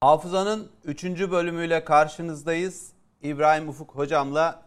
Hafızanın 0.00 0.68
3. 0.84 1.04
bölümüyle 1.04 1.84
karşınızdayız. 1.84 2.92
İbrahim 3.22 3.68
Ufuk 3.68 3.90
hocamla 3.94 4.62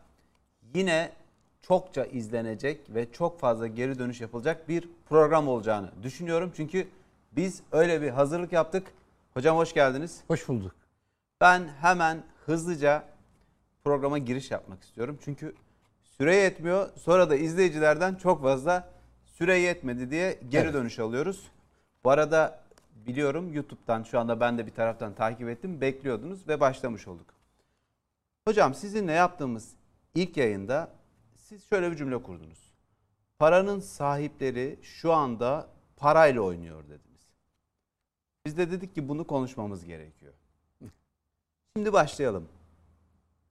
yine 0.74 1.12
çokça 1.62 2.06
izlenecek 2.06 2.82
ve 2.90 3.12
çok 3.12 3.40
fazla 3.40 3.68
geri 3.68 4.00
dönüş 4.00 4.22
yapılacak 4.22 4.70
bir 4.70 4.90
program 5.10 5.48
olacağını 5.48 5.90
düşünüyorum. 6.04 6.52
Çünkü 6.56 6.88
biz 7.32 7.62
öyle 7.72 8.02
bir 8.02 8.10
hazırlık 8.10 8.52
yaptık. 8.54 8.88
Hocam 9.34 9.58
hoş 9.58 9.74
geldiniz. 9.74 10.22
Hoş 10.28 10.48
bulduk. 10.48 10.76
Ben 11.42 11.68
hemen 11.82 12.24
hızlıca 12.46 13.04
programa 13.84 14.18
giriş 14.18 14.52
yapmak 14.52 14.84
istiyorum. 14.84 15.20
Çünkü 15.26 15.56
süre 16.04 16.36
yetmiyor. 16.36 16.90
Sonra 16.98 17.30
da 17.30 17.36
izleyicilerden 17.36 18.16
çok 18.16 18.42
fazla 18.42 18.90
süre 19.26 19.58
yetmedi 19.58 20.12
diye 20.12 20.40
geri 20.50 20.64
Evet. 20.64 20.74
dönüş 20.74 21.00
alıyoruz. 21.00 21.48
Bu 22.04 22.10
arada 22.10 22.62
biliyorum 23.08 23.54
YouTube'dan 23.54 24.04
şu 24.04 24.20
anda 24.20 24.40
ben 24.40 24.58
de 24.58 24.66
bir 24.66 24.72
taraftan 24.72 25.14
takip 25.14 25.50
ettim. 25.50 25.82
Bekliyordunuz 25.82 26.48
ve 26.48 26.60
başlamış 26.60 27.08
olduk. 27.08 27.34
Hocam 28.48 28.74
sizinle 28.74 29.12
yaptığımız 29.12 29.74
ilk 30.16 30.38
yayında 30.38 30.92
siz 31.36 31.70
şöyle 31.70 31.92
bir 31.92 31.98
cümle 31.98 32.24
kurdunuz. 32.24 32.74
Paranın 33.40 33.80
sahipleri 33.80 34.80
şu 34.82 35.14
anda 35.14 35.70
parayla 35.98 36.42
oynuyor 36.42 36.84
dediniz. 36.84 37.22
Biz 38.46 38.58
de 38.58 38.72
dedik 38.72 38.96
ki 38.96 39.10
bunu 39.10 39.28
konuşmamız 39.28 39.86
gerekiyor. 39.86 40.34
Şimdi 41.78 41.94
başlayalım. 41.94 42.48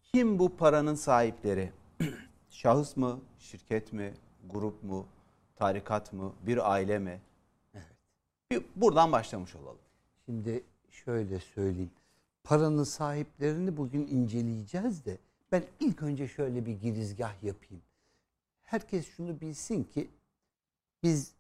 Kim 0.03 0.39
bu 0.39 0.57
paranın 0.57 0.95
sahipleri? 0.95 1.73
Şahıs 2.51 2.97
mı, 2.97 3.21
şirket 3.39 3.93
mi, 3.93 4.15
grup 4.51 4.83
mu, 4.83 5.07
tarikat 5.57 6.13
mı, 6.13 6.33
bir 6.43 6.73
aile 6.73 6.99
mi? 6.99 7.21
Bir 8.51 8.63
buradan 8.77 9.13
başlamış 9.13 9.57
olalım. 9.57 9.79
Şimdi 10.25 10.63
şöyle 10.91 11.41
söyleyeyim. 11.41 11.91
Paranın 12.45 12.85
sahiplerini 12.85 13.77
bugün 13.77 14.07
inceleyeceğiz 14.07 15.05
de 15.05 15.19
ben 15.53 15.65
ilk 15.81 16.03
önce 16.03 16.29
şöyle 16.29 16.67
bir 16.67 16.81
girizgah 16.81 17.43
yapayım. 17.43 17.83
Herkes 18.63 19.09
şunu 19.09 19.41
bilsin 19.41 19.85
ki 19.85 20.09
biz 21.03 21.33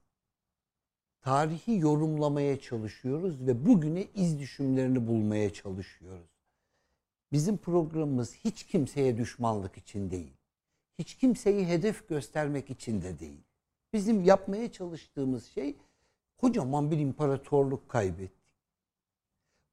tarihi 1.23 1.79
yorumlamaya 1.79 2.61
çalışıyoruz 2.61 3.47
ve 3.47 3.67
bugüne 3.67 4.07
iz 4.15 4.39
düşümlerini 4.39 5.07
bulmaya 5.07 5.53
çalışıyoruz. 5.53 6.31
Bizim 7.33 7.57
programımız 7.57 8.35
hiç 8.35 8.63
kimseye 8.63 9.19
düşmanlık 9.19 9.79
için 9.79 10.11
değil. 10.11 10.33
Hiç 10.99 11.15
kimseyi 11.15 11.67
hedef 11.67 12.09
göstermek 12.09 12.71
için 12.71 13.03
de 13.03 13.19
değil. 13.19 13.41
Bizim 13.93 14.25
yapmaya 14.25 14.73
çalıştığımız 14.73 15.47
şey 15.47 15.77
kocaman 16.41 16.91
bir 16.91 16.99
imparatorluk 16.99 17.89
kaybettik. 17.89 18.41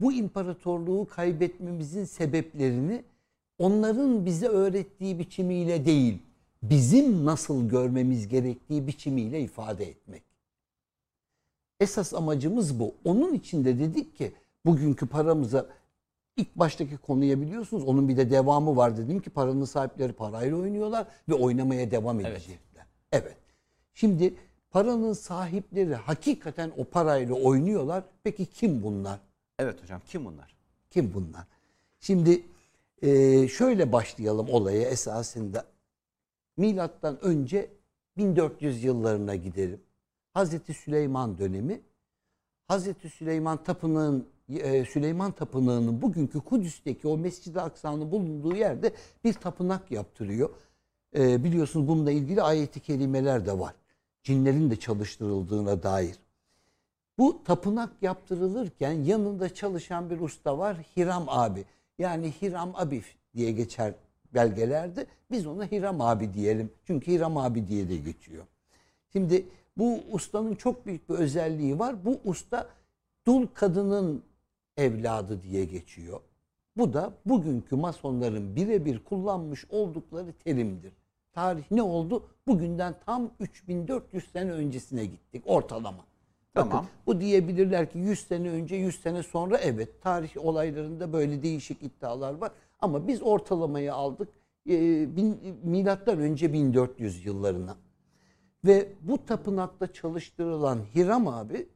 Bu 0.01 0.13
imparatorluğu 0.13 1.07
kaybetmemizin 1.07 2.05
sebeplerini 2.05 3.03
onların 3.57 4.25
bize 4.25 4.47
öğrettiği 4.47 5.19
biçimiyle 5.19 5.85
değil, 5.85 6.19
bizim 6.63 7.25
nasıl 7.25 7.69
görmemiz 7.69 8.27
gerektiği 8.27 8.87
biçimiyle 8.87 9.41
ifade 9.41 9.85
etmek. 9.85 10.23
Esas 11.79 12.13
amacımız 12.13 12.79
bu. 12.79 12.93
Onun 13.05 13.33
için 13.33 13.65
de 13.65 13.79
dedik 13.79 14.17
ki 14.17 14.31
bugünkü 14.65 15.07
paramıza 15.07 15.69
ilk 16.37 16.55
baştaki 16.55 16.97
konuya 16.97 17.41
biliyorsunuz 17.41 17.83
onun 17.83 18.09
bir 18.09 18.17
de 18.17 18.31
devamı 18.31 18.75
var 18.75 18.97
dedim 18.97 19.19
ki 19.19 19.29
paranın 19.29 19.65
sahipleri 19.65 20.13
parayla 20.13 20.57
oynuyorlar 20.57 21.07
ve 21.29 21.33
oynamaya 21.33 21.91
devam 21.91 22.19
Evet. 22.19 22.31
edecekler. 22.31 22.85
Evet. 23.11 23.37
Şimdi 23.93 24.33
paranın 24.69 25.13
sahipleri 25.13 25.95
hakikaten 25.95 26.71
o 26.77 26.83
parayla 26.83 27.35
oynuyorlar. 27.35 28.03
Peki 28.23 28.45
kim 28.45 28.83
bunlar? 28.83 29.19
Evet 29.59 29.83
hocam 29.83 30.01
kim 30.07 30.25
bunlar? 30.25 30.55
Kim 30.89 31.13
bunlar? 31.13 31.47
Şimdi 31.99 32.43
e, 33.01 33.47
şöyle 33.47 33.91
başlayalım 33.91 34.49
olaya 34.49 34.89
esasında. 34.89 35.65
Milattan 36.57 37.25
önce 37.25 37.69
1400 38.17 38.83
yıllarına 38.83 39.36
gidelim. 39.36 39.81
Hazreti 40.33 40.73
Süleyman 40.73 41.37
dönemi. 41.37 41.81
Hazreti 42.67 43.09
Süleyman 43.09 43.63
Tapınağı'nın 43.63 44.27
e, 44.49 44.86
Süleyman 44.86 45.31
Tapınağı'nın 45.31 46.02
bugünkü 46.02 46.39
Kudüs'teki 46.39 47.08
o 47.08 47.17
Mescid-i 47.17 47.61
Aksa'nın 47.61 48.11
bulunduğu 48.11 48.55
yerde 48.55 48.92
bir 49.23 49.33
tapınak 49.33 49.92
yaptırıyor. 49.92 50.49
E, 51.17 51.43
biliyorsunuz 51.43 51.87
bununla 51.87 52.11
ilgili 52.11 52.42
ayeti 52.42 52.80
kelimeler 52.80 53.45
de 53.45 53.59
var. 53.59 53.73
Cinlerin 54.27 54.71
de 54.71 54.76
çalıştırıldığına 54.76 55.83
dair. 55.83 56.15
Bu 57.17 57.43
tapınak 57.43 57.93
yaptırılırken 58.02 58.92
yanında 58.92 59.54
çalışan 59.54 60.10
bir 60.10 60.20
usta 60.20 60.58
var 60.58 60.77
Hiram 60.77 61.26
abi. 61.27 61.65
Yani 61.99 62.32
Hiram 62.42 62.76
Abif 62.76 63.16
diye 63.36 63.52
geçer 63.52 63.93
belgelerde. 64.33 65.05
Biz 65.32 65.48
ona 65.48 65.66
Hiram 65.66 66.02
abi 66.02 66.33
diyelim. 66.33 66.71
Çünkü 66.86 67.11
Hiram 67.11 67.37
abi 67.37 67.67
diye 67.67 67.89
de 67.89 67.98
geçiyor. 67.98 68.45
Şimdi 69.14 69.45
bu 69.77 69.99
ustanın 70.11 70.55
çok 70.55 70.86
büyük 70.86 71.10
bir 71.10 71.16
özelliği 71.16 71.80
var. 71.80 72.05
Bu 72.05 72.20
usta 72.26 72.70
dul 73.27 73.48
kadının 73.54 74.23
evladı 74.77 75.43
diye 75.43 75.66
geçiyor. 75.66 76.20
Bu 76.77 76.93
da 76.93 77.14
bugünkü 77.26 77.76
masonların 77.76 78.55
birebir 78.55 79.04
kullanmış 79.04 79.66
oldukları 79.70 80.33
terimdir. 80.33 80.93
Tarih 81.37 81.64
ne 81.71 81.81
oldu? 81.81 82.23
Bugünden 82.48 82.95
tam 83.05 83.31
3400 83.39 84.31
sene 84.31 84.52
öncesine 84.52 85.05
gittik 85.05 85.43
ortalama. 85.45 86.05
Bakın, 86.55 86.70
Tamam. 86.70 86.87
bu 87.05 87.21
diyebilirler 87.21 87.92
ki 87.92 87.99
100 87.99 88.20
sene 88.20 88.49
önce 88.49 88.75
100 88.75 89.02
sene 89.02 89.23
sonra 89.23 89.58
evet 89.58 90.02
tarih 90.02 90.37
olaylarında 90.37 91.14
böyle 91.14 91.43
değişik 91.43 91.83
iddialar 91.83 92.33
var. 92.33 92.52
Ama 92.80 93.08
biz 93.08 93.23
ortalamayı 93.23 93.93
aldık 93.93 94.30
e, 94.70 94.75
bin, 95.15 95.39
milattan 95.64 96.20
önce 96.20 96.53
1400 96.53 97.25
yıllarına. 97.25 97.75
Ve 98.65 98.89
bu 99.02 99.25
tapınakta 99.25 99.93
çalıştırılan 99.93 100.80
Hiram 100.95 101.27
abi 101.27 101.67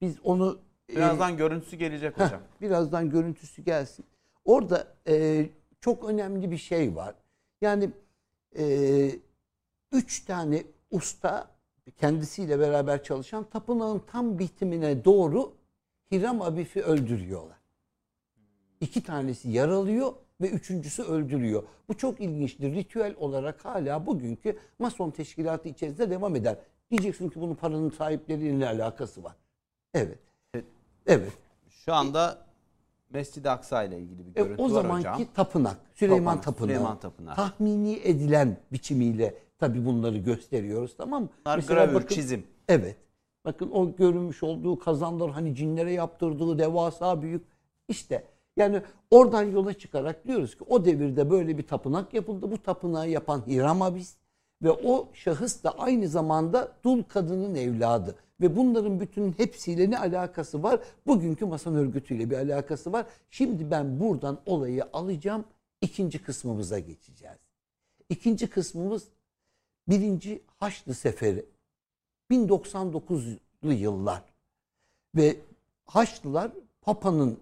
biz 0.00 0.16
onu 0.24 0.58
e, 0.92 0.96
Birazdan 0.96 1.36
görüntüsü 1.36 1.76
gelecek 1.76 2.18
Heh, 2.18 2.24
hocam. 2.24 2.40
birazdan 2.60 3.10
görüntüsü 3.10 3.62
gelsin. 3.62 4.04
Orada 4.44 4.86
e, 5.08 5.46
çok 5.80 6.04
önemli 6.04 6.50
bir 6.50 6.58
şey 6.58 6.96
var. 6.96 7.14
Yani 7.60 7.90
e, 8.58 9.10
üç 9.92 10.24
tane 10.24 10.64
usta 10.90 11.50
kendisiyle 11.98 12.58
beraber 12.58 13.02
çalışan 13.02 13.44
tapınağın 13.44 14.02
tam 14.06 14.38
bitimine 14.38 15.04
doğru 15.04 15.52
Hiram 16.12 16.42
Abif'i 16.42 16.82
öldürüyorlar. 16.82 17.56
İki 18.80 19.02
tanesi 19.02 19.48
yaralıyor 19.48 20.12
ve 20.40 20.50
üçüncüsü 20.50 21.02
öldürüyor. 21.02 21.62
Bu 21.88 21.96
çok 21.96 22.20
ilginçtir. 22.20 22.74
Ritüel 22.74 23.14
olarak 23.18 23.64
hala 23.64 24.06
bugünkü 24.06 24.58
Mason 24.78 25.10
teşkilatı 25.10 25.68
içerisinde 25.68 26.10
devam 26.10 26.36
eder. 26.36 26.56
Diyeceksin 26.90 27.28
ki 27.28 27.40
bunun 27.40 27.54
paranın 27.54 27.90
sahipleriyle 27.90 28.68
alakası 28.68 29.24
var. 29.24 29.36
Evet. 29.94 30.18
Evet. 31.06 31.32
Şu 31.68 31.94
anda 31.94 32.46
Mescid-i 33.12 33.50
Aksa 33.50 33.82
ile 33.84 33.98
ilgili 33.98 34.26
bir 34.26 34.40
E, 34.40 34.42
görüntü 34.44 34.62
o 34.62 34.64
var 34.64 34.70
zamanki 34.70 35.08
hocam. 35.08 35.26
tapınak, 35.34 35.76
Süleyman 35.94 36.24
Tapınak, 36.24 36.44
Tapınağı. 36.44 36.66
Süleyman 36.68 36.98
Tapınağı. 37.00 37.34
Tahmini 37.34 38.00
edilen 38.04 38.56
biçimiyle 38.72 39.34
tabi 39.58 39.86
bunları 39.86 40.18
gösteriyoruz 40.18 40.96
tamam 40.96 41.22
mı? 41.22 41.28
Bunlar 41.46 41.58
gravür, 41.58 41.94
bakın- 41.94 42.14
çizim. 42.14 42.44
Evet. 42.68 42.96
Bakın 43.44 43.70
o 43.70 43.96
görünmüş 43.96 44.42
olduğu 44.42 44.78
kazanlar 44.78 45.30
hani 45.30 45.54
cinlere 45.54 45.92
yaptırdığı 45.92 46.58
devasa 46.58 47.22
büyük 47.22 47.42
işte 47.88 48.24
yani 48.56 48.82
oradan 49.10 49.42
yola 49.42 49.72
çıkarak 49.74 50.26
diyoruz 50.26 50.58
ki 50.58 50.64
o 50.68 50.84
devirde 50.84 51.30
böyle 51.30 51.58
bir 51.58 51.66
tapınak 51.66 52.14
yapıldı. 52.14 52.50
Bu 52.50 52.58
tapınağı 52.58 53.08
yapan 53.08 53.42
Hiram 53.46 53.82
Abis 53.82 54.16
ve 54.62 54.70
o 54.70 55.08
şahıs 55.12 55.64
da 55.64 55.78
aynı 55.78 56.08
zamanda 56.08 56.72
dul 56.84 57.02
kadının 57.02 57.54
evladı. 57.54 58.16
Ve 58.40 58.56
bunların 58.56 59.00
bütün 59.00 59.32
hepsiyle 59.32 59.90
ne 59.90 59.98
alakası 59.98 60.62
var? 60.62 60.80
Bugünkü 61.06 61.46
mason 61.46 61.74
örgütüyle 61.74 62.30
bir 62.30 62.36
alakası 62.36 62.92
var. 62.92 63.06
Şimdi 63.30 63.70
ben 63.70 64.00
buradan 64.00 64.40
olayı 64.46 64.84
alacağım. 64.92 65.44
ikinci 65.80 66.22
kısmımıza 66.22 66.78
geçeceğiz. 66.78 67.38
İkinci 68.08 68.50
kısmımız 68.50 69.08
birinci 69.88 70.42
Haçlı 70.60 70.94
Seferi. 70.94 71.46
1099'lu 72.30 73.72
yıllar. 73.72 74.22
Ve 75.16 75.36
Haçlılar 75.84 76.52
Papa'nın 76.80 77.38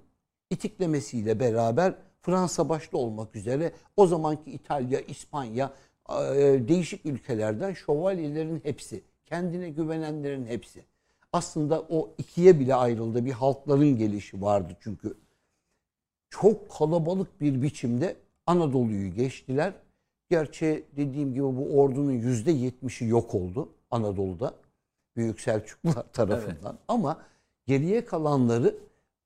itiklemesiyle 0.50 1.40
beraber 1.40 1.94
Fransa 2.22 2.68
başta 2.68 2.98
olmak 2.98 3.36
üzere 3.36 3.72
o 3.96 4.06
zamanki 4.06 4.50
İtalya, 4.50 5.00
İspanya, 5.00 5.72
değişik 6.68 7.06
ülkelerden 7.06 7.72
şövalyelerin 7.72 8.60
hepsi, 8.64 9.02
kendine 9.26 9.70
güvenenlerin 9.70 10.46
hepsi. 10.46 10.84
Aslında 11.32 11.80
o 11.80 12.14
ikiye 12.18 12.60
bile 12.60 12.74
ayrıldı. 12.74 13.24
Bir 13.24 13.32
halkların 13.32 13.96
gelişi 13.96 14.42
vardı 14.42 14.76
çünkü. 14.80 15.14
Çok 16.30 16.70
kalabalık 16.70 17.40
bir 17.40 17.62
biçimde 17.62 18.16
Anadolu'yu 18.46 19.14
geçtiler. 19.14 19.74
Gerçi 20.28 20.84
dediğim 20.96 21.34
gibi 21.34 21.44
bu 21.44 21.80
ordunun 21.80 22.12
yüzde 22.12 22.50
yetmişi 22.50 23.04
yok 23.04 23.34
oldu 23.34 23.72
Anadolu'da. 23.90 24.54
Büyük 25.16 25.40
Selçuklular 25.40 26.04
tarafından. 26.12 26.78
Ama 26.88 27.22
geriye 27.66 28.04
kalanları 28.04 28.76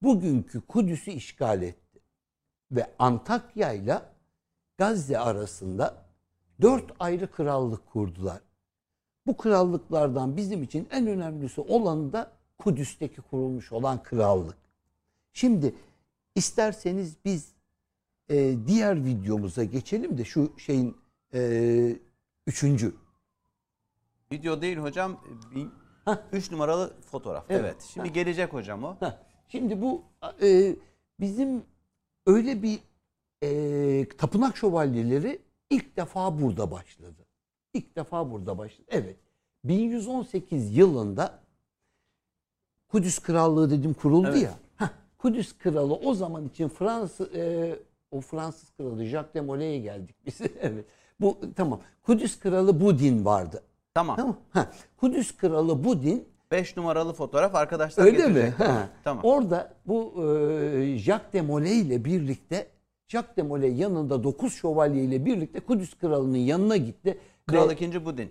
bugünkü 0.02 0.60
Kudüs'ü 0.60 1.10
işgal 1.10 1.62
etti. 1.62 2.00
Ve 2.72 2.86
Antakya 2.98 3.72
ile 3.72 4.02
Gazze 4.78 5.18
arasında 5.18 6.03
dört 6.62 6.92
ayrı 6.98 7.30
krallık 7.30 7.86
kurdular. 7.86 8.40
Bu 9.26 9.36
krallıklardan 9.36 10.36
bizim 10.36 10.62
için 10.62 10.88
en 10.90 11.06
önemlisi 11.06 11.60
olan 11.60 12.12
da 12.12 12.32
Kudüs'teki 12.58 13.20
kurulmuş 13.20 13.72
olan 13.72 14.02
krallık. 14.02 14.56
Şimdi 15.32 15.74
isterseniz 16.34 17.16
biz 17.24 17.52
e, 18.30 18.54
diğer 18.66 19.04
videomuza 19.04 19.64
geçelim 19.64 20.18
de 20.18 20.24
şu 20.24 20.52
şeyin 20.58 20.96
e, 21.34 21.96
üçüncü. 22.46 22.94
Video 24.32 24.62
değil 24.62 24.76
hocam. 24.76 25.20
Hah. 26.04 26.18
3 26.32 26.50
numaralı 26.50 26.92
fotoğraf. 27.00 27.44
Evet. 27.48 27.60
Evet. 27.64 27.90
Şimdi 27.94 28.12
gelecek 28.12 28.52
hocam 28.52 28.84
o. 28.84 28.96
Heh, 29.00 29.12
Şimdi 29.48 29.82
bu 29.82 30.02
e, 30.42 30.76
bizim 31.20 31.62
öyle 32.26 32.62
bir 32.62 32.78
e, 33.42 34.08
tapınak 34.08 34.56
şövalyeleri 34.56 35.38
ilk 35.70 35.96
defa 35.96 36.40
burada 36.40 36.70
başladı. 36.70 37.26
İlk 37.74 37.96
defa 37.96 38.30
burada 38.30 38.58
başladı. 38.58 38.86
Evet. 38.90 39.16
1118 39.64 40.76
yılında 40.76 41.38
Kudüs 42.88 43.18
Krallığı 43.18 43.70
dedim 43.70 43.94
kuruldu 43.94 44.28
Evet. 44.30 44.42
ya. 44.42 44.54
Heh, 44.76 44.88
Kudüs 45.18 45.58
Kralı 45.58 45.94
o 45.94 46.14
zaman 46.14 46.48
için 46.48 46.68
Fransız 46.68 47.34
e, 47.34 47.76
o 48.10 48.20
Fransız 48.20 48.70
kralı 48.70 49.04
Jacques 49.04 49.34
de 49.34 49.40
Molay'e 49.40 49.78
geldik 49.78 50.16
biz. 50.26 50.40
evet. 50.60 50.84
Bu 51.20 51.38
tamam. 51.56 51.80
Kudüs 52.02 52.38
Kralı 52.38 52.80
Budin 52.80 53.24
vardı. 53.24 53.62
Tamam. 53.94 54.16
Tamam. 54.16 54.36
Ha, 54.50 54.70
Kudüs 54.96 55.36
Kralı 55.36 55.84
Budin 55.84 56.28
5 56.50 56.76
numaralı 56.76 57.12
fotoğraf 57.12 57.54
arkadaşlar 57.54 58.04
Öyle 58.04 58.26
mi? 58.26 58.54
Ha. 58.58 58.88
Tamam. 59.04 59.24
Orada 59.24 59.74
bu 59.86 60.14
e, 60.24 60.98
Jacques 60.98 61.32
de 61.32 61.40
Molay 61.40 61.80
ile 61.80 62.04
birlikte 62.04 62.66
Jacques 63.08 63.36
de 63.36 63.42
Molay 63.42 63.80
yanında 63.80 64.24
9 64.24 64.54
şövalye 64.54 65.04
ile 65.04 65.24
birlikte 65.24 65.60
Kudüs 65.60 65.94
kralının 65.94 66.36
yanına 66.36 66.76
gitti. 66.76 67.18
Kral 67.46 67.68
Ve 67.68 67.72
2. 67.72 68.04
Budin. 68.04 68.30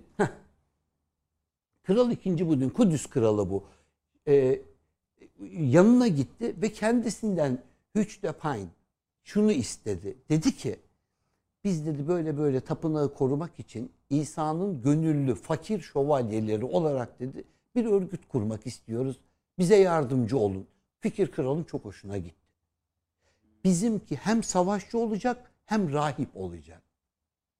Kral 1.83 2.11
2. 2.11 2.47
Budin 2.47 2.69
Kudüs 2.69 3.05
kralı 3.05 3.49
bu. 3.49 3.63
E, 4.27 4.61
yanına 5.51 6.07
gitti 6.07 6.55
ve 6.61 6.69
kendisinden 6.69 7.59
Hüç 7.95 8.23
de 8.23 8.33
Pine 8.33 8.67
şunu 9.23 9.51
istedi. 9.51 10.17
Dedi 10.29 10.55
ki 10.55 10.79
biz 11.63 11.85
dedi 11.85 12.07
böyle 12.07 12.37
böyle 12.37 12.61
tapınağı 12.61 13.13
korumak 13.13 13.59
için 13.59 13.91
İsa'nın 14.09 14.81
gönüllü 14.81 15.35
fakir 15.35 15.81
şövalyeleri 15.81 16.65
olarak 16.65 17.19
dedi 17.19 17.43
bir 17.75 17.85
örgüt 17.85 18.27
kurmak 18.27 18.67
istiyoruz. 18.67 19.19
Bize 19.59 19.75
yardımcı 19.75 20.37
olun. 20.37 20.67
Fikir 20.99 21.31
kralın 21.31 21.63
çok 21.63 21.85
hoşuna 21.85 22.17
gitti. 22.17 22.42
Bizimki 23.63 24.15
hem 24.15 24.43
savaşçı 24.43 24.97
olacak 24.97 25.51
hem 25.65 25.93
rahip 25.93 26.37
olacak. 26.37 26.81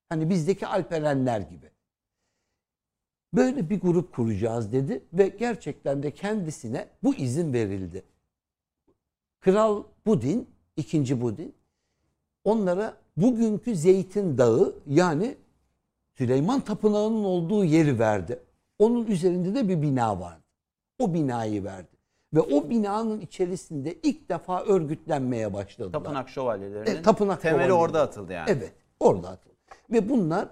Hani 0.09 0.29
bizdeki 0.29 0.67
alperenler 0.67 1.41
gibi. 1.41 1.71
Böyle 3.33 3.69
bir 3.69 3.79
grup 3.79 4.15
kuracağız 4.15 4.71
dedi 4.71 5.03
ve 5.13 5.27
gerçekten 5.27 6.03
de 6.03 6.11
kendisine 6.11 6.87
bu 7.03 7.15
izin 7.15 7.53
verildi. 7.53 8.03
Kral 9.41 9.83
Budin, 10.05 10.49
ikinci 10.77 11.21
Budin 11.21 11.55
onlara 12.43 12.97
bugünkü 13.17 13.75
Zeytin 13.75 14.37
Dağı 14.37 14.75
yani 14.87 15.37
Süleyman 16.17 16.61
Tapınağı'nın 16.61 17.23
olduğu 17.23 17.65
yeri 17.65 17.99
verdi. 17.99 18.39
Onun 18.79 19.05
üzerinde 19.05 19.55
de 19.55 19.69
bir 19.69 19.81
bina 19.81 20.19
vardı. 20.19 20.43
O 20.99 21.13
binayı 21.13 21.63
verdi. 21.63 21.92
Ve 22.33 22.41
o 22.41 22.69
binanın 22.69 23.19
içerisinde 23.19 23.93
ilk 24.03 24.29
defa 24.29 24.63
örgütlenmeye 24.63 25.53
başladılar. 25.53 25.91
Tapınak 25.91 26.29
şövalyelerinin 26.29 26.99
E, 26.99 27.01
tapınak 27.01 27.41
temeli 27.41 27.57
şövalyeleri. 27.57 27.81
orada 27.81 28.01
atıldı 28.01 28.33
yani. 28.33 28.45
Evet, 28.51 28.73
orada 28.99 29.29
atıldı. 29.29 29.53
Ve 29.91 30.09
bunlar 30.09 30.49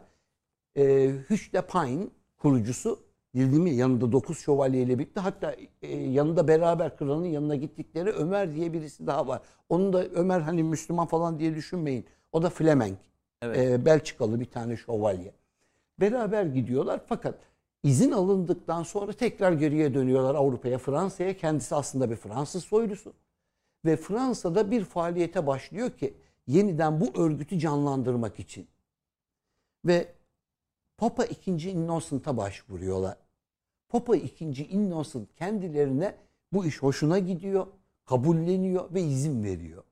e, 0.77 1.07
Hüçle 1.29 1.61
Pine 1.61 2.07
kurucusu 2.37 2.99
değil 3.35 3.51
mi? 3.59 3.71
Yanında 3.71 4.11
9 4.11 4.39
şövalyeyle 4.39 4.99
birlikte 4.99 5.19
hatta 5.19 5.55
e, 5.81 5.95
yanında 5.97 6.47
beraber 6.47 6.97
kralın 6.97 7.25
yanına 7.25 7.55
gittikleri 7.55 8.09
Ömer 8.11 8.55
diye 8.55 8.73
birisi 8.73 9.07
daha 9.07 9.27
var. 9.27 9.41
Onun 9.69 9.93
da 9.93 10.05
Ömer 10.05 10.39
hani 10.41 10.63
Müslüman 10.63 11.07
falan 11.07 11.39
diye 11.39 11.55
düşünmeyin. 11.55 12.05
O 12.31 12.41
da 12.43 12.49
Flemenk. 12.49 12.97
Evet. 13.41 13.57
E, 13.57 13.85
Belçikalı 13.85 14.39
bir 14.39 14.45
tane 14.45 14.77
şövalye. 14.77 15.33
Beraber 15.99 16.43
gidiyorlar 16.45 17.01
fakat 17.09 17.35
izin 17.83 18.11
alındıktan 18.11 18.83
sonra 18.83 19.13
tekrar 19.13 19.51
geriye 19.51 19.93
dönüyorlar 19.93 20.35
Avrupa'ya, 20.35 20.77
Fransa'ya. 20.77 21.37
Kendisi 21.37 21.75
aslında 21.75 22.11
bir 22.11 22.15
Fransız 22.15 22.63
soylusu. 22.63 23.13
Ve 23.85 23.97
Fransa'da 23.97 24.71
bir 24.71 24.85
faaliyete 24.85 25.47
başlıyor 25.47 25.91
ki 25.91 26.13
yeniden 26.47 27.01
bu 27.01 27.21
örgütü 27.21 27.59
canlandırmak 27.59 28.39
için. 28.39 28.67
Ve 29.85 30.13
Papa 30.97 31.25
II. 31.25 31.69
Innocent'a 31.69 32.37
başvuruyorlar. 32.37 33.17
Papa 33.89 34.15
II. 34.15 34.67
Innocent 34.69 35.35
kendilerine 35.35 36.15
bu 36.53 36.65
iş 36.65 36.83
hoşuna 36.83 37.19
gidiyor, 37.19 37.67
kabulleniyor 38.05 38.93
ve 38.93 39.01
izin 39.01 39.43
veriyor. 39.43 39.83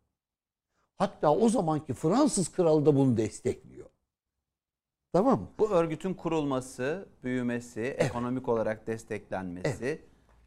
Hatta 0.98 1.36
o 1.36 1.50
zamanki 1.50 1.94
Fransız 1.94 2.52
kralı 2.52 2.86
da 2.86 2.96
bunu 2.96 3.18
destekliyor. 3.18 3.86
Tamam 5.14 5.42
mı? 5.42 5.48
Bu 5.60 5.70
örgütün 5.70 6.14
kurulması, 6.14 7.10
büyümesi, 7.24 7.82
ekonomik 7.82 8.50
olarak 8.50 8.88
desteklenmesi, 8.88 10.02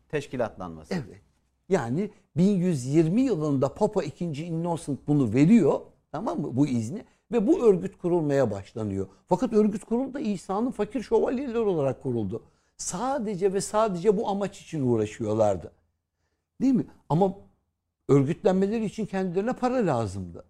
teşkilatlanması. 0.08 0.94
Evet. 0.94 1.20
Yani 1.68 2.10
1120 2.36 3.22
yılında 3.22 3.74
Papa 3.74 4.02
II. 4.04 4.42
Innocent 4.42 5.08
bunu 5.08 5.34
veriyor. 5.34 5.80
Tamam 6.12 6.40
mı? 6.40 6.56
Bu 6.56 6.66
izni. 6.66 7.04
Ve 7.32 7.46
bu 7.46 7.66
örgüt 7.66 7.98
kurulmaya 7.98 8.50
başlanıyor. 8.50 9.06
Fakat 9.28 9.52
örgüt 9.52 9.84
kuruldu 9.84 10.14
da 10.14 10.20
İsa'nın 10.20 10.70
fakir 10.70 11.02
şövalyeleri 11.02 11.58
olarak 11.58 12.02
kuruldu. 12.02 12.42
Sadece 12.76 13.52
ve 13.52 13.60
sadece 13.60 14.16
bu 14.16 14.28
amaç 14.28 14.60
için 14.60 14.86
uğraşıyorlardı. 14.86 15.72
Değil 16.60 16.74
mi? 16.74 16.86
Ama 17.08 17.34
örgütlenmeleri 18.08 18.84
için 18.84 19.06
kendilerine 19.06 19.52
para 19.52 19.86
lazımdı. 19.86 20.44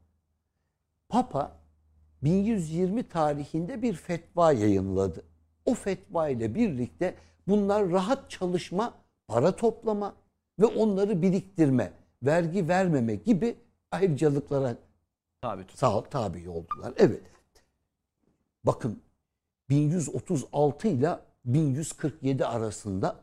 Papa 1.09 1.62
1120 2.23 3.09
tarihinde 3.09 3.83
bir 3.83 3.95
fetva 3.95 4.53
yayınladı. 4.53 5.23
O 5.65 5.75
fetva 5.75 6.29
ile 6.29 6.55
birlikte 6.55 7.15
bunlar 7.49 7.91
rahat 7.91 8.31
çalışma, 8.31 8.95
para 9.29 9.57
toplama 9.57 10.15
ve 10.61 10.67
onları 10.67 11.23
biriktirme, 11.23 11.93
vergi 12.23 12.69
vermeme 12.69 13.15
gibi 13.15 13.57
ayrıcalıklara 13.91 14.77
Tabii 15.41 15.67
tut. 15.67 15.79
sağ 15.79 16.03
tabi 16.03 16.49
oldular. 16.49 16.95
Evet. 16.97 17.23
Bakın 18.65 19.01
1136 19.69 20.89
ile 20.89 21.19
1147 21.45 22.47
arasında 22.47 23.17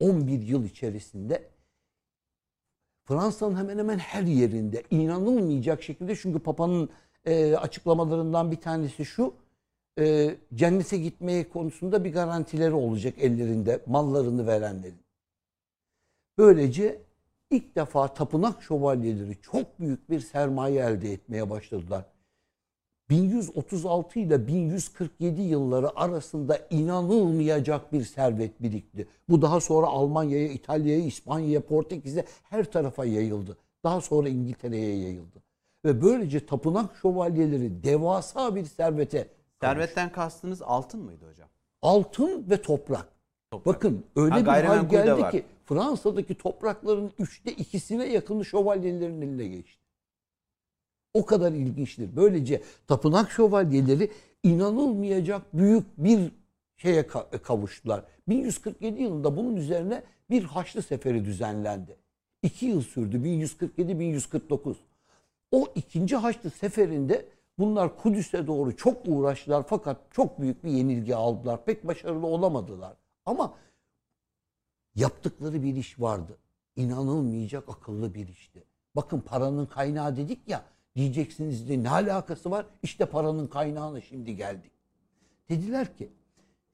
11 0.00 0.42
yıl 0.42 0.64
içerisinde 0.64 1.48
Fransa'nın 3.04 3.56
hemen 3.56 3.78
hemen 3.78 3.98
her 3.98 4.22
yerinde 4.22 4.82
inanılmayacak 4.90 5.82
şekilde 5.82 6.16
çünkü 6.16 6.38
Papa'nın 6.38 6.90
e, 7.24 7.56
açıklamalarından 7.56 8.52
bir 8.52 8.60
tanesi 8.60 9.04
şu 9.04 9.34
e, 9.98 10.36
cennete 10.54 10.98
gitmeye 10.98 11.48
konusunda 11.48 12.04
bir 12.04 12.12
garantileri 12.12 12.72
olacak 12.72 13.14
ellerinde 13.18 13.80
mallarını 13.86 14.46
verenlerin. 14.46 15.00
Böylece 16.38 17.02
ilk 17.50 17.76
defa 17.76 18.14
tapınak 18.14 18.62
şövalyeleri 18.62 19.36
çok 19.42 19.80
büyük 19.80 20.10
bir 20.10 20.20
sermaye 20.20 20.80
elde 20.80 21.12
etmeye 21.12 21.50
başladılar. 21.50 22.04
1136 23.10 24.18
ile 24.18 24.46
1147 24.46 25.42
yılları 25.42 26.00
arasında 26.00 26.58
inanılmayacak 26.70 27.92
bir 27.92 28.04
servet 28.04 28.62
birikti. 28.62 29.08
Bu 29.28 29.42
daha 29.42 29.60
sonra 29.60 29.86
Almanya'ya, 29.86 30.48
İtalya'ya, 30.48 31.04
İspanya'ya, 31.04 31.60
Portekiz'e 31.60 32.24
her 32.42 32.72
tarafa 32.72 33.04
yayıldı. 33.04 33.56
Daha 33.84 34.00
sonra 34.00 34.28
İngiltere'ye 34.28 34.96
yayıldı. 34.98 35.42
Ve 35.88 36.02
böylece 36.02 36.46
tapınak 36.46 36.96
şövalyeleri 37.02 37.82
devasa 37.82 38.54
bir 38.56 38.64
servete 38.64 39.28
Servetten 39.60 40.12
kastınız 40.12 40.62
altın 40.62 41.00
mıydı 41.00 41.28
hocam? 41.30 41.48
altın 41.82 42.50
ve 42.50 42.62
toprak. 42.62 43.06
Toprak. 43.50 43.74
Bakın 43.76 44.04
öyle 44.16 44.30
Ha, 44.34 44.40
bir 44.40 44.44
hal 44.46 44.52
gayrimenkul 44.62 44.96
de 44.96 45.04
geldi 45.04 45.20
var. 45.20 45.30
ki 45.32 45.44
Fransa'daki 45.64 46.34
toprakların 46.34 47.12
üçte 47.18 47.52
ikisine 47.52 48.04
yakını 48.06 48.44
şövalyelerin 48.44 49.22
eline 49.22 49.46
geçti. 49.48 49.82
O 51.14 51.26
kadar 51.26 51.52
ilginçtir. 51.52 52.16
Böylece 52.16 52.62
tapınak 52.86 53.30
şövalyeleri 53.30 54.10
inanılmayacak 54.42 55.42
büyük 55.58 55.84
bir 55.98 56.32
şeye 56.76 57.02
ka- 57.02 57.38
kavuştular. 57.42 58.04
1147 58.28 59.02
yılında 59.02 59.36
bunun 59.36 59.56
üzerine 59.56 60.02
bir 60.30 60.44
Haçlı 60.44 60.82
Seferi 60.82 61.24
düzenlendi. 61.24 61.96
İki 62.42 62.66
yıl 62.66 62.82
sürdü 62.82 63.16
1147-1149. 63.16 64.74
O 65.50 65.66
ikinci 65.74 66.16
Haçlı 66.16 66.50
Seferi'nde 66.50 67.28
bunlar 67.58 67.96
Kudüs'e 67.96 68.46
doğru 68.46 68.76
çok 68.76 68.96
uğraştılar 69.06 69.64
fakat 69.68 69.96
çok 70.10 70.40
büyük 70.40 70.64
bir 70.64 70.70
yenilgi 70.70 71.16
aldılar. 71.16 71.64
Pek 71.64 71.86
başarılı 71.86 72.26
olamadılar. 72.26 72.96
Ama 73.26 73.54
yaptıkları 74.94 75.62
bir 75.62 75.76
iş 75.76 76.00
vardı. 76.00 76.38
İnanılmayacak 76.76 77.68
akıllı 77.68 78.14
bir 78.14 78.28
işti. 78.28 78.64
Bakın 78.96 79.20
paranın 79.20 79.66
kaynağı 79.66 80.16
dedik 80.16 80.48
ya. 80.48 80.64
Diyeceksiniz 80.96 81.68
de 81.68 81.82
ne 81.82 81.90
alakası 81.90 82.50
var? 82.50 82.66
İşte 82.82 83.06
paranın 83.06 83.46
kaynağına 83.46 84.00
şimdi 84.00 84.36
geldik. 84.36 84.72
Dediler 85.48 85.96
ki 85.96 86.08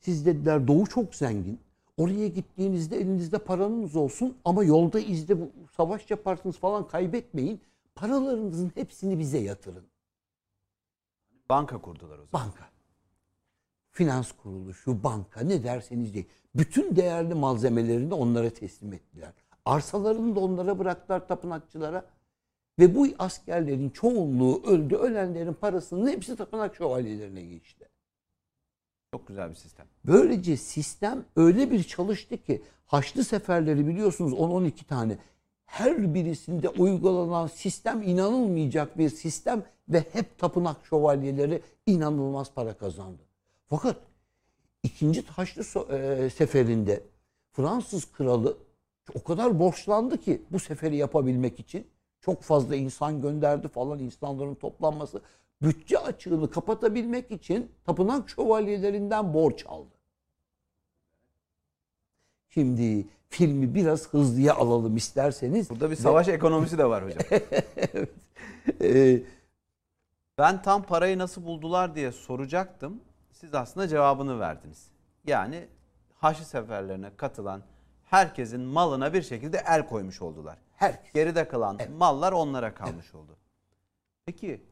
siz 0.01 0.27
dediler 0.27 0.67
doğu 0.69 0.87
çok 0.87 1.15
zengin. 1.15 1.61
Oraya 1.97 2.29
gittiğinizde 2.29 2.97
elinizde 2.97 3.39
paranız 3.39 3.97
olsun 3.97 4.37
ama 4.45 4.65
yolda 4.65 5.01
izde 5.01 5.41
bu 5.41 5.51
savaş 5.77 6.11
yaparsınız 6.11 6.59
falan 6.59 6.89
kaybetmeyin. 6.89 7.61
Paralarınızın 7.95 8.73
hepsini 8.75 9.19
bize 9.19 9.39
yatırın. 9.39 9.87
Banka 11.49 11.81
kurdular 11.81 12.19
o 12.19 12.27
zaman. 12.27 12.47
Banka. 12.47 12.71
Finans 13.91 14.33
kuruluşu, 14.33 15.03
banka 15.03 15.41
ne 15.41 15.65
derseniz 15.65 16.15
deyin. 16.15 16.29
Bütün 16.55 16.97
değerli 16.97 17.35
malzemelerini 17.35 18.15
onlara 18.15 18.51
teslim 18.51 18.93
ettiler. 18.93 19.33
Arsalarını 19.65 20.37
da 20.37 20.41
onlara 20.41 20.79
bıraktılar 20.79 21.29
tapınakçılara. 21.29 22.07
Ve 22.79 22.95
bu 22.95 23.07
askerlerin 23.19 23.91
çoğunluğu 23.91 24.63
öldü. 24.67 24.97
Ölenlerin 24.97 25.53
parasının 25.53 26.09
hepsi 26.09 26.37
tapınak 26.37 26.77
şövalyelerine 26.77 27.43
geçti. 27.43 27.89
Çok 29.15 29.29
güzel 29.29 29.51
bir 29.51 29.55
sistem. 29.55 29.87
Böylece 30.07 30.57
sistem 30.57 31.25
öyle 31.37 31.71
bir 31.71 31.83
çalıştı 31.83 32.43
ki 32.43 32.63
Haçlı 32.87 33.25
seferleri 33.25 33.87
biliyorsunuz 33.87 34.33
10-12 34.33 34.85
tane. 34.85 35.19
Her 35.75 36.15
birisinde 36.15 36.69
uygulanan 36.69 37.47
sistem 37.47 38.03
inanılmayacak 38.03 38.99
bir 38.99 39.09
sistem 39.09 39.63
ve 39.89 40.05
hep 40.13 40.39
tapınak 40.39 40.87
şövalyeleri 40.87 41.63
inanılmaz 41.87 42.55
para 42.55 42.75
kazandı. 42.75 43.23
Fakat 43.67 43.97
ikinci 44.83 45.21
so- 45.21 45.93
e, 45.97 46.31
seferinde 46.31 47.03
Fransız 47.53 48.13
kralı 48.13 48.57
o 49.15 49.23
kadar 49.23 49.59
borçlandı 49.59 50.21
ki 50.21 50.43
bu 50.51 50.59
seferi 50.59 50.97
yapabilmek 50.97 51.61
için 51.61 51.87
çok 52.21 52.43
fazla 52.43 52.77
insan 52.77 53.23
gönderdi 53.23 53.69
falan 53.69 53.99
insanların 53.99 54.55
toplanması 54.55 55.21
bütçe 55.63 55.99
açığını 55.99 56.51
kapatabilmek 56.51 57.31
için 57.31 57.71
tapınak 57.85 58.31
şövalyelerinden 58.31 59.35
borç 59.35 59.67
aldı. 59.67 59.95
Şimdi 62.49 63.07
filmi 63.35 63.75
biraz 63.75 64.09
hızlıya 64.09 64.55
alalım 64.55 64.97
isterseniz. 64.97 65.71
Burada 65.71 65.91
bir 65.91 65.97
savaş 65.97 66.29
ekonomisi 66.29 66.79
de 66.79 66.85
var 66.85 67.05
hocam. 67.07 67.41
Ee, 68.83 69.23
Ben 70.39 70.63
tam 70.63 70.83
parayı 70.83 71.19
nasıl 71.19 71.45
buldular 71.45 71.95
diye 71.95 72.13
soracaktım. 72.13 73.01
Siz 73.33 73.55
aslında 73.55 73.89
cevabını 73.89 74.41
verdiniz. 74.41 74.89
Yani 75.27 75.69
Haçlı 76.15 76.45
seferlerine 76.45 77.11
katılan 77.17 77.63
herkesin 78.05 78.61
malına 78.61 79.13
bir 79.13 79.23
şekilde 79.23 79.63
el 79.69 79.87
koymuş 79.89 80.23
oldular. 80.23 80.59
herkes. 80.77 81.13
Geride 81.13 81.49
kalan 81.49 81.79
mallar 81.99 82.33
onlara 82.33 82.75
kalmış 82.75 83.15
oldu. 83.15 83.37
Peki 84.27 84.63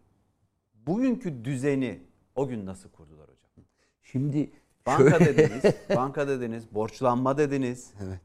bugünkü 0.75 1.45
düzeni 1.45 2.01
o 2.35 2.49
gün 2.49 2.67
nasıl 2.67 2.91
kurdular 2.91 3.23
hocam? 3.29 3.65
Şimdi 4.03 4.51
Banka 4.87 5.21
dediniz, 5.21 5.75
banka 5.97 6.29
dediniz, 6.29 6.75
borçlanma 6.75 7.39
dediniz. 7.39 7.93
Evet. 8.07 8.21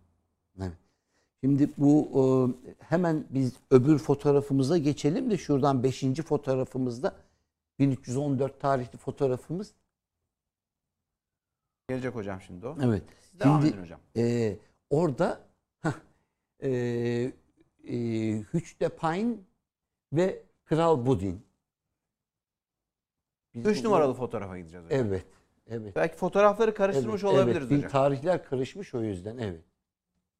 Evet. 0.61 0.71
Şimdi 1.43 1.69
bu 1.77 2.09
e, 2.69 2.75
hemen 2.85 3.25
biz 3.29 3.53
öbür 3.71 3.97
fotoğrafımıza 3.97 4.77
geçelim 4.77 5.31
de 5.31 5.37
şuradan 5.37 5.83
5. 5.83 6.03
fotoğrafımızda 6.25 7.15
1314 7.79 8.59
tarihli 8.61 8.97
fotoğrafımız. 8.97 9.73
Gelecek 11.89 12.15
hocam 12.15 12.41
şimdi 12.41 12.67
o. 12.67 12.77
Evet. 12.83 13.03
Siz 13.21 13.39
devam 13.39 13.61
Şimdi 13.61 13.73
edin 13.73 13.81
hocam. 13.81 13.99
e, 14.17 14.57
orada 14.89 15.41
heh, 15.81 15.91
e, 16.59 16.69
e, 17.87 17.93
Hüç 18.53 18.79
de 18.81 18.89
Pine 18.89 19.35
ve 20.13 20.43
Kral 20.65 21.05
Budin. 21.05 21.41
Biz 23.55 23.65
Üç 23.65 23.79
bu- 23.79 23.83
numaralı 23.87 24.13
fotoğrafa 24.13 24.57
gideceğiz 24.57 24.85
hocam. 24.85 24.99
Evet. 25.07 25.25
Evet. 25.67 25.95
Belki 25.95 26.15
fotoğrafları 26.17 26.73
karıştırmış 26.73 27.23
Evet, 27.23 27.33
olabiliriz 27.33 27.67
evet. 27.71 27.77
Hocam. 27.77 27.91
tarihler 27.91 28.43
karışmış 28.45 28.93
o 28.93 29.01
yüzden. 29.03 29.37
Evet. 29.37 29.61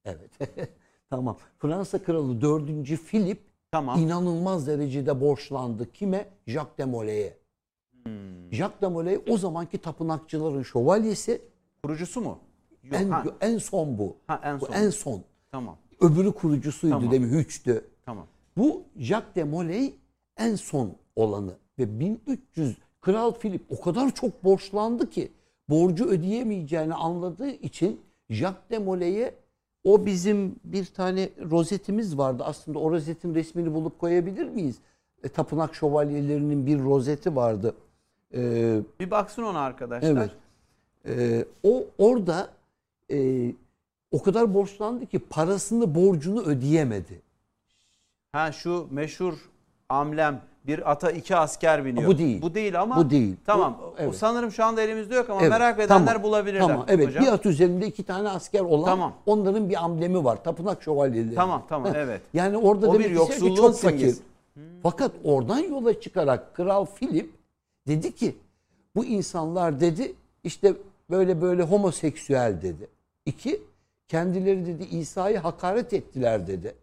Evet. 0.08 0.32
tamam. 1.10 1.38
Fransa 1.60 2.04
kralı 2.04 2.42
4. 2.42 2.66
Philip 3.12 3.40
Tamam. 3.72 4.00
inanılmaz 4.00 4.68
derecede 4.68 5.22
borçlandı. 5.22 5.92
Kime? 5.92 6.26
Jacques 6.48 6.78
de 6.78 6.86
Molay'e. 6.86 7.38
Hmm. 8.04 8.54
Jacques 8.54 8.82
de 8.82 8.88
Molay 8.88 9.20
o 9.30 9.38
zamanki 9.38 9.78
tapınakçıların 9.78 10.64
şövalyesi. 10.64 11.42
Kurucusu 11.84 12.22
mu? 12.22 12.40
Yok, 12.84 12.94
En, 13.02 13.10
ha, 13.10 13.24
en 13.42 13.58
son 13.58 13.98
bu. 13.98 14.18
ha, 14.28 14.42
en 14.44 14.60
Bu 14.62 14.66
son. 14.66 14.74
en 14.74 14.90
son. 14.90 15.24
Tamam. 15.52 15.78
Öbürü 16.02 16.32
kurucusuydu 16.32 16.94
Tamam. 16.96 17.12
değil 17.12 17.22
mi? 17.22 17.38
Hüç'tü. 17.38 17.86
Tamam. 18.06 18.28
Bu 18.58 18.84
Jacques 18.98 19.36
de 19.36 19.44
Molay 19.44 19.94
en 20.38 20.56
son 20.56 20.96
olanı 21.16 21.54
ve 21.80 22.00
1300 22.00 22.78
Kral 23.02 23.32
Philip 23.34 23.66
o 23.70 23.82
kadar 23.82 24.16
çok 24.16 24.44
borçlandı 24.44 25.10
ki 25.10 25.32
borcu 25.70 26.06
ödeyemeyeceğini 26.06 26.94
anladığı 26.94 27.50
için 27.50 28.02
Jacques 28.30 28.70
de 28.72 28.80
Molay'e 28.80 29.36
o 29.88 30.06
bizim 30.06 30.56
bir 30.64 30.86
tane 30.86 31.30
rozetimiz 31.52 32.18
vardı. 32.18 32.44
Aslında 32.46 32.80
o 32.80 32.92
rozetin 32.92 33.36
resmini 33.36 33.74
bulup 33.74 34.00
koyabilir 34.00 34.50
miyiz? 34.50 34.76
E, 35.24 35.30
tapınak 35.30 35.76
şövalyelerinin 35.76 36.66
bir 36.66 36.80
rozeti 36.80 37.36
vardı. 37.36 37.76
E, 38.34 38.42
Bir 39.00 39.12
baksın 39.12 39.44
ona 39.44 39.60
arkadaşlar. 39.60 40.10
Evet. 40.12 40.32
Ee, 41.06 41.46
o 41.64 41.86
orada 41.98 42.50
e, 43.12 43.52
o 44.12 44.24
kadar 44.24 44.54
borçlandı 44.54 45.06
ki 45.06 45.20
parasını 45.20 45.96
borcunu 45.96 46.42
ödeyemedi. 46.42 47.22
Ha 48.32 48.52
şu 48.52 48.88
meşhur 48.92 49.34
amblem 49.90 50.42
bir 50.68 50.92
ata 50.92 51.12
iki 51.12 51.36
asker 51.36 51.86
biniyor. 51.86 52.08
Bu 52.08 52.18
değil. 52.18 52.42
Bu 52.42 52.54
değil 52.56 52.82
ama. 52.82 52.98
Bu 52.98 53.10
değil. 53.10 53.36
Tamam. 53.46 53.78
Bu- 53.82 53.94
evet. 53.98 54.16
sanırım 54.16 54.52
şu 54.52 54.66
anda 54.66 54.82
elimizde 54.82 55.16
yok 55.16 55.30
ama 55.30 55.42
Evet, 55.42 55.50
merak 55.50 55.80
edenler 55.80 56.06
tamam, 56.06 56.24
bulabilirler. 56.24 56.68
Tamam 56.68 56.86
evet 56.88 57.08
hocam. 57.08 57.24
bir 57.24 57.32
at 57.32 57.46
üzerinde 57.46 57.88
iki 57.88 58.04
tane 58.04 58.30
asker 58.30 58.60
olan 58.60 58.86
Tamam. 58.86 59.14
onların 59.26 59.70
bir 59.70 59.84
amblemi 59.84 60.24
var. 60.24 60.44
Tapınak 60.44 60.84
şövalyeleri. 60.84 61.36
Tamam 61.36 61.64
tamam 61.70 61.92
evet. 61.96 62.22
Yani 62.34 62.58
orada 62.58 62.90
O 62.90 62.94
demek 62.94 63.06
bir 63.10 63.12
istiyor 63.12 63.28
ki 63.28 63.32
yoksulluğun 63.34 63.56
çok 63.56 63.80
fakir. 63.80 63.98
simgesi. 63.98 64.22
Fakat 64.84 65.12
oradan 65.24 65.60
yola 65.60 66.02
çıkarak 66.02 66.56
Kral 66.56 66.86
Philip 66.86 67.32
dedi 67.88 68.16
ki 68.16 68.36
bu 68.96 69.06
insanlar 69.06 69.80
dedi 69.80 70.14
işte 70.44 70.74
böyle 71.10 71.42
böyle 71.42 71.64
homoseksüel 71.64 72.62
dedi. 72.62 72.88
İki, 73.26 73.62
kendileri 74.08 74.66
dedi 74.66 74.84
İsa'yı 74.84 75.38
hakaret 75.38 75.94
ettiler 75.94 76.48
dedi. 76.48 76.76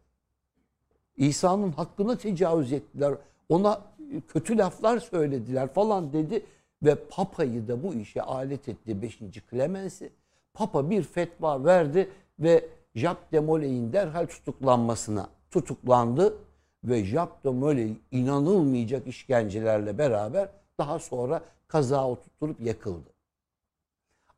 İsa'nın 1.16 1.72
hakkına 1.72 2.16
tecavüz 2.16 2.72
ettiler. 2.72 3.14
Ona 3.54 3.80
kötü 4.28 4.58
laflar 4.58 4.98
söylediler 4.98 5.74
falan 5.74 6.12
dedi. 6.12 6.46
Ve 6.82 6.94
Papa'yı 6.94 7.68
da 7.68 7.82
bu 7.82 7.94
işe 7.94 8.22
alet 8.22 8.68
etti 8.68 9.02
5. 9.02 9.18
Clemens'i. 9.50 10.12
Papa 10.54 10.90
bir 10.90 11.02
fetva 11.02 11.64
verdi 11.64 12.10
ve 12.38 12.68
Jacques 12.94 13.32
de 13.32 13.40
Molay'in 13.40 13.92
derhal 13.92 14.26
tutuklanmasına 14.26 15.28
tutuklandı. 15.50 16.38
Ve 16.84 17.04
Jacques 17.04 17.44
de 17.44 17.50
Molay 17.50 17.92
inanılmayacak 18.10 19.06
işkencelerle 19.06 19.98
beraber 19.98 20.48
daha 20.78 20.98
sonra 20.98 21.42
kaza 21.68 22.08
oturtulup 22.08 22.60
yakıldı. 22.60 23.10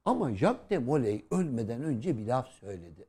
Ama 0.04 0.35
Jacques 0.35 0.70
de 0.70 0.78
Molay 0.78 1.25
ölmeden 1.30 1.82
önce 1.82 2.18
bir 2.18 2.26
laf 2.26 2.49
söyledi. 2.49 3.06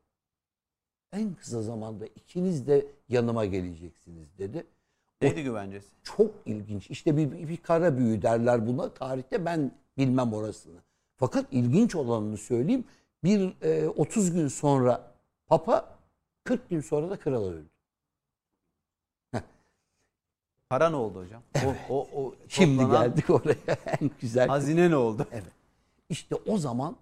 En 1.14 1.34
kısa 1.34 1.62
zamanda 1.62 2.06
ikiniz 2.06 2.68
de 2.68 2.86
yanıma 3.10 3.46
geleceksiniz 3.46 4.38
dedi. 4.38 4.68
Neydi 5.22 5.44
güvencesi? 5.44 5.88
Çok 6.04 6.32
ilginç. 6.46 6.90
İşte 6.90 7.18
bir, 7.18 7.32
bir 7.32 7.58
kara 7.58 7.98
büyü 7.98 8.22
derler 8.22 8.68
buna. 8.68 8.94
Tarihte 8.94 9.46
ben 9.46 9.72
bilmem 9.98 10.34
orasını. 10.34 10.80
Fakat 11.16 11.46
ilginç 11.52 11.96
olanını 11.96 12.38
söyleyeyim. 12.38 12.86
Bir 13.24 13.62
e, 13.62 13.88
30 13.88 14.32
gün 14.32 14.48
sonra 14.48 15.12
Papa 15.48 15.98
40 16.44 16.70
gün 16.70 16.82
sonra 16.82 17.10
da 17.10 17.20
kral 17.20 17.46
öldü. 17.46 17.70
Para 20.70 20.90
ne 20.90 20.96
oldu 20.96 21.20
hocam? 21.20 21.44
O, 21.66 21.94
o, 21.96 22.08
o 22.14 22.36
Şimdi 22.48 22.82
toplanan 22.82 23.04
geldik 23.04 23.30
oraya. 23.30 23.78
en 24.02 24.12
güzel. 24.22 24.48
Hazine 24.48 24.92
ne 24.92 24.96
oldu? 24.96 25.28
Evet. 25.32 25.54
İşte 26.10 26.36
o 26.36 26.58
zaman 26.58 26.96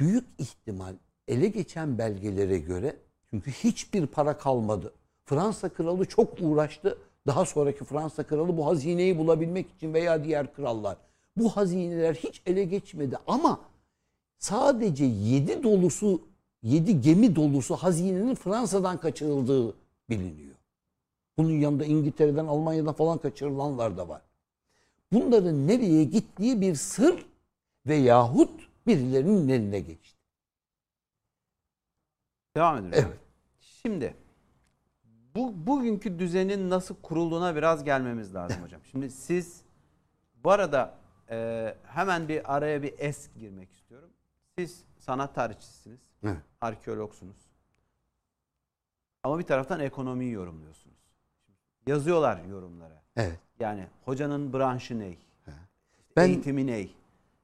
büyük 0.00 0.24
ihtimal 0.38 0.94
ele 1.28 1.48
geçen 1.48 1.98
belgelere 1.98 2.58
göre 2.58 2.96
çünkü 3.30 3.50
hiçbir 3.50 4.06
para 4.06 4.38
kalmadı. 4.38 4.92
Fransa 5.26 5.68
kralı 5.68 6.04
çok 6.04 6.28
uğraştı. 6.40 6.98
Daha 7.26 7.44
sonraki 7.44 7.84
Fransa 7.84 8.22
kralı 8.22 8.56
bu 8.56 8.66
hazineyi 8.66 9.18
bulabilmek 9.18 9.66
için 9.76 9.94
veya 9.94 10.24
diğer 10.24 10.54
krallar. 10.54 10.96
Bu 11.36 11.48
hazineler 11.48 12.14
hiç 12.14 12.42
ele 12.46 12.64
geçmedi 12.64 13.18
ama 13.26 13.60
sadece 14.38 15.04
7 15.04 15.62
dolusu 15.62 16.20
7 16.62 17.00
gemi 17.00 17.36
dolusu 17.36 17.76
hazinenin 17.76 18.34
Fransa'dan 18.34 19.00
kaçırıldığı 19.00 19.74
biliniyor. 20.10 20.54
Bunun 21.38 21.52
yanında 21.52 21.84
İngiltere'den, 21.84 22.46
Almanya'dan 22.46 22.94
falan 22.94 23.18
kaçırılanlar 23.18 23.96
da 23.96 24.08
var. 24.08 24.22
Bunların 25.12 25.68
nereye 25.68 26.04
gittiği 26.04 26.60
bir 26.60 26.74
sır 26.74 27.26
ve 27.86 27.94
yahut 27.94 28.50
birilerinin 28.86 29.48
eline 29.48 29.80
geçti. 29.80 30.18
Devam 32.56 32.78
edelim. 32.78 32.92
Evet. 32.94 33.18
Şimdi 33.60 34.14
Bu 35.36 35.66
bugünkü 35.66 36.18
düzenin 36.18 36.70
nasıl 36.70 36.94
kurulduğuna 37.02 37.56
biraz 37.56 37.84
gelmemiz 37.84 38.34
lazım 38.34 38.62
hocam. 38.62 38.80
Şimdi 38.90 39.10
siz 39.10 39.62
bu 40.44 40.50
arada 40.50 40.94
e, 41.30 41.74
hemen 41.86 42.28
bir 42.28 42.56
araya 42.56 42.82
bir 42.82 42.94
es 42.98 43.28
girmek 43.38 43.72
istiyorum. 43.72 44.10
Siz 44.58 44.84
sanat 44.98 45.34
tarihçisiniz, 45.34 46.00
Evet. 46.22 46.36
arkeologsunuz. 46.60 47.36
Ama 49.22 49.38
bir 49.38 49.44
taraftan 49.44 49.80
ekonomiyi 49.80 50.32
yorumluyorsunuz. 50.32 50.96
Yazıyorlar 51.86 52.44
yorumlara. 52.44 53.02
Evet. 53.16 53.40
Yani 53.60 53.86
hocanın 54.04 54.52
branşı 54.52 54.98
ne? 54.98 55.14
Ben- 56.16 56.28
Eğitimi 56.28 56.66
ne? 56.66 56.86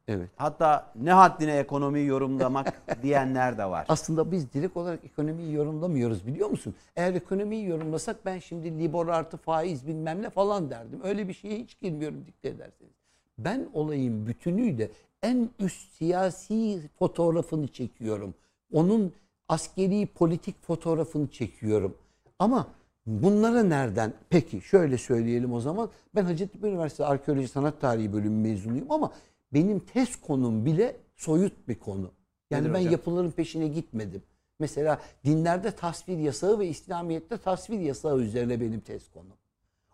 Evet. 0.08 0.30
Hatta 0.36 0.92
ne 1.02 1.12
haddine 1.12 1.56
ekonomiyi 1.56 2.06
yorumlamak 2.06 2.82
diyenler 3.02 3.58
de 3.58 3.64
var. 3.64 3.86
Aslında 3.88 4.32
biz 4.32 4.52
direkt 4.52 4.76
olarak 4.76 5.04
ekonomiyi 5.04 5.52
yorumlamıyoruz 5.52 6.26
biliyor 6.26 6.50
musun? 6.50 6.74
Eğer 6.96 7.14
ekonomiyi 7.14 7.66
yorumlasak 7.66 8.24
ben 8.26 8.38
şimdi 8.38 8.78
libor 8.78 9.08
artı 9.08 9.36
faiz 9.36 9.86
bilmem 9.86 10.22
ne 10.22 10.30
falan 10.30 10.70
derdim. 10.70 11.00
Öyle 11.04 11.28
bir 11.28 11.34
şeye 11.34 11.58
hiç 11.58 11.80
girmiyorum 11.80 12.24
dikte 12.26 12.48
ederseniz. 12.48 12.92
Ben 13.38 13.68
olayın 13.72 14.26
bütünüyle 14.26 14.90
en 15.22 15.48
üst 15.58 15.92
siyasi 15.92 16.80
fotoğrafını 16.98 17.68
çekiyorum. 17.68 18.34
Onun 18.72 19.12
askeri 19.48 20.06
politik 20.06 20.62
fotoğrafını 20.62 21.28
çekiyorum. 21.30 21.94
Ama 22.38 22.66
bunlara 23.06 23.62
nereden? 23.62 24.12
Peki 24.30 24.60
şöyle 24.60 24.98
söyleyelim 24.98 25.52
o 25.52 25.60
zaman. 25.60 25.90
Ben 26.14 26.24
Hacettepe 26.24 26.68
Üniversitesi 26.68 27.04
Arkeoloji 27.04 27.48
Sanat 27.48 27.80
Tarihi 27.80 28.12
bölümü 28.12 28.48
mezunuyum 28.48 28.86
ama 28.90 29.12
benim 29.54 29.80
tez 29.80 30.20
konum 30.20 30.66
bile 30.66 30.96
soyut 31.16 31.68
bir 31.68 31.74
konu. 31.78 32.10
Yani 32.50 32.62
Nedir 32.62 32.74
ben 32.74 32.78
hocam? 32.78 32.92
yapıların 32.92 33.30
peşine 33.30 33.68
gitmedim. 33.68 34.22
Mesela 34.58 35.00
dinlerde 35.24 35.70
tasvir 35.70 36.18
yasağı 36.18 36.58
ve 36.58 36.68
İslamiyet'te 36.68 37.36
tasvir 37.36 37.78
yasağı 37.78 38.18
üzerine 38.20 38.60
benim 38.60 38.80
tez 38.80 39.10
konum. 39.10 39.36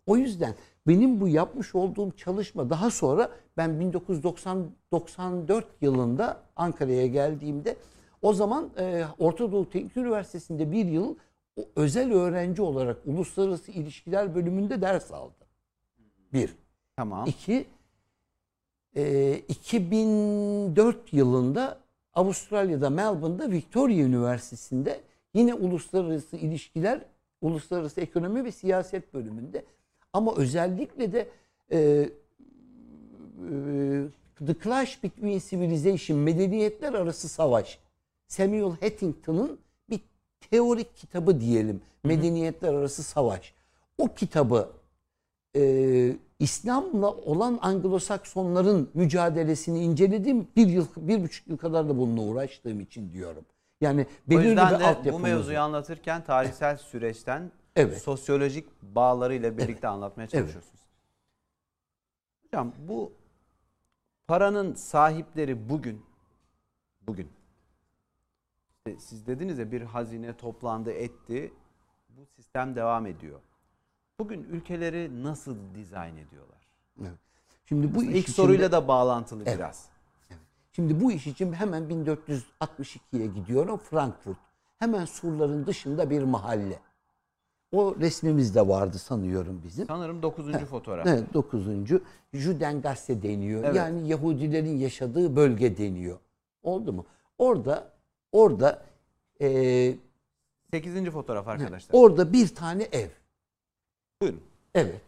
O 0.06 0.16
yüzden 0.16 0.54
benim 0.86 1.20
bu 1.20 1.28
yapmış 1.28 1.74
olduğum 1.74 2.12
çalışma 2.12 2.70
daha 2.70 2.90
sonra 2.90 3.30
ben 3.56 3.80
1994 3.80 5.66
yılında 5.80 6.42
Ankara'ya 6.56 7.06
geldiğimde 7.06 7.76
o 8.22 8.32
zaman 8.32 8.70
e, 8.78 9.04
Orta 9.18 9.52
Doğu 9.52 9.70
Teknik 9.70 9.96
Üniversitesi'nde 9.96 10.72
bir 10.72 10.84
yıl 10.86 11.16
özel 11.76 12.12
öğrenci 12.12 12.62
olarak 12.62 12.96
uluslararası 13.06 13.72
ilişkiler 13.72 14.34
bölümünde 14.34 14.80
ders 14.80 15.12
aldım. 15.12 15.34
Bir. 16.32 16.54
Tamam. 16.96 17.26
İki, 17.28 17.66
e, 18.98 19.42
2004 19.48 21.12
yılında 21.12 21.78
Avustralya'da 22.14 22.90
Melbourne'da 22.90 23.50
Victoria 23.50 23.96
Üniversitesi'nde 23.96 25.00
yine 25.34 25.54
uluslararası 25.54 26.36
ilişkiler, 26.36 27.00
uluslararası 27.40 28.00
ekonomi 28.00 28.44
ve 28.44 28.52
siyaset 28.52 29.14
bölümünde 29.14 29.64
ama 30.12 30.36
özellikle 30.36 31.12
de 31.12 31.28
e, 31.72 31.78
e, 31.78 32.08
The 34.46 34.54
Clash 34.64 35.02
Between 35.02 35.38
Civilization, 35.38 36.18
Medeniyetler 36.18 36.92
Arası 36.94 37.28
Savaş, 37.28 37.78
Samuel 38.28 38.76
Huntington'ın 38.80 39.58
bir 39.90 40.00
teorik 40.50 40.96
kitabı 40.96 41.40
diyelim. 41.40 41.80
Medeniyetler 42.04 42.74
Arası 42.74 43.02
Savaş. 43.02 43.54
O 43.98 44.14
kitabı 44.14 44.70
e, 45.56 46.12
İslam'la 46.38 47.10
olan 47.10 47.58
Anglo-Saksonların 47.62 48.90
mücadelesini 48.94 49.84
inceledim. 49.84 50.48
Bir 50.56 50.66
yıl, 50.66 50.86
bir 50.96 51.22
buçuk 51.22 51.48
yıl 51.48 51.56
kadar 51.56 51.88
da 51.88 51.98
bununla 51.98 52.20
uğraştığım 52.20 52.80
için 52.80 53.12
diyorum. 53.12 53.44
Yani 53.80 54.06
belirli 54.26 54.50
bir 54.50 55.04
de 55.04 55.12
bu 55.12 55.18
mevzuyu 55.18 55.60
anlatırken 55.60 56.24
tarihsel 56.24 56.76
süreçten 56.76 57.50
Evet. 57.76 58.02
sosyolojik 58.02 58.82
bağlarıyla 58.82 59.58
birlikte 59.58 59.88
anlatmaya 59.88 60.26
çalışıyorsunuz. 60.26 60.80
Hocam 62.44 62.72
bu 62.88 63.12
paranın 64.26 64.74
sahipleri 64.74 65.68
bugün 65.68 66.02
bugün 67.06 67.28
siz 68.98 69.26
dediniz 69.26 69.58
ya 69.58 69.72
bir 69.72 69.82
hazine 69.82 70.36
toplandı 70.36 70.92
etti. 70.92 71.52
Bu 72.08 72.26
sistem 72.26 72.76
devam 72.76 73.06
ediyor. 73.06 73.40
Bugün 74.20 74.42
ülkeleri 74.42 75.22
nasıl 75.22 75.56
dizayn 75.74 76.16
ediyorlar? 76.16 76.58
Evet. 77.00 77.18
Şimdi 77.64 77.94
bu 77.94 78.02
iş 78.04 78.08
İlk 78.08 78.16
içinde- 78.16 78.36
soruyla 78.36 78.72
da 78.72 78.88
bağlantılı 78.88 79.42
Evet. 79.46 79.58
biraz. 79.58 79.88
Şimdi 80.72 81.00
bu 81.00 81.12
iş 81.12 81.26
için 81.26 81.52
hemen 81.52 81.82
1462'ye 81.88 83.26
gidiyorum 83.26 83.76
Frankfurt. 83.78 84.36
Hemen 84.78 85.04
surların 85.04 85.66
dışında 85.66 86.10
bir 86.10 86.22
mahalle. 86.22 86.78
O 87.72 87.96
resmimiz 88.00 88.54
de 88.54 88.68
vardı 88.68 88.98
sanıyorum 88.98 89.60
bizim. 89.64 89.86
Sanırım 89.86 90.22
9. 90.22 90.52
fotoğraf. 90.64 91.06
Evet 91.06 91.34
9. 91.34 91.66
Judengasse 92.32 93.22
deniyor. 93.22 93.64
Evet. 93.64 93.76
Yani 93.76 94.08
Yahudilerin 94.08 94.76
yaşadığı 94.76 95.36
bölge 95.36 95.76
deniyor. 95.78 96.18
Oldu 96.62 96.92
mu? 96.92 97.06
Orada 97.38 97.92
orada 98.32 98.82
e, 99.40 99.94
8. 100.70 101.10
fotoğraf 101.10 101.48
arkadaşlar. 101.48 101.98
orada 101.98 102.32
bir 102.32 102.54
tane 102.54 102.82
ev. 102.82 103.08
Buyurun. 104.22 104.40
Evet. 104.74 105.00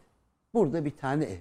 Burada 0.55 0.85
bir 0.85 0.96
tane 0.96 1.25
ev. 1.25 1.38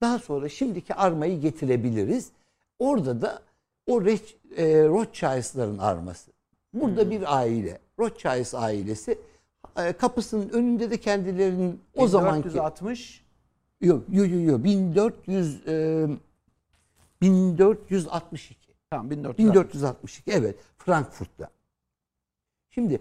Daha 0.00 0.18
sonra 0.18 0.48
şimdiki 0.48 0.94
armayı 0.94 1.40
getirebiliriz. 1.40 2.30
Orada 2.78 3.22
da 3.22 3.42
o 3.86 4.04
Reç, 4.04 4.36
e, 4.56 4.84
Rothschild'ların 4.84 5.78
arması. 5.78 6.30
Burada 6.74 7.10
bir 7.10 7.36
aile. 7.36 7.78
Rothschild 7.98 8.62
ailesi. 8.62 9.18
E, 9.76 9.92
kapısının 9.92 10.48
önünde 10.48 10.90
de 10.90 11.00
kendilerinin 11.00 11.80
o 11.94 12.08
zamanki 12.08 12.48
1460 12.48 13.24
yok 13.80 14.04
yok 14.12 14.28
yok 14.30 14.46
yok 14.46 14.64
1400 14.64 15.66
e, 15.68 16.06
1462. 17.22 18.74
tamam 18.90 19.10
1460. 19.10 19.46
1462 19.46 20.30
evet 20.30 20.56
Frankfurt'ta. 20.78 21.50
Şimdi 22.70 23.00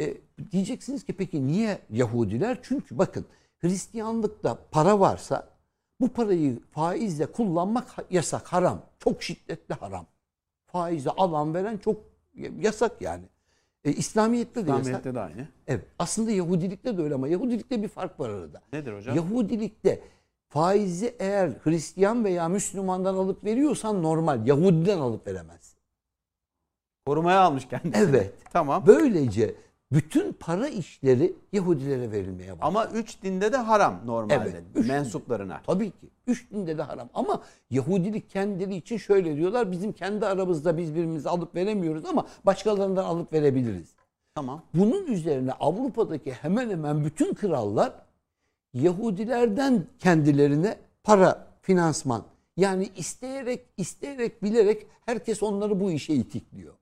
e, 0.00 0.16
diyeceksiniz 0.52 1.04
ki 1.04 1.12
peki 1.12 1.46
niye 1.46 1.78
Yahudiler? 1.90 2.58
Çünkü 2.62 2.98
bakın 2.98 3.26
Hristiyanlıkta 3.58 4.58
para 4.70 5.00
varsa 5.00 5.48
bu 6.00 6.08
parayı 6.08 6.60
faizle 6.70 7.26
kullanmak 7.26 7.96
yasak, 8.10 8.46
haram. 8.46 8.82
Çok 8.98 9.22
şiddetli 9.22 9.74
haram. 9.74 10.06
Faize 10.66 11.10
alan 11.10 11.54
veren 11.54 11.78
çok 11.78 11.96
yasak 12.60 13.02
yani. 13.02 13.24
E, 13.84 13.92
İslamiyet'te 13.92 14.66
de 14.66 14.70
yasak. 14.70 14.82
İslamiyet'te 14.82 15.14
de 15.14 15.20
aynı. 15.20 15.48
Evet. 15.66 15.84
Aslında 15.98 16.30
Yahudilikte 16.30 16.98
de 16.98 17.02
öyle 17.02 17.14
ama 17.14 17.28
Yahudilikte 17.28 17.82
bir 17.82 17.88
fark 17.88 18.20
var 18.20 18.30
arada. 18.30 18.62
Nedir 18.72 18.92
hocam? 18.92 19.16
Yahudilikte 19.16 20.02
faizi 20.48 21.14
eğer 21.18 21.50
Hristiyan 21.64 22.24
veya 22.24 22.48
Müslümandan 22.48 23.14
alıp 23.14 23.44
veriyorsan 23.44 24.02
normal. 24.02 24.46
Yahudiden 24.46 24.98
alıp 24.98 25.26
veremezsin. 25.26 25.78
Korumaya 27.06 27.40
almış 27.40 27.68
kendisini. 27.68 28.08
Evet. 28.08 28.34
Tamam. 28.52 28.86
Böylece 28.86 29.54
bütün 29.92 30.32
para 30.32 30.68
işleri 30.68 31.34
Yahudilere 31.52 32.12
verilmeye 32.12 32.52
başladı. 32.52 32.66
Ama 32.66 32.86
üç 32.86 33.22
dinde 33.22 33.52
de 33.52 33.56
haram 33.56 34.00
normalde. 34.06 34.34
Evet, 34.34 34.62
üç 34.74 34.82
din. 34.84 34.92
mensuplarına. 34.92 35.60
Tabii 35.66 35.90
ki. 35.90 36.10
Üç 36.26 36.50
dinde 36.50 36.78
de 36.78 36.82
haram. 36.82 37.08
Ama 37.14 37.42
Yahudilik 37.70 38.30
kendileri 38.30 38.76
için 38.76 38.96
şöyle 38.96 39.36
diyorlar. 39.36 39.72
Bizim 39.72 39.92
kendi 39.92 40.26
aramızda 40.26 40.78
biz 40.78 40.90
birbirimizi 40.94 41.28
alıp 41.28 41.54
veremiyoruz 41.54 42.04
ama 42.04 42.26
başkalarından 42.46 43.04
alıp 43.04 43.32
verebiliriz. 43.32 43.94
Tamam. 44.34 44.62
Bunun 44.74 45.06
üzerine 45.06 45.52
Avrupa'daki 45.52 46.32
hemen 46.32 46.70
hemen 46.70 47.04
bütün 47.04 47.34
krallar 47.34 47.92
Yahudilerden 48.74 49.86
kendilerine 49.98 50.76
para, 51.04 51.46
finansman 51.62 52.24
yani 52.56 52.88
isteyerek, 52.96 53.66
isteyerek, 53.76 54.42
bilerek 54.42 54.86
herkes 55.06 55.42
onları 55.42 55.80
bu 55.80 55.90
işe 55.90 56.14
itikliyor. 56.14 56.74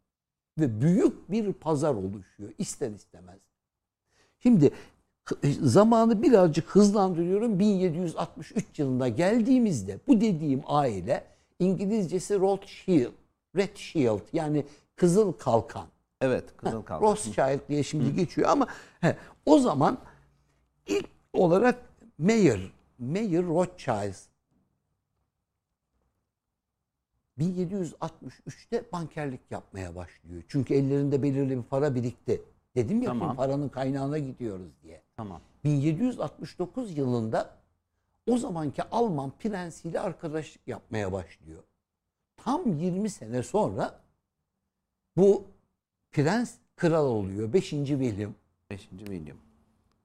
Ve 0.59 0.81
büyük 0.81 1.31
bir 1.31 1.53
pazar 1.53 1.94
oluşuyor 1.94 2.51
ister 2.59 2.90
istemez. 2.90 3.38
Şimdi 4.38 4.71
hı- 5.25 5.68
zamanı 5.68 6.23
birazcık 6.23 6.71
hızlandırıyorum. 6.71 7.59
1763 7.59 8.79
yılında 8.79 9.09
geldiğimizde 9.09 9.99
bu 10.09 10.21
dediğim 10.21 10.62
aile 10.66 11.25
İngilizcesi 11.59 12.40
Rothschild, 12.40 13.12
Red 13.57 13.77
Shield 13.77 14.21
yani 14.33 14.64
Kızıl 14.97 15.33
Kalkan. 15.33 15.87
Evet. 16.21 16.44
Kızıl 16.57 16.83
kaldı. 16.83 17.05
Rothschild 17.05 17.68
diye 17.68 17.83
şimdi 17.83 18.14
geçiyor 18.14 18.49
ama 18.49 18.66
he, 19.01 19.16
o 19.47 19.59
zaman 19.59 19.99
ilk 20.87 21.09
olarak 21.33 21.79
Mayer, 22.18 22.61
Mayer 22.99 23.47
Rothschild 23.47 24.28
1763'te 27.38 28.85
bankerlik 28.92 29.40
yapmaya 29.51 29.96
başlıyor. 29.96 30.42
Çünkü 30.48 30.74
ellerinde 30.74 31.22
belirli 31.22 31.57
bir 31.57 31.62
para 31.62 31.94
birikti. 31.94 32.42
Dedim 32.77 33.03
ya 33.03 33.09
Tamam. 33.09 33.37
paranın 33.37 33.68
kaynağına 33.68 34.18
gidiyoruz 34.18 34.72
diye. 34.83 35.03
Tamam. 35.16 35.40
1769 35.64 36.98
yılında 36.98 37.51
o 38.27 38.38
zamanki 38.38 38.83
Alman 38.83 39.33
prensiyle 39.38 40.01
arkadaşlık 40.01 40.68
yapmaya 40.68 41.12
başlıyor. 41.12 41.62
Tam 42.37 42.72
20 42.72 43.11
sene 43.11 43.42
sonra 43.42 44.01
bu 45.16 45.44
prens 46.11 46.55
kral 46.77 47.07
oluyor. 47.07 47.53
5. 47.53 47.70
William. 47.70 48.35
5. 48.70 48.81
William. 48.98 49.37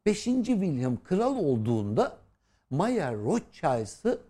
5. 0.06 0.24
William 0.24 0.98
kral 1.04 1.36
olduğunda 1.36 2.17
Mayer 2.69 3.15
Rothschild'ı 3.15 4.22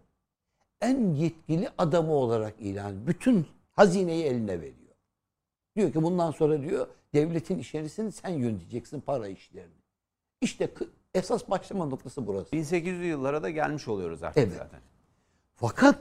en 0.84 1.14
yetkili 1.14 1.70
adamı 1.78 2.14
olarak 2.14 2.54
ilan 2.60 3.08
Bütün 3.08 3.48
hazineyi 3.72 4.24
eline 4.24 4.62
veriyor. 4.62 4.96
Diyor 5.76 5.94
ki 5.94 6.04
bundan 6.04 6.32
sonra 6.32 6.62
diyor 6.62 6.88
devletin 7.14 7.60
içerisini 7.60 8.12
sen 8.12 8.30
yöneteceksin 8.30 9.02
para 9.02 9.28
işlerini. 9.28 9.74
İşte 10.42 10.70
esas 11.14 11.50
başlama 11.50 11.86
noktası 11.86 12.28
burası. 12.28 12.56
1800'lü 12.56 13.04
yıllara 13.04 13.44
da 13.44 13.50
gelmiş 13.50 13.88
oluyoruz 13.88 14.24
artık 14.24 14.38
Evet. 14.44 14.58
zaten. 14.58 14.80
Fakat 15.56 16.00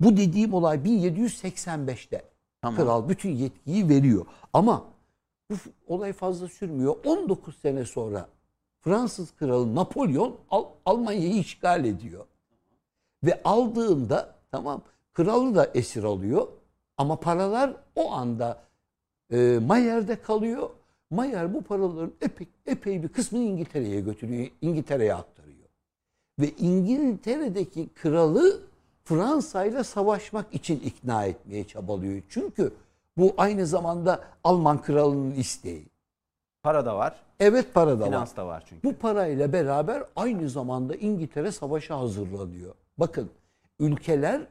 bu 0.00 0.16
dediğim 0.16 0.54
olay 0.54 0.76
1785'te. 0.84 2.24
Tamam. 2.62 2.76
Kral 2.84 3.08
bütün 3.08 3.30
yetkiyi 3.30 3.88
veriyor. 3.88 4.26
Ama 4.52 4.84
bu 5.50 5.54
olay 5.86 6.12
fazla 6.12 6.48
sürmüyor. 6.48 6.96
19 7.04 7.56
sene 7.58 7.84
sonra 7.84 8.28
Fransız 8.80 9.30
kralı 9.36 9.74
Napolyon 9.74 10.36
Al- 10.50 10.68
Almanya'yı 10.86 11.34
işgal 11.38 11.84
ediyor. 11.84 12.26
Ve 13.24 13.40
aldığında 13.44 14.34
tamam 14.50 14.82
kralı 15.12 15.54
da 15.54 15.70
esir 15.74 16.04
alıyor 16.04 16.46
ama 16.96 17.20
paralar 17.20 17.76
o 17.96 18.12
anda 18.12 18.60
e, 19.32 19.58
Mayer'de 19.66 20.22
kalıyor. 20.22 20.70
Mayer 21.10 21.54
bu 21.54 21.62
paraların 21.62 22.12
epey, 22.20 22.46
epey 22.66 23.02
bir 23.02 23.08
kısmını 23.08 23.42
İngiltere'ye 23.42 24.00
götürüyor. 24.00 24.48
İngiltere'ye 24.60 25.14
aktarıyor. 25.14 25.68
Ve 26.40 26.50
İngiltere'deki 26.58 27.88
kralı 27.88 28.60
Fransa 29.04 29.64
ile 29.64 29.84
savaşmak 29.84 30.54
için 30.54 30.80
ikna 30.80 31.24
etmeye 31.24 31.66
çabalıyor. 31.66 32.22
Çünkü 32.28 32.72
bu 33.16 33.34
aynı 33.36 33.66
zamanda 33.66 34.20
Alman 34.44 34.82
kralının 34.82 35.34
isteği. 35.34 35.86
Para 36.62 36.86
da 36.86 36.96
var, 36.96 37.14
Evet 37.40 37.74
para 37.74 37.98
da 37.98 38.00
var. 38.00 38.06
finans 38.06 38.36
da 38.36 38.46
var 38.46 38.64
çünkü. 38.68 38.88
Bu 38.88 38.94
parayla 38.94 39.52
beraber 39.52 40.04
aynı 40.16 40.48
zamanda 40.48 40.94
İngiltere 40.94 41.52
savaşa 41.52 41.98
hazırlanıyor. 41.98 42.74
Bakın 43.00 43.30
ülkeler 43.78 44.46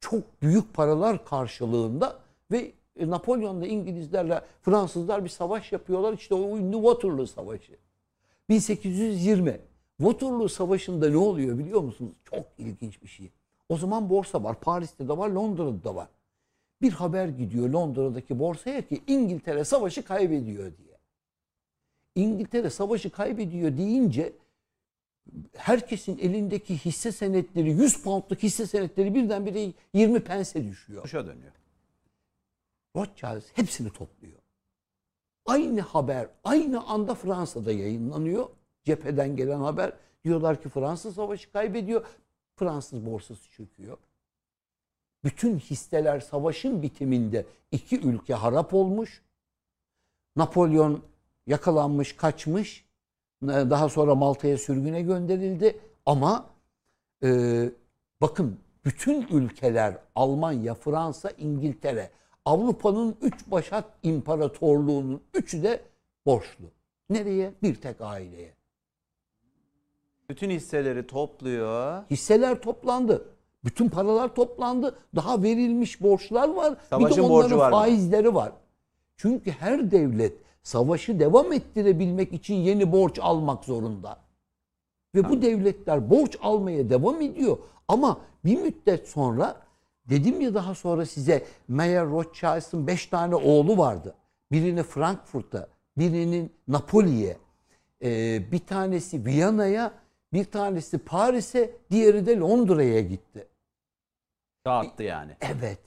çok 0.00 0.42
büyük 0.42 0.74
paralar 0.74 1.24
karşılığında 1.24 2.18
ve 2.50 2.72
Napolyon'la 2.96 3.66
İngilizlerle 3.66 4.40
Fransızlar 4.62 5.24
bir 5.24 5.28
savaş 5.28 5.72
yapıyorlar. 5.72 6.12
İşte 6.12 6.34
o 6.34 6.58
ünlü 6.58 6.76
Waterloo 6.76 7.26
Savaşı. 7.26 7.72
1820. 8.48 9.60
Waterloo 9.98 10.48
Savaşı'nda 10.48 11.10
ne 11.10 11.16
oluyor 11.16 11.58
biliyor 11.58 11.80
musunuz? 11.80 12.12
Çok 12.24 12.44
ilginç 12.58 13.02
bir 13.02 13.08
şey. 13.08 13.30
O 13.68 13.76
zaman 13.76 14.10
borsa 14.10 14.44
var. 14.44 14.60
Paris'te 14.60 15.08
de 15.08 15.18
var, 15.18 15.28
Londra'da 15.28 15.84
da 15.84 15.94
var. 15.94 16.08
Bir 16.82 16.92
haber 16.92 17.28
gidiyor 17.28 17.68
Londra'daki 17.68 18.38
borsaya 18.38 18.82
ki 18.88 19.02
İngiltere 19.06 19.64
savaşı 19.64 20.04
kaybediyor 20.04 20.64
diye. 20.64 20.98
İngiltere 22.14 22.70
savaşı 22.70 23.10
kaybediyor 23.10 23.76
deyince 23.76 24.32
herkesin 25.56 26.18
elindeki 26.18 26.78
hisse 26.78 27.12
senetleri 27.12 27.70
100 27.70 28.02
poundluk 28.02 28.42
hisse 28.42 28.66
senetleri 28.66 29.14
birdenbire 29.14 29.72
20 29.94 30.20
pense 30.20 30.64
düşüyor. 30.64 31.02
Kuşa 31.02 31.26
dönüyor. 31.26 31.52
Rothschild 32.96 33.42
hepsini 33.54 33.90
topluyor. 33.90 34.38
Aynı 35.46 35.80
haber 35.80 36.28
aynı 36.44 36.86
anda 36.86 37.14
Fransa'da 37.14 37.72
yayınlanıyor. 37.72 38.48
Cepheden 38.84 39.36
gelen 39.36 39.60
haber. 39.60 39.92
Diyorlar 40.24 40.62
ki 40.62 40.68
Fransız 40.68 41.14
savaşı 41.14 41.52
kaybediyor. 41.52 42.06
Fransız 42.56 43.06
borsası 43.06 43.50
çöküyor. 43.50 43.98
Bütün 45.24 45.58
hisseler 45.58 46.20
savaşın 46.20 46.82
bitiminde 46.82 47.46
iki 47.70 48.00
ülke 48.00 48.34
harap 48.34 48.74
olmuş. 48.74 49.22
Napolyon 50.36 51.02
yakalanmış, 51.46 52.16
kaçmış. 52.16 52.84
Daha 53.42 53.88
sonra 53.88 54.14
Malta'ya 54.14 54.58
sürgüne 54.58 55.02
gönderildi. 55.02 55.80
Ama 56.06 56.46
e, 57.24 57.28
bakın 58.20 58.58
bütün 58.84 59.26
ülkeler 59.26 59.98
Almanya, 60.14 60.74
Fransa, 60.74 61.30
İngiltere, 61.38 62.10
Avrupa'nın 62.44 63.16
üç 63.22 63.46
başat 63.46 63.84
imparatorluğunun 64.02 65.20
üçü 65.34 65.62
de 65.62 65.80
borçlu. 66.26 66.64
Nereye? 67.10 67.52
Bir 67.62 67.74
tek 67.74 68.00
aileye. 68.00 68.54
Bütün 70.30 70.50
hisseleri 70.50 71.06
topluyor. 71.06 72.02
Hisseler 72.10 72.60
toplandı. 72.60 73.28
Bütün 73.64 73.88
paralar 73.88 74.34
toplandı. 74.34 74.98
Daha 75.16 75.42
verilmiş 75.42 76.02
borçlar 76.02 76.48
var. 76.48 76.72
bir 76.72 76.76
de 76.76 76.84
Savaşın 76.90 77.22
onların 77.22 77.30
borcu 77.30 77.58
var 77.58 77.70
faizleri 77.70 78.34
var. 78.34 78.52
Çünkü 79.16 79.50
her 79.50 79.90
devlet 79.90 80.32
savaşı 80.62 81.20
devam 81.20 81.52
ettirebilmek 81.52 82.32
için 82.32 82.54
yeni 82.54 82.92
borç 82.92 83.18
almak 83.18 83.64
zorunda. 83.64 84.18
Ve 85.14 85.28
bu 85.28 85.42
devletler 85.42 86.10
borç 86.10 86.36
almaya 86.42 86.90
devam 86.90 87.20
ediyor. 87.20 87.58
Ama 87.88 88.20
bir 88.44 88.62
müddet 88.62 89.08
sonra 89.08 89.62
dedim 90.08 90.40
ya 90.40 90.54
daha 90.54 90.74
sonra 90.74 91.06
size 91.06 91.44
Mayer 91.68 92.06
Rothschild'ın 92.06 92.86
beş 92.86 93.06
tane 93.06 93.34
oğlu 93.34 93.78
vardı. 93.78 94.14
Birini 94.52 94.82
Frankfurt'a, 94.82 95.68
birinin 95.98 96.52
Napoli'ye, 96.68 97.36
e, 98.02 98.42
bir 98.52 98.58
tanesi 98.58 99.26
Viyana'ya, 99.26 99.92
bir 100.32 100.44
tanesi 100.44 100.98
Paris'e, 100.98 101.76
diğeri 101.90 102.26
de 102.26 102.36
Londra'ya 102.36 103.00
gitti. 103.00 103.48
Dağıttı 104.66 105.02
yani. 105.02 105.36
Evet. 105.40 105.78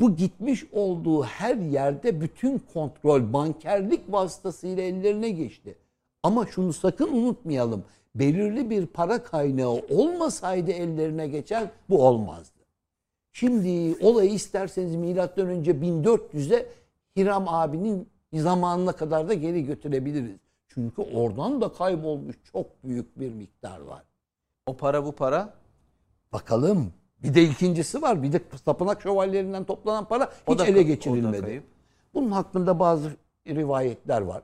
Bu 0.00 0.16
gitmiş 0.16 0.64
olduğu 0.72 1.22
her 1.22 1.56
yerde 1.56 2.20
bütün 2.20 2.58
kontrol 2.58 3.32
bankerlik 3.32 4.12
vasıtasıyla 4.12 4.82
ellerine 4.82 5.30
geçti. 5.30 5.78
Ama 6.22 6.46
şunu 6.46 6.72
sakın 6.72 7.12
unutmayalım. 7.12 7.84
Belirli 8.14 8.70
bir 8.70 8.86
para 8.86 9.22
kaynağı 9.22 9.70
olmasaydı 9.70 10.70
ellerine 10.70 11.28
geçen 11.28 11.70
bu 11.88 12.06
olmazdı. 12.06 12.58
Şimdi 13.32 13.96
olayı 14.04 14.30
isterseniz 14.30 14.96
milattan 14.96 15.46
önce 15.46 15.72
1400'e 15.72 16.66
Hiram 17.16 17.48
abinin 17.48 18.08
zamanına 18.34 18.92
kadar 18.92 19.28
da 19.28 19.34
geri 19.34 19.64
götürebiliriz. 19.64 20.36
Çünkü 20.68 21.02
oradan 21.02 21.60
da 21.60 21.72
kaybolmuş 21.72 22.36
çok 22.52 22.84
büyük 22.84 23.20
bir 23.20 23.32
miktar 23.32 23.80
var. 23.80 24.02
O 24.66 24.76
para 24.76 25.04
bu 25.04 25.12
para. 25.12 25.54
Bakalım. 26.32 26.92
Bir 27.22 27.34
de 27.34 27.42
ikincisi 27.42 28.02
var. 28.02 28.22
Bir 28.22 28.32
de 28.32 28.40
tapınak 28.64 29.02
şövalyelerinden 29.02 29.64
toplanan 29.64 30.04
para 30.04 30.30
hiç 30.48 30.58
da, 30.58 30.66
ele 30.66 30.82
geçirilmedi. 30.82 31.62
Bunun 32.14 32.30
hakkında 32.30 32.78
bazı 32.78 33.10
rivayetler 33.48 34.20
var. 34.20 34.42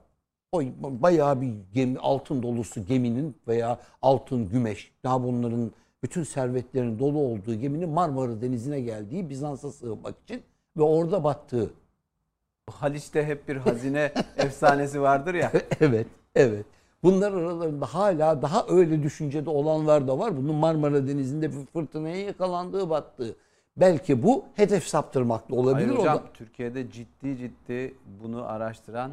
O 0.53 0.63
bayağı 0.83 1.41
bir 1.41 1.55
gemi, 1.75 1.99
altın 1.99 2.43
dolusu 2.43 2.87
geminin 2.87 3.37
veya 3.49 3.79
altın 4.03 4.49
gümeş, 4.49 4.93
daha 5.05 5.23
bunların 5.23 5.73
bütün 6.03 6.23
servetlerin 6.23 6.99
dolu 6.99 7.19
olduğu 7.19 7.55
geminin 7.55 7.89
Marmara 7.89 8.41
Denizi'ne 8.41 8.81
geldiği 8.81 9.31
Bizans'a 9.31 9.73
sığınmak 9.73 10.15
için 10.25 10.43
ve 10.77 10.83
orada 10.83 11.25
battığı. 11.25 11.71
Haliç'te 12.71 13.25
hep 13.27 13.49
bir 13.49 13.57
hazine 13.57 14.13
efsanesi 14.37 15.01
vardır 15.01 15.35
ya. 15.35 15.53
evet, 15.81 16.07
evet. 16.35 16.67
Bunlar 17.03 17.33
aralarında 17.33 17.87
hala 17.87 18.43
daha 18.43 18.67
öyle 18.69 19.03
düşüncede 19.03 19.51
olanlar 19.51 20.09
da 20.09 20.19
var. 20.19 20.37
Bunun 20.37 20.55
Marmara 20.55 21.07
Denizi'nde 21.09 21.51
bir 21.53 21.67
fırtınaya 21.73 22.17
yakalandığı, 22.17 22.91
battığı. 22.91 23.37
Belki 23.77 24.23
bu 24.23 24.45
hedef 24.55 24.87
saptırmakla 24.87 25.57
olabilir. 25.57 25.87
Hayır 25.87 25.99
o 25.99 26.05
da- 26.05 26.13
hocam 26.13 26.23
Türkiye'de 26.35 26.91
ciddi 26.91 27.37
ciddi 27.37 27.95
bunu 28.23 28.45
araştıran 28.45 29.13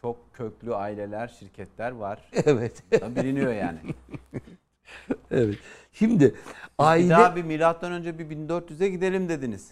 çok 0.00 0.34
köklü 0.34 0.74
aileler, 0.74 1.28
şirketler 1.28 1.90
var. 1.92 2.30
Evet. 2.46 2.82
Biliniyor 2.92 3.52
yani. 3.52 3.78
evet. 5.30 5.58
Şimdi 5.92 6.24
Bir 6.24 6.34
aile 6.78 7.10
daha 7.10 7.36
bir 7.36 7.44
milattan 7.44 7.92
önce 7.92 8.18
bir 8.18 8.26
1400'e 8.30 8.88
gidelim 8.88 9.28
dediniz. 9.28 9.70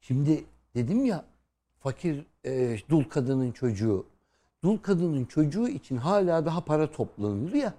Şimdi 0.00 0.44
dedim 0.74 1.04
ya 1.04 1.24
fakir 1.80 2.26
e, 2.46 2.76
dul 2.88 3.04
kadının 3.04 3.52
çocuğu. 3.52 4.06
Dul 4.64 4.78
kadının 4.78 5.24
çocuğu 5.24 5.68
için 5.68 5.96
hala 5.96 6.46
daha 6.46 6.60
para 6.60 6.90
toplanır 6.90 7.52
ya 7.52 7.74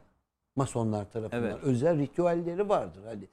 masonlar 0.55 1.11
tarafından. 1.11 1.43
Evet. 1.43 1.55
Özel 1.63 1.99
ritüelleri 1.99 2.69
vardır 2.69 3.01
hadi. 3.05 3.27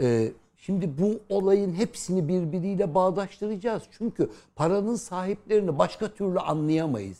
E, 0.00 0.32
şimdi 0.56 0.98
bu 0.98 1.20
olayın 1.28 1.74
hepsini 1.74 2.28
birbiriyle 2.28 2.94
bağdaştıracağız. 2.94 3.82
Çünkü 3.90 4.30
paranın 4.56 4.94
sahiplerini 4.94 5.78
başka 5.78 6.08
türlü 6.08 6.38
anlayamayız. 6.38 7.18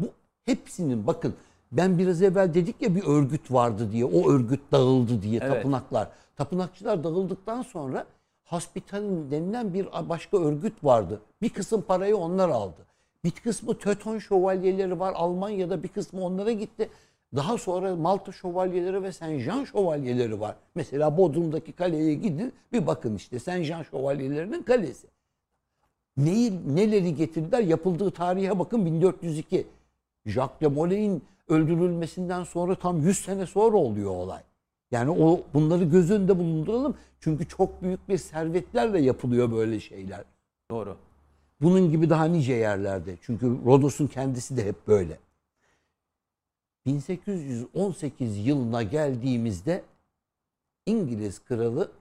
Bu 0.00 0.06
hepsinin 0.44 1.06
bakın 1.06 1.34
ben 1.72 1.98
biraz 1.98 2.22
evvel 2.22 2.54
dedik 2.54 2.82
ya 2.82 2.94
bir 2.94 3.04
örgüt 3.04 3.52
vardı 3.52 3.92
diye. 3.92 4.04
O 4.04 4.30
örgüt 4.30 4.72
dağıldı 4.72 5.22
diye 5.22 5.40
Evet. 5.42 5.52
tapınaklar. 5.52 6.08
Tapınakçılar 6.36 7.04
dağıldıktan 7.04 7.62
sonra 7.62 8.06
Hospital'in 8.44 9.30
denilen 9.30 9.74
bir 9.74 9.86
başka 10.08 10.38
örgüt 10.38 10.84
vardı. 10.84 11.20
Bir 11.42 11.48
kısım 11.48 11.82
parayı 11.82 12.16
onlar 12.16 12.48
aldı. 12.48 12.86
Bir 13.24 13.30
kısmı 13.30 13.78
Teuton 13.78 14.18
şövalyeleri 14.18 15.00
var 15.00 15.12
Almanya'da 15.16 15.82
bir 15.82 15.88
kısmı 15.88 16.24
onlara 16.24 16.52
gitti. 16.52 16.88
Daha 17.36 17.58
sonra 17.58 17.96
Malta 17.96 18.32
şövalyeleri 18.32 19.02
ve 19.02 19.12
Saint 19.12 19.42
Jean 19.42 19.64
şövalyeleri 19.64 20.40
var. 20.40 20.56
Mesela 20.74 21.16
Bodrum'daki 21.16 21.72
kaleye 21.72 22.14
gidin 22.14 22.52
bir 22.72 22.86
bakın 22.86 23.16
işte 23.16 23.38
Saint 23.38 23.64
Jean 23.64 23.82
şövalyelerinin 23.82 24.62
kalesi. 24.62 25.06
Neyi, 26.16 26.76
neleri 26.76 27.14
getirdiler? 27.14 27.60
Yapıldığı 27.60 28.10
tarihe 28.10 28.58
bakın 28.58 28.86
1402. 28.86 29.66
Jacques 30.26 30.60
de 30.60 30.66
Molay'in 30.66 31.22
öldürülmesinden 31.48 32.44
sonra 32.44 32.74
tam 32.74 33.02
100 33.02 33.18
sene 33.18 33.46
sonra 33.46 33.76
oluyor 33.76 34.10
olay. 34.10 34.42
Yani 34.90 35.10
o 35.10 35.42
bunları 35.54 35.84
göz 35.84 36.10
önünde 36.10 36.38
bulunduralım. 36.38 36.96
Çünkü 37.20 37.48
çok 37.48 37.82
büyük 37.82 38.08
bir 38.08 38.18
servetlerle 38.18 39.00
yapılıyor 39.00 39.52
böyle 39.52 39.80
şeyler. 39.80 40.24
Doğru. 40.70 40.96
Bunun 41.60 41.90
gibi 41.90 42.10
daha 42.10 42.24
nice 42.24 42.52
yerlerde. 42.52 43.16
Çünkü 43.22 43.46
Rodos'un 43.64 44.06
kendisi 44.06 44.56
de 44.56 44.64
hep 44.64 44.86
böyle. 44.86 45.18
1818 46.86 48.46
yılına 48.46 48.82
geldiğimizde 48.82 49.84
İngiliz 50.86 51.44
kralı 51.44 51.92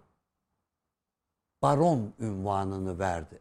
baron 1.61 2.13
ünvanını 2.19 2.99
verdi 2.99 3.39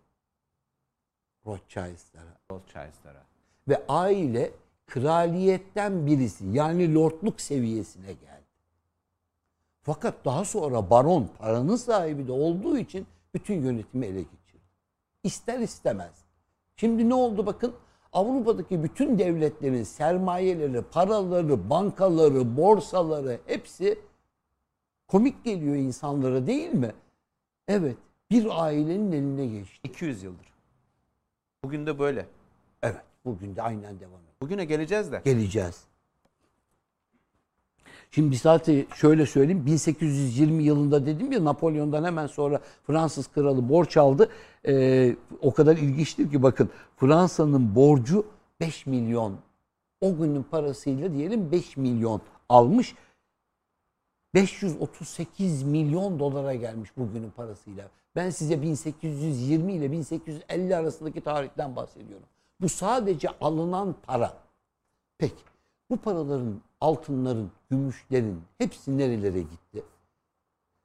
Rothschild'lara. 1.46 2.38
Rothschild'lara. 2.50 3.22
Ve 3.68 3.86
aile 3.88 4.50
kraliyetten 4.86 6.06
birisi 6.06 6.46
yani 6.46 6.94
lordluk 6.94 7.40
seviyesine 7.40 8.12
geldi. 8.12 8.42
Fakat 9.82 10.24
daha 10.24 10.44
sonra 10.44 10.90
baron 10.90 11.30
paranın 11.38 11.76
sahibi 11.76 12.26
de 12.26 12.32
olduğu 12.32 12.78
için 12.78 13.06
bütün 13.34 13.62
yönetimi 13.62 14.06
ele 14.06 14.22
geçirdi. 14.22 14.41
İster 15.24 15.58
istemez. 15.58 16.12
Şimdi 16.76 17.08
ne 17.08 17.14
oldu 17.14 17.46
bakın 17.46 17.74
Avrupa'daki 18.12 18.82
bütün 18.82 19.18
devletlerin 19.18 19.82
sermayeleri, 19.82 20.82
paraları, 20.82 21.70
bankaları, 21.70 22.56
borsaları 22.56 23.40
hepsi 23.46 23.98
komik 25.08 25.44
geliyor 25.44 25.76
insanlara 25.76 26.46
değil 26.46 26.74
mi? 26.74 26.92
Evet 27.68 27.96
bir 28.30 28.62
ailenin 28.64 29.12
eline 29.12 29.46
geçti. 29.46 29.80
200 29.84 30.22
yıldır. 30.22 30.52
Bugün 31.64 31.86
de 31.86 31.98
böyle. 31.98 32.26
Evet 32.82 33.02
bugün 33.24 33.56
de 33.56 33.62
aynen 33.62 34.00
devam 34.00 34.20
ediyor. 34.20 34.34
Bugüne 34.42 34.64
geleceğiz 34.64 35.12
de. 35.12 35.22
geleceğiz. 35.24 35.84
Şimdi 38.14 38.36
zaten 38.36 38.84
şöyle 38.94 39.26
söyleyeyim 39.26 39.66
1820 39.66 40.62
yılında 40.62 41.06
dedim 41.06 41.32
ya 41.32 41.44
Napolyon'dan 41.44 42.04
hemen 42.04 42.26
sonra 42.26 42.60
Fransız 42.86 43.26
kralı 43.26 43.68
borç 43.68 43.96
aldı. 43.96 44.28
Ee, 44.66 45.16
o 45.40 45.54
kadar 45.54 45.76
ilginçtir 45.76 46.30
ki 46.30 46.42
bakın 46.42 46.70
Fransa'nın 46.96 47.74
borcu 47.74 48.26
5 48.60 48.86
milyon. 48.86 49.36
O 50.00 50.16
günün 50.16 50.42
parasıyla 50.42 51.12
diyelim 51.12 51.52
5 51.52 51.76
milyon 51.76 52.20
almış. 52.48 52.94
538 54.34 55.62
milyon 55.62 56.18
dolara 56.18 56.54
gelmiş 56.54 56.90
bugünün 56.96 57.30
parasıyla. 57.30 57.88
Ben 58.16 58.30
size 58.30 58.62
1820 58.62 59.72
ile 59.72 59.92
1850 59.92 60.76
arasındaki 60.76 61.20
tarihten 61.20 61.76
bahsediyorum. 61.76 62.26
Bu 62.60 62.68
sadece 62.68 63.28
alınan 63.40 63.94
para. 64.02 64.34
Peki 65.18 65.42
bu 65.90 65.96
paraların, 65.96 66.60
altınların, 66.82 67.50
gümüşlerin 67.70 68.42
hepsi 68.58 68.98
nerelere 68.98 69.40
gitti? 69.40 69.82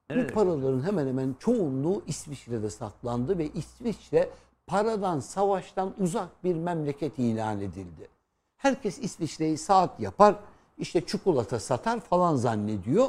Nerelere 0.09 0.29
Bu 0.29 0.33
paraların 0.33 0.83
hemen 0.83 1.07
hemen 1.07 1.35
çoğunluğu 1.39 2.03
İsviçre'de 2.07 2.69
saklandı 2.69 3.37
ve 3.37 3.47
İsviçre 3.47 4.29
paradan, 4.67 5.19
savaştan 5.19 5.93
uzak 5.99 6.43
bir 6.43 6.55
memleket 6.55 7.19
ilan 7.19 7.61
edildi. 7.61 8.07
Herkes 8.57 8.99
İsviçre'yi 8.99 9.57
saat 9.57 9.99
yapar, 9.99 10.35
işte 10.77 11.05
çikolata 11.05 11.59
satar 11.59 11.99
falan 11.99 12.35
zannediyor. 12.35 13.07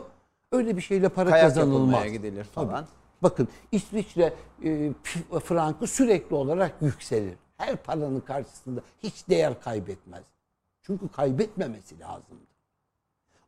Öyle 0.52 0.76
bir 0.76 0.82
şeyle 0.82 1.08
para 1.08 1.30
Kayak 1.30 1.46
kazanılmaz. 1.46 2.12
gidilir 2.12 2.44
falan. 2.44 2.74
Tabii. 2.74 2.86
Bakın 3.22 3.48
İsviçre 3.72 4.34
e, 4.64 4.92
frankı 5.44 5.86
sürekli 5.86 6.36
olarak 6.36 6.82
yükselir. 6.82 7.34
Her 7.56 7.76
paranın 7.76 8.20
karşısında 8.20 8.80
hiç 9.02 9.28
değer 9.28 9.60
kaybetmez. 9.60 10.22
Çünkü 10.82 11.08
kaybetmemesi 11.08 12.00
lazımdı. 12.00 12.47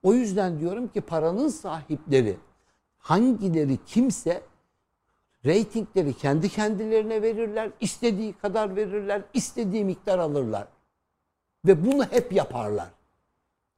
O 0.02 0.14
yüzden 0.14 0.60
diyorum 0.60 0.88
ki 0.88 1.00
paranın 1.00 1.48
sahipleri 1.48 2.36
hangileri 2.98 3.78
kimse 3.86 4.42
reytingleri 5.44 6.14
kendi 6.14 6.48
kendilerine 6.48 7.22
verirler, 7.22 7.70
istediği 7.80 8.32
kadar 8.32 8.76
verirler, 8.76 9.22
istediği 9.34 9.84
miktar 9.84 10.18
alırlar. 10.18 10.68
Ve 11.66 11.86
bunu 11.86 12.04
hep 12.04 12.32
yaparlar. 12.32 12.88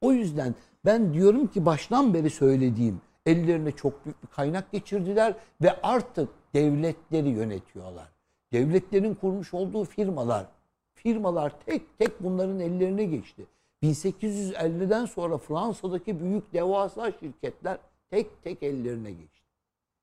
O 0.01 0.11
yüzden 0.11 0.55
ben 0.85 1.13
diyorum 1.13 1.47
ki 1.47 1.65
baştan 1.65 2.13
beri 2.13 2.29
söylediğim 2.29 3.01
ellerine 3.25 3.71
çok 3.71 4.05
büyük 4.05 4.23
bir 4.23 4.27
kaynak 4.27 4.71
geçirdiler 4.71 5.35
ve 5.61 5.81
artık 5.81 6.29
devletleri 6.53 7.29
yönetiyorlar. 7.29 8.07
Devletlerin 8.51 9.15
kurmuş 9.15 9.53
olduğu 9.53 9.85
firmalar, 9.85 10.45
firmalar 10.93 11.53
tek 11.65 11.97
tek 11.97 12.23
bunların 12.23 12.59
ellerine 12.59 13.03
geçti. 13.03 13.45
1850'den 13.83 15.05
sonra 15.05 15.37
Fransa'daki 15.37 16.19
büyük 16.19 16.53
devasa 16.53 17.11
şirketler 17.19 17.77
tek 18.11 18.43
tek 18.43 18.63
ellerine 18.63 19.11
geçti. 19.11 19.43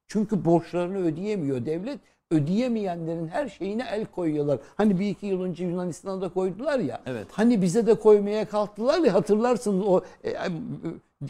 Çünkü 0.09 0.45
borçlarını 0.45 0.99
ödeyemiyor 0.99 1.67
devlet. 1.67 1.99
Ödeyemeyenlerin 2.31 3.29
her 3.29 3.49
şeyine 3.49 3.87
el 3.91 4.07
koyuyorlar. 4.07 4.59
Hani 4.77 5.01
bir 5.01 5.09
iki 5.09 5.27
yıl 5.27 5.43
önce 5.43 5.65
Yunanistan'a 5.65 6.21
da 6.21 6.29
koydular 6.29 6.79
ya. 6.79 7.03
Evet. 7.07 7.27
Hani 7.33 7.63
bize 7.63 7.87
de 7.87 7.95
koymaya 7.95 8.49
kalktılar 8.49 8.99
ya 9.01 9.15
hatırlarsınız 9.15 9.87
o 9.87 10.01
e, 10.25 10.31
e, 10.31 10.37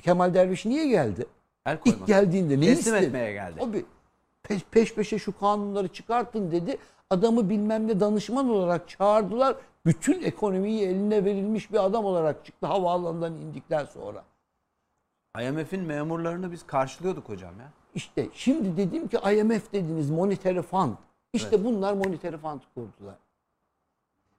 Kemal 0.03 0.35
Derviş 0.35 0.67
niye 0.67 0.89
geldi? 0.89 1.27
El 1.67 1.81
koymak. 1.81 2.01
İlk 2.01 2.07
geldiğinde 2.07 2.57
ne 2.57 2.61
Teslim 2.61 2.79
istedi? 2.79 3.05
etmeye 3.05 3.33
geldi. 3.33 3.61
Abi 3.63 3.85
peş, 4.43 4.65
peş 4.71 4.95
peşe 4.95 5.19
şu 5.19 5.39
kanunları 5.39 5.89
çıkartın 5.89 6.51
dedi. 6.51 6.79
Adamı 7.11 7.51
bilmem 7.51 7.89
ne 7.89 8.01
danışman 8.01 8.49
olarak 8.49 8.89
çağırdılar. 8.89 9.57
Bütün 9.87 10.23
ekonomiyi 10.23 10.83
eline 10.83 11.25
verilmiş 11.25 11.73
bir 11.73 11.85
adam 11.85 12.05
olarak 12.05 12.45
çıktı 12.45 12.67
havaalanından 12.67 13.35
indikten 13.35 13.85
sonra. 13.85 14.25
IMF'in 15.41 15.83
memurlarını 15.83 16.53
biz 16.53 16.67
karşılıyorduk 16.67 17.29
hocam 17.29 17.61
ya. 17.61 17.73
İşte 17.95 18.29
şimdi 18.35 18.77
dedim 18.77 19.09
ki 19.09 19.17
IMF 19.17 19.73
dediniz 19.73 20.11
monetary 20.11 20.63
fund. 20.63 20.95
İşte 21.33 21.65
bunlar 21.65 21.93
monetary 21.93 22.37
fund 22.37 22.61
kurdular. 22.75 23.15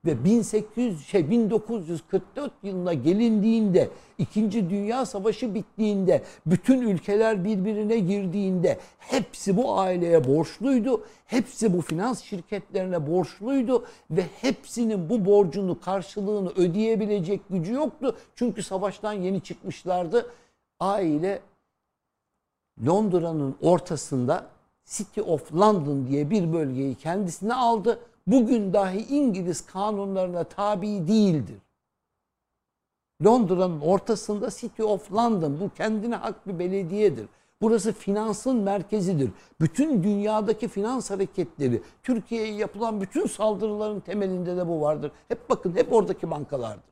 Ve 0.05 0.23
1800 0.23 1.07
şey 1.07 1.29
1944 1.29 2.51
yılına 2.63 2.93
gelindiğinde, 2.93 3.89
İkinci 4.17 4.69
Dünya 4.69 5.05
Savaşı 5.05 5.55
bittiğinde, 5.55 6.23
bütün 6.45 6.81
ülkeler 6.81 7.45
birbirine 7.45 7.99
girdiğinde 7.99 8.79
hepsi 8.97 9.57
bu 9.57 9.79
aileye 9.79 10.27
borçluydu. 10.27 11.05
Hepsi 11.25 11.77
bu 11.77 11.81
finans 11.81 12.21
şirketlerine 12.21 13.07
borçluydu 13.07 13.85
ve 14.11 14.23
hepsinin 14.41 15.09
bu 15.09 15.25
borcunu 15.25 15.79
karşılığını 15.79 16.49
ödeyebilecek 16.49 17.41
gücü 17.49 17.73
yoktu. 17.73 18.17
Çünkü 18.35 18.63
savaştan 18.63 19.13
yeni 19.13 19.41
çıkmışlardı. 19.41 20.31
Aile 20.79 21.41
Londra'nın 22.85 23.55
ortasında 23.61 24.47
City 24.85 25.21
of 25.21 25.53
London 25.53 26.07
diye 26.07 26.29
bir 26.29 26.53
bölgeyi 26.53 26.95
kendisine 26.95 27.53
aldı. 27.53 27.99
Bugün 28.27 28.73
dahi 28.73 29.15
İngiliz 29.15 29.65
kanunlarına 29.65 30.43
tabi 30.43 30.87
değildir. 31.07 31.57
Londra'nın 33.25 33.81
ortasında 33.81 34.49
City 34.49 34.83
of 34.83 35.13
London 35.13 35.59
bu 35.59 35.69
kendine 35.69 36.15
hak 36.15 36.47
bir 36.47 36.59
belediyedir. 36.59 37.25
Burası 37.61 37.93
finansın 37.93 38.57
merkezidir. 38.57 39.31
Bütün 39.61 40.03
dünyadaki 40.03 40.67
finans 40.67 41.11
hareketleri, 41.11 41.81
Türkiye'ye 42.03 42.53
yapılan 42.53 43.01
bütün 43.01 43.27
saldırıların 43.27 43.99
temelinde 43.99 44.57
de 44.57 44.67
bu 44.67 44.81
vardır. 44.81 45.11
Hep 45.27 45.49
bakın 45.49 45.75
hep 45.75 45.93
oradaki 45.93 46.31
bankalardır. 46.31 46.91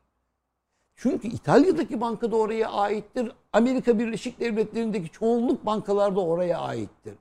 Çünkü 0.95 1.27
İtalya'daki 1.27 2.01
banka 2.01 2.31
da 2.31 2.35
oraya 2.35 2.71
aittir. 2.71 3.31
Amerika 3.53 3.99
Birleşik 3.99 4.39
Devletleri'ndeki 4.39 5.09
çoğunluk 5.09 5.65
bankalar 5.65 6.15
da 6.15 6.21
oraya 6.21 6.59
aittir. 6.59 7.13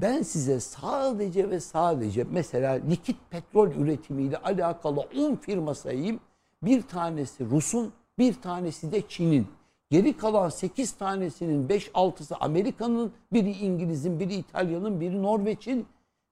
Ben 0.00 0.22
size 0.22 0.60
sadece 0.60 1.50
ve 1.50 1.60
sadece 1.60 2.24
mesela 2.24 2.72
likit 2.72 3.16
petrol 3.30 3.70
üretimiyle 3.70 4.36
alakalı 4.36 5.00
10 5.00 5.36
firma 5.36 5.74
sayayım. 5.74 6.20
Bir 6.62 6.82
tanesi 6.82 7.44
Rus'un, 7.44 7.92
bir 8.18 8.34
tanesi 8.42 8.92
de 8.92 9.08
Çin'in. 9.08 9.48
Geri 9.90 10.16
kalan 10.16 10.48
8 10.48 10.92
tanesinin 10.92 11.68
5-6'sı 11.68 12.36
Amerika'nın, 12.36 13.12
biri 13.32 13.50
İngiliz'in, 13.50 14.20
biri 14.20 14.34
İtalya'nın, 14.34 15.00
biri 15.00 15.22
Norveç'in, 15.22 15.86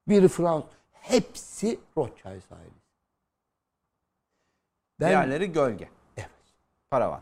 biri 0.09 0.29
Fransız. 0.29 0.71
Hepsi 0.93 1.79
Rothschild 1.97 2.27
ailesi. 2.27 2.81
Ben, 5.01 5.09
Diğerleri 5.09 5.53
gölge. 5.53 5.89
evet, 6.17 6.31
Paravan. 6.91 7.21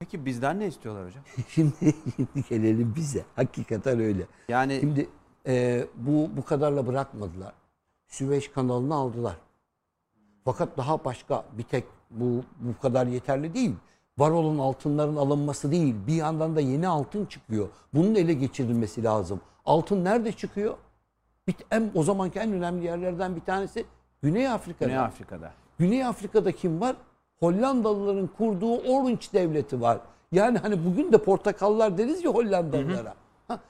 Peki 0.00 0.26
bizden 0.26 0.60
ne 0.60 0.66
istiyorlar 0.66 1.06
hocam? 1.06 1.24
Şimdi, 1.48 1.94
şimdi 2.16 2.48
gelelim 2.48 2.94
bize. 2.96 3.24
Hakikaten 3.36 4.00
öyle. 4.00 4.26
Yani 4.48 4.78
Şimdi 4.80 5.08
e, 5.46 5.84
bu 5.96 6.30
bu 6.36 6.44
kadarla 6.44 6.86
bırakmadılar. 6.86 7.52
Süveyş 8.08 8.48
kanalını 8.48 8.94
aldılar. 8.94 9.36
Fakat 10.44 10.76
daha 10.76 11.04
başka 11.04 11.44
bir 11.58 11.62
tek 11.62 11.84
bu 12.10 12.42
bu 12.60 12.80
kadar 12.82 13.06
yeterli 13.06 13.54
değil. 13.54 13.74
Var 14.18 14.30
olan 14.30 14.58
altınların 14.58 15.16
alınması 15.16 15.72
değil. 15.72 15.94
Bir 16.06 16.14
yandan 16.14 16.56
da 16.56 16.60
yeni 16.60 16.88
altın 16.88 17.26
çıkıyor. 17.26 17.68
Bunun 17.94 18.14
ele 18.14 18.32
geçirilmesi 18.32 19.04
lazım. 19.04 19.40
Altın 19.64 20.04
nerede 20.04 20.32
çıkıyor? 20.32 20.76
Bir, 21.46 21.54
en, 21.70 21.90
o 21.94 22.02
zamanki 22.02 22.38
en 22.38 22.52
önemli 22.52 22.84
yerlerden 22.84 23.36
bir 23.36 23.40
tanesi 23.40 23.84
Güney 24.22 24.48
Afrika'da. 24.48 24.88
Güney 24.88 24.98
Afrika'da. 24.98 25.52
Güney 25.78 26.04
Afrika'da 26.04 26.52
kim 26.52 26.80
var? 26.80 26.96
Hollandalıların 27.40 28.26
kurduğu 28.38 28.76
Orange 28.76 29.26
devleti 29.32 29.80
var. 29.80 29.98
Yani 30.32 30.58
hani 30.58 30.84
bugün 30.84 31.12
de 31.12 31.18
portakallar 31.18 31.98
deriz 31.98 32.24
ya 32.24 32.30
Hollandalılara. 32.30 33.14
Ha, 33.48 33.60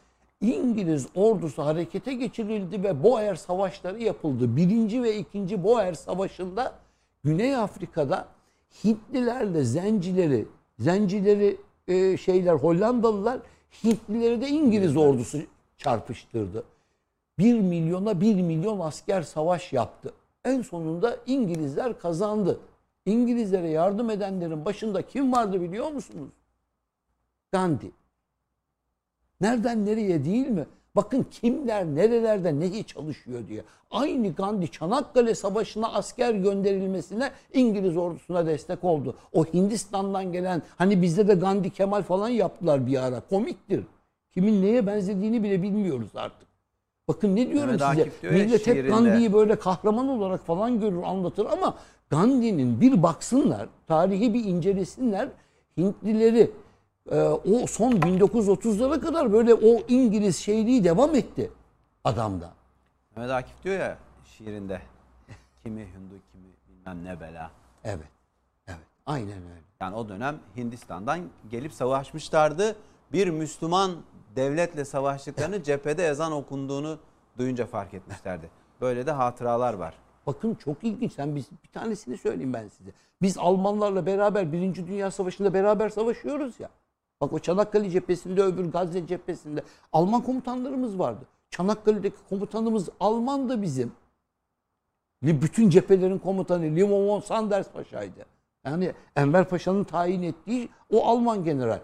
İngiliz 0.40 1.06
ordusu 1.14 1.64
harekete 1.64 2.14
geçirildi 2.14 2.82
ve 2.82 3.02
Boer 3.02 3.34
savaşları 3.34 4.02
yapıldı. 4.02 4.56
Birinci 4.56 5.02
ve 5.02 5.16
ikinci 5.16 5.64
Boer 5.64 5.94
savaşında 5.94 6.72
Güney 7.24 7.56
Afrika'da 7.56 8.26
Hintlilerle 8.84 9.64
zencileri, 9.64 10.46
zencileri 10.78 11.56
e, 11.88 12.16
şeyler 12.16 12.54
Hollandalılar 12.54 13.38
Hintlileri 13.84 14.40
de 14.40 14.48
İngiliz 14.48 14.96
ordusu 14.96 15.38
çarpıştırdı. 15.78 16.64
1 17.38 17.60
milyona 17.60 18.20
1 18.20 18.34
milyon 18.34 18.80
asker 18.80 19.22
savaş 19.22 19.72
yaptı. 19.72 20.12
En 20.44 20.62
sonunda 20.62 21.16
İngilizler 21.26 21.98
kazandı. 21.98 22.60
İngilizlere 23.08 23.68
yardım 23.68 24.10
edenlerin 24.10 24.64
başında 24.64 25.02
kim 25.02 25.32
vardı 25.32 25.60
biliyor 25.60 25.92
musunuz? 25.92 26.30
Gandhi. 27.52 27.90
Nereden 29.40 29.86
nereye 29.86 30.24
değil 30.24 30.48
mi? 30.48 30.66
Bakın 30.96 31.26
kimler 31.30 31.86
nerelerde 31.86 32.60
neyi 32.60 32.84
çalışıyor 32.84 33.48
diye. 33.48 33.64
Aynı 33.90 34.34
Gandhi 34.34 34.70
Çanakkale 34.70 35.34
Savaşı'na 35.34 35.92
asker 35.92 36.34
gönderilmesine 36.34 37.30
İngiliz 37.52 37.96
ordusuna 37.96 38.46
destek 38.46 38.84
oldu. 38.84 39.16
O 39.32 39.44
Hindistan'dan 39.44 40.32
gelen 40.32 40.62
hani 40.78 41.02
bizde 41.02 41.28
de 41.28 41.34
Gandhi 41.34 41.70
Kemal 41.70 42.02
falan 42.02 42.28
yaptılar 42.28 42.86
bir 42.86 43.06
ara. 43.06 43.20
Komiktir. 43.20 43.84
Kimin 44.34 44.62
neye 44.62 44.86
benzediğini 44.86 45.42
bile 45.42 45.62
bilmiyoruz 45.62 46.10
artık. 46.14 46.48
Bakın 47.08 47.36
ne 47.36 47.50
diyorum 47.50 47.76
Mehmet 47.80 47.90
size. 47.90 48.22
Diyor 48.22 48.32
Millet 48.32 48.66
hep. 48.66 48.88
Gandhi'yi 48.88 49.32
böyle 49.32 49.56
kahraman 49.56 50.08
olarak 50.08 50.46
falan 50.46 50.80
görür 50.80 51.02
anlatır 51.02 51.46
ama 51.46 51.74
Gandhi'nin 52.10 52.80
bir 52.80 53.02
baksınlar, 53.02 53.68
tarihi 53.86 54.34
bir 54.34 54.44
incelesinler. 54.44 55.28
Hintlileri 55.76 56.50
e, 57.10 57.20
o 57.20 57.66
son 57.66 57.92
1930'lara 57.92 59.00
kadar 59.00 59.32
böyle 59.32 59.54
o 59.54 59.82
İngiliz 59.88 60.36
şeyliği 60.36 60.84
devam 60.84 61.14
etti 61.14 61.50
adamda. 62.04 62.52
Mehmet 63.16 63.32
Akif 63.32 63.64
diyor 63.64 63.78
ya 63.78 63.98
şiirinde 64.24 64.80
kimi 65.62 65.80
Hindu 65.80 66.14
kimi 66.32 66.46
bilmem 66.68 67.04
ne 67.04 67.20
bela. 67.20 67.50
Evet. 67.84 68.08
Evet. 68.66 68.86
Aynen 69.06 69.42
öyle. 69.42 69.62
Yani 69.80 69.96
o 69.96 70.08
dönem 70.08 70.38
Hindistan'dan 70.56 71.20
gelip 71.50 71.72
savaşmışlardı. 71.72 72.76
Bir 73.12 73.28
Müslüman 73.28 73.96
devletle 74.36 74.84
savaştıklarını 74.84 75.62
cephede 75.62 76.06
ezan 76.06 76.32
okunduğunu 76.32 76.98
duyunca 77.38 77.66
fark 77.66 77.94
etmişlerdi. 77.94 78.50
Böyle 78.80 79.06
de 79.06 79.10
hatıralar 79.10 79.74
var. 79.74 79.94
Bakın 80.28 80.54
çok 80.54 80.84
ilginç. 80.84 81.12
Sen 81.12 81.36
biz 81.36 81.46
bir 81.64 81.68
tanesini 81.68 82.16
söyleyeyim 82.16 82.52
ben 82.52 82.68
size. 82.68 82.90
Biz 83.22 83.38
Almanlarla 83.38 84.06
beraber 84.06 84.52
Birinci 84.52 84.86
Dünya 84.86 85.10
Savaşı'nda 85.10 85.54
beraber 85.54 85.88
savaşıyoruz 85.88 86.60
ya. 86.60 86.68
Bak 87.20 87.32
o 87.32 87.38
Çanakkale 87.38 87.90
cephesinde 87.90 88.42
öbür 88.42 88.64
Gazze 88.64 89.06
cephesinde 89.06 89.62
Alman 89.92 90.20
komutanlarımız 90.20 90.98
vardı. 90.98 91.24
Çanakkale'deki 91.50 92.16
komutanımız 92.28 92.88
Almandı 93.00 93.62
bizim. 93.62 93.92
Bütün 95.22 95.70
cephelerin 95.70 96.18
komutanı 96.18 96.64
Limon 96.64 97.20
Sanders 97.20 97.70
Paşa'ydı. 97.70 98.26
Yani 98.64 98.92
Enver 99.16 99.48
Paşa'nın 99.48 99.84
tayin 99.84 100.22
ettiği 100.22 100.68
o 100.90 101.06
Alman 101.06 101.44
general. 101.44 101.80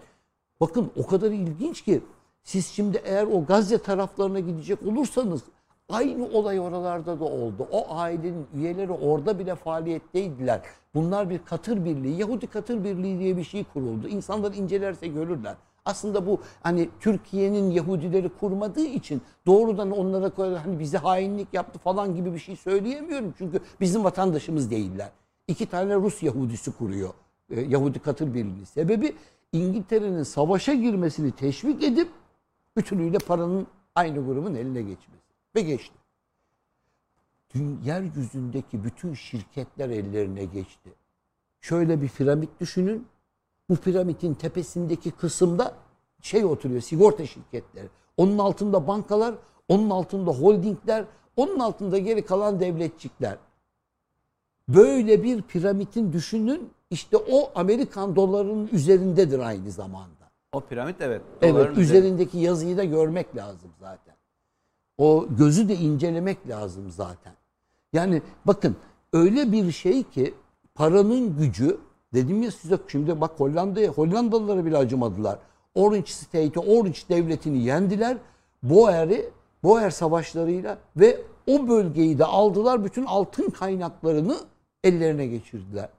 Bakın 0.61 0.91
o 0.95 1.07
kadar 1.07 1.31
ilginç 1.31 1.81
ki 1.81 2.01
siz 2.43 2.67
şimdi 2.67 3.01
eğer 3.05 3.23
o 3.23 3.45
Gazze 3.45 3.77
taraflarına 3.77 4.39
gidecek 4.39 4.83
olursanız 4.83 5.43
aynı 5.89 6.25
olay 6.27 6.59
oralarda 6.59 7.19
da 7.19 7.25
oldu. 7.25 7.67
O 7.71 7.95
ailenin 7.95 8.47
üyeleri 8.55 8.91
orada 8.91 9.39
bile 9.39 9.55
faaliyetteydiler. 9.55 10.61
Bunlar 10.95 11.29
bir 11.29 11.39
katır 11.45 11.85
birliği, 11.85 12.19
Yahudi 12.19 12.47
katır 12.47 12.83
birliği 12.83 13.19
diye 13.19 13.37
bir 13.37 13.43
şey 13.43 13.63
kuruldu. 13.63 14.07
İnsanlar 14.07 14.53
incelerse 14.53 15.07
görürler. 15.07 15.55
Aslında 15.85 16.27
bu 16.27 16.39
hani 16.63 16.89
Türkiye'nin 16.99 17.71
Yahudileri 17.71 18.29
kurmadığı 18.29 18.85
için 18.85 19.21
doğrudan 19.45 19.91
onlara 19.91 20.29
koy- 20.29 20.55
hani 20.55 20.79
bize 20.79 20.97
hainlik 20.97 21.47
yaptı 21.53 21.79
falan 21.79 22.15
gibi 22.15 22.33
bir 22.33 22.39
şey 22.39 22.55
söyleyemiyorum. 22.55 23.33
Çünkü 23.37 23.59
bizim 23.81 24.03
vatandaşımız 24.03 24.71
değiller. 24.71 25.09
İki 25.47 25.65
tane 25.65 25.95
Rus 25.95 26.23
Yahudisi 26.23 26.71
kuruyor. 26.71 27.09
e, 27.49 27.61
Yahudi 27.61 27.99
katır 27.99 28.33
birliği. 28.33 28.65
Sebebi 28.65 29.15
İngiltere'nin 29.51 30.23
savaşa 30.23 30.73
girmesini 30.73 31.31
teşvik 31.31 31.83
edip 31.83 32.07
bütünüyle 32.77 33.17
paranın 33.17 33.67
aynı 33.95 34.25
grubun 34.25 34.55
eline 34.55 34.81
geçmesi. 34.81 35.24
Ve 35.55 35.61
geçti. 35.61 35.95
Dün 37.55 37.81
yeryüzündeki 37.85 38.83
bütün 38.83 39.13
şirketler 39.13 39.89
ellerine 39.89 40.45
geçti. 40.45 40.93
Şöyle 41.61 42.01
bir 42.01 42.09
piramit 42.09 42.59
düşünün. 42.59 43.07
Bu 43.69 43.75
piramidin 43.75 44.33
tepesindeki 44.33 45.11
kısımda 45.11 45.73
şey 46.21 46.45
oturuyor, 46.45 46.81
sigorta 46.81 47.25
şirketleri. 47.25 47.87
Onun 48.17 48.37
altında 48.37 48.87
bankalar, 48.87 49.35
onun 49.67 49.89
altında 49.89 50.31
holdingler, 50.31 51.05
onun 51.37 51.59
altında 51.59 51.97
geri 51.97 52.25
kalan 52.25 52.59
devletçikler. 52.59 53.37
Böyle 54.69 55.23
bir 55.23 55.41
piramidin 55.41 56.13
düşünün 56.13 56.69
işte 56.89 57.17
o 57.17 57.51
Amerikan 57.55 58.15
dolarının 58.15 58.69
üzerindedir 58.71 59.39
aynı 59.39 59.71
zamanda. 59.71 60.31
O 60.53 60.61
piramit 60.61 61.01
evet. 61.01 61.21
Evet 61.41 61.77
üzerindeki 61.77 62.37
yazıyı 62.37 62.77
da 62.77 62.83
görmek 62.83 63.35
lazım 63.35 63.71
zaten. 63.79 64.14
O 64.97 65.27
gözü 65.37 65.69
de 65.69 65.75
incelemek 65.75 66.49
lazım 66.49 66.91
zaten. 66.91 67.33
Yani 67.93 68.21
bakın 68.45 68.75
öyle 69.13 69.51
bir 69.51 69.71
şey 69.71 70.03
ki 70.03 70.33
paranın 70.75 71.37
gücü 71.37 71.77
dedim 72.13 72.43
ya 72.43 72.51
size 72.51 72.79
şimdi 72.87 73.21
bak 73.21 73.39
Hollanda'ya 73.39 73.89
Hollandalılara 73.91 74.65
bile 74.65 74.77
acımadılar. 74.77 75.39
Orange 75.75 76.11
State'i, 76.11 76.59
Orange 76.59 76.99
devletini 77.09 77.63
yendiler. 77.63 78.17
Boer'i, 78.63 79.29
Boer 79.63 79.89
savaşlarıyla 79.89 80.77
ve 80.97 81.21
o 81.47 81.67
bölgeyi 81.67 82.19
de 82.19 82.25
aldılar. 82.25 82.85
Bütün 82.85 83.05
altın 83.05 83.49
kaynaklarını 83.49 84.37
ellerine 84.83 85.27
geçirdiler. 85.27 85.89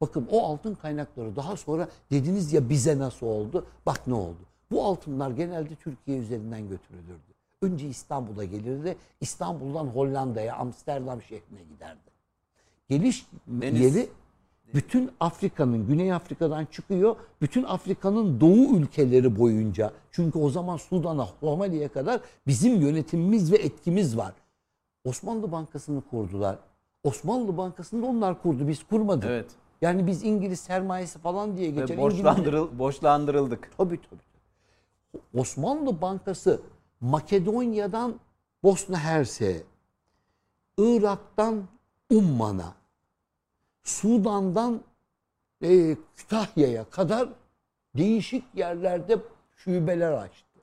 Bakın 0.00 0.28
o 0.30 0.46
altın 0.46 0.74
kaynakları 0.74 1.36
daha 1.36 1.56
sonra 1.56 1.88
dediniz 2.10 2.52
ya 2.52 2.68
bize 2.68 2.98
nasıl 2.98 3.26
oldu? 3.26 3.66
Bak 3.86 4.06
ne 4.06 4.14
oldu? 4.14 4.38
Bu 4.70 4.84
altınlar 4.84 5.30
genelde 5.30 5.74
Türkiye 5.74 6.18
üzerinden 6.18 6.68
götürülürdü. 6.68 7.29
Önce 7.62 7.86
İstanbul'a 7.88 8.44
gelirdi. 8.44 8.96
İstanbul'dan 9.20 9.86
Hollanda'ya, 9.86 10.56
Amsterdam 10.56 11.22
şehrine 11.22 11.62
giderdi. 11.72 12.10
Geliş 12.88 13.26
Deniz. 13.46 13.80
yeri 13.80 14.08
bütün 14.74 15.10
Afrika'nın, 15.20 15.86
Güney 15.86 16.12
Afrika'dan 16.12 16.64
çıkıyor. 16.64 17.16
Bütün 17.42 17.62
Afrika'nın 17.62 18.40
doğu 18.40 18.76
ülkeleri 18.78 19.38
boyunca. 19.38 19.92
Çünkü 20.10 20.38
o 20.38 20.50
zaman 20.50 20.76
Sudan'a, 20.76 21.26
Somali'ye 21.40 21.88
kadar 21.88 22.20
bizim 22.46 22.80
yönetimimiz 22.80 23.52
ve 23.52 23.56
etkimiz 23.56 24.16
var. 24.16 24.32
Osmanlı 25.04 25.52
Bankası'nı 25.52 26.02
kurdular. 26.10 26.58
Osmanlı 27.04 27.56
Bankası'nı 27.56 28.02
da 28.02 28.06
onlar 28.06 28.42
kurdu. 28.42 28.68
Biz 28.68 28.82
kurmadık. 28.84 29.28
Evet. 29.30 29.50
Yani 29.82 30.06
biz 30.06 30.24
İngiliz 30.24 30.60
sermayesi 30.60 31.18
falan 31.18 31.56
diye 31.56 31.76
Ve 31.76 31.80
geçer. 31.80 31.98
borçlandırıl, 31.98 32.78
borçlandırıldık. 32.78 33.70
Tabii 33.76 34.00
tabii. 34.10 34.20
Osmanlı 35.40 36.00
Bankası 36.00 36.60
Makedonya'dan 37.00 38.14
Bosna 38.62 38.98
Hersek'e, 38.98 39.62
Irak'tan 40.78 41.62
Umman'a, 42.10 42.74
Sudan'dan 43.82 44.80
e, 45.62 45.96
Kütahya'ya 46.16 46.84
kadar 46.84 47.28
değişik 47.96 48.44
yerlerde 48.54 49.18
şubeler 49.56 50.12
açtı. 50.12 50.60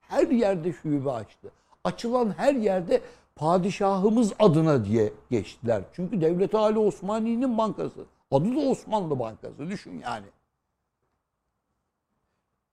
Her 0.00 0.28
yerde 0.28 0.72
şube 0.72 1.10
açtı. 1.10 1.50
Açılan 1.84 2.34
her 2.38 2.54
yerde 2.54 3.00
padişahımız 3.36 4.32
adına 4.38 4.84
diye 4.84 5.12
geçtiler. 5.30 5.82
Çünkü 5.92 6.20
Devlet 6.20 6.54
Ali 6.54 6.78
Osmani'nin 6.78 7.58
bankası. 7.58 8.04
Adı 8.30 8.56
da 8.56 8.60
Osmanlı 8.60 9.18
Bankası. 9.18 9.70
Düşün 9.70 10.00
yani. 10.04 10.26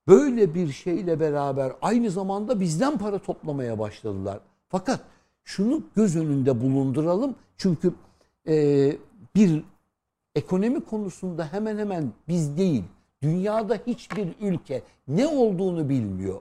Böyle 0.08 0.54
bir 0.54 0.72
şeyle 0.72 1.20
beraber 1.20 1.72
aynı 1.82 2.10
zamanda 2.10 2.60
bizden 2.60 2.98
para 2.98 3.18
toplamaya 3.18 3.78
başladılar. 3.78 4.40
Fakat 4.68 5.00
şunu 5.44 5.82
göz 5.96 6.16
önünde 6.16 6.60
bulunduralım. 6.60 7.34
Çünkü 7.56 7.92
e, 8.48 8.96
bir 9.34 9.64
ekonomi 10.34 10.84
konusunda 10.84 11.52
hemen 11.52 11.78
hemen 11.78 12.12
biz 12.28 12.58
değil, 12.58 12.84
dünyada 13.22 13.78
hiçbir 13.86 14.28
ülke 14.40 14.82
ne 15.08 15.26
olduğunu 15.26 15.88
bilmiyor. 15.88 16.40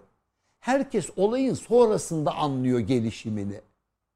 Herkes 0.60 1.10
olayın 1.16 1.54
sonrasında 1.54 2.36
anlıyor 2.36 2.80
gelişimini. 2.80 3.62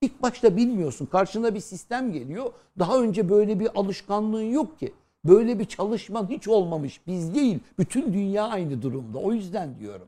İlk 0.02 0.22
başta 0.22 0.58
bilmiyorsun. 0.58 1.06
Karşına 1.06 1.56
bir 1.56 1.60
sistem 1.60 2.12
geliyor. 2.12 2.52
Daha 2.80 3.02
önce 3.02 3.30
böyle 3.30 3.60
bir 3.60 3.80
alışkanlığın 3.80 4.52
yok 4.52 4.80
ki. 4.80 4.93
Böyle 5.26 5.59
bir 5.59 5.65
çalışman 5.65 6.30
hiç 6.30 6.47
olmamış. 6.47 7.01
Biz 7.07 7.36
değil. 7.36 7.59
Bütün 7.80 8.13
dünya 8.13 8.47
aynı 8.47 8.82
durumda. 8.82 9.17
O 9.17 9.34
yüzden 9.34 9.80
diyorum. 9.80 10.07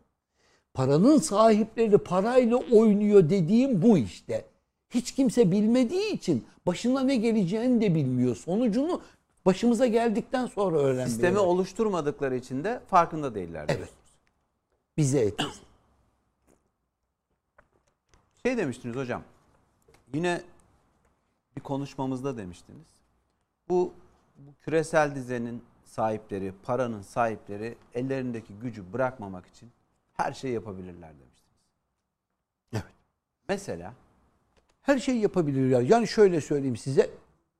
Paranın 0.73 1.17
sahipleri 1.17 1.97
parayla 1.97 2.57
oynuyor 2.57 3.29
dediğim 3.29 3.81
bu 3.81 3.97
işte. 3.97 4.45
Hiç 4.89 5.11
kimse 5.11 5.51
bilmediği 5.51 6.13
için 6.13 6.45
başına 6.65 7.01
ne 7.01 7.15
geleceğini 7.15 7.81
de 7.81 7.95
bilmiyor. 7.95 8.35
Sonucunu 8.35 9.01
Başımıza 9.45 9.87
geldikten 9.87 10.47
sonra 10.47 10.77
öğrenmeye 10.77 11.07
Sistemi 11.07 11.39
oluşturmadıkları 11.39 12.35
için 12.35 12.63
de 12.63 12.81
farkında 12.87 13.35
değiller. 13.35 13.65
Evet. 13.67 13.89
Bize 14.97 15.19
etkisi. 15.19 15.59
Şey 18.45 18.57
demiştiniz 18.57 18.95
hocam. 18.95 19.23
Yine 20.13 20.41
bir 21.55 21.61
konuşmamızda 21.61 22.37
demiştiniz. 22.37 22.85
Bu, 23.69 23.93
bu 24.47 24.53
küresel 24.61 25.15
düzenin 25.15 25.63
sahipleri, 25.85 26.53
paranın 26.63 27.01
sahipleri 27.01 27.75
ellerindeki 27.93 28.53
gücü 28.53 28.93
bırakmamak 28.93 29.47
için 29.47 29.69
her 30.13 30.33
şeyi 30.33 30.53
yapabilirler 30.53 31.09
demiştiniz. 31.19 31.57
Evet. 32.73 32.93
Mesela 33.49 33.93
Her 34.81 34.99
şeyi 34.99 35.21
yapabilirler. 35.21 35.81
Yani 35.81 36.07
şöyle 36.07 36.41
söyleyeyim 36.41 36.77
size. 36.77 37.09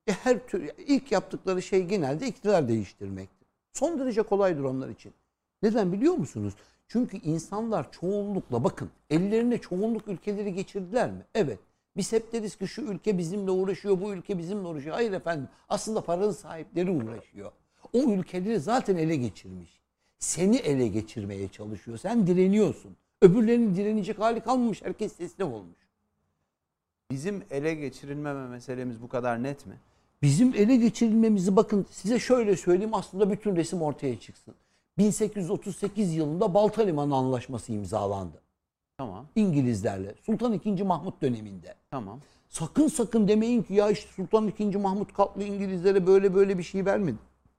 e, 0.08 0.12
Her 0.12 0.48
tür 0.48 0.72
ilk 0.78 1.12
yaptıkları 1.12 1.62
şey 1.62 1.86
genelde 1.86 2.28
iktidar 2.28 2.68
değiştirmektir. 2.68 3.48
Son 3.74 4.00
derece 4.00 4.22
kolaydır 4.22 4.64
onlar 4.64 4.90
için. 4.90 5.14
Neden 5.64 5.92
biliyor 5.94 6.14
musunuz? 6.14 6.54
Çünkü 6.88 7.18
insanlar 7.18 7.92
çoğunlukla 7.92 8.64
bakın 8.64 8.90
ellerine 9.10 9.58
çoğunluk 9.58 10.08
ülkeleri 10.08 10.54
geçirdiler 10.54 11.12
mi? 11.12 11.26
Evet. 11.36 11.60
Biz 11.98 12.12
hep 12.12 12.34
deriz 12.34 12.56
ki 12.56 12.68
şu 12.68 12.82
ülke 12.82 13.18
bizimle 13.18 13.52
uğraşıyor, 13.52 14.02
bu 14.02 14.14
ülke 14.14 14.38
bizimle 14.38 14.68
uğraşıyor. 14.68 14.96
Hayır 14.96 15.12
efendim. 15.12 15.50
Aslında 15.70 16.02
paranın 16.02 16.32
sahipleri 16.32 16.92
uğraşıyor. 16.92 17.52
O 17.94 17.98
ülkeleri 17.98 18.60
zaten 18.60 18.98
ele 18.98 19.16
geçirmiş. 19.16 19.82
Seni 20.20 20.58
ele 20.58 20.88
geçirmeye 20.88 21.48
çalışıyor. 21.48 21.98
Sen 21.98 22.28
direniyorsun. 22.28 22.96
Öbürlerinin 23.22 23.76
direnecek 23.76 24.20
hali 24.20 24.40
kalmamış. 24.42 24.82
Herkes 24.82 25.16
teslim 25.18 25.54
olmuş. 25.54 25.78
bizim 27.12 27.44
ele 27.52 27.74
geçirilmeme 27.74 28.48
meselemiz 28.48 29.02
bu 29.02 29.10
kadar 29.10 29.44
net 29.44 29.66
mi? 29.66 29.76
Bizim 30.22 30.54
ele 30.56 30.76
geçirilmemizi 30.76 31.56
bakın 31.56 31.86
size 31.92 32.20
şöyle 32.20 32.58
söyleyeyim 32.58 32.94
aslında 32.94 33.32
bütün 33.32 33.56
resim 33.56 33.82
ortaya 33.82 34.20
çıksın. 34.20 34.56
1838 34.98 36.14
yılında 36.14 36.54
Balta 36.54 36.82
Limanı 36.82 37.16
Anlaşması 37.16 37.72
imzalandı. 37.72 38.42
Tamam, 39.02 39.26
İngilizlerle. 39.36 40.16
Sultan 40.26 40.54
II. 40.66 40.84
Mahmut 40.84 41.22
döneminde. 41.22 41.76
tamam. 41.92 42.20
Sakın 42.50 42.88
sakın 42.88 43.28
demeyin 43.28 43.64
ki 43.64 43.74
ya 43.74 43.90
işte 43.90 44.10
Sultan 44.16 44.54
II. 44.60 44.78
Mahmut 44.78 45.14
kalktı 45.14 45.44
İngilizlere 45.44 46.08
böyle 46.08 46.34
böyle 46.36 46.58
bir 46.58 46.64
şey 46.64 46.86
vermedi. 46.86 47.18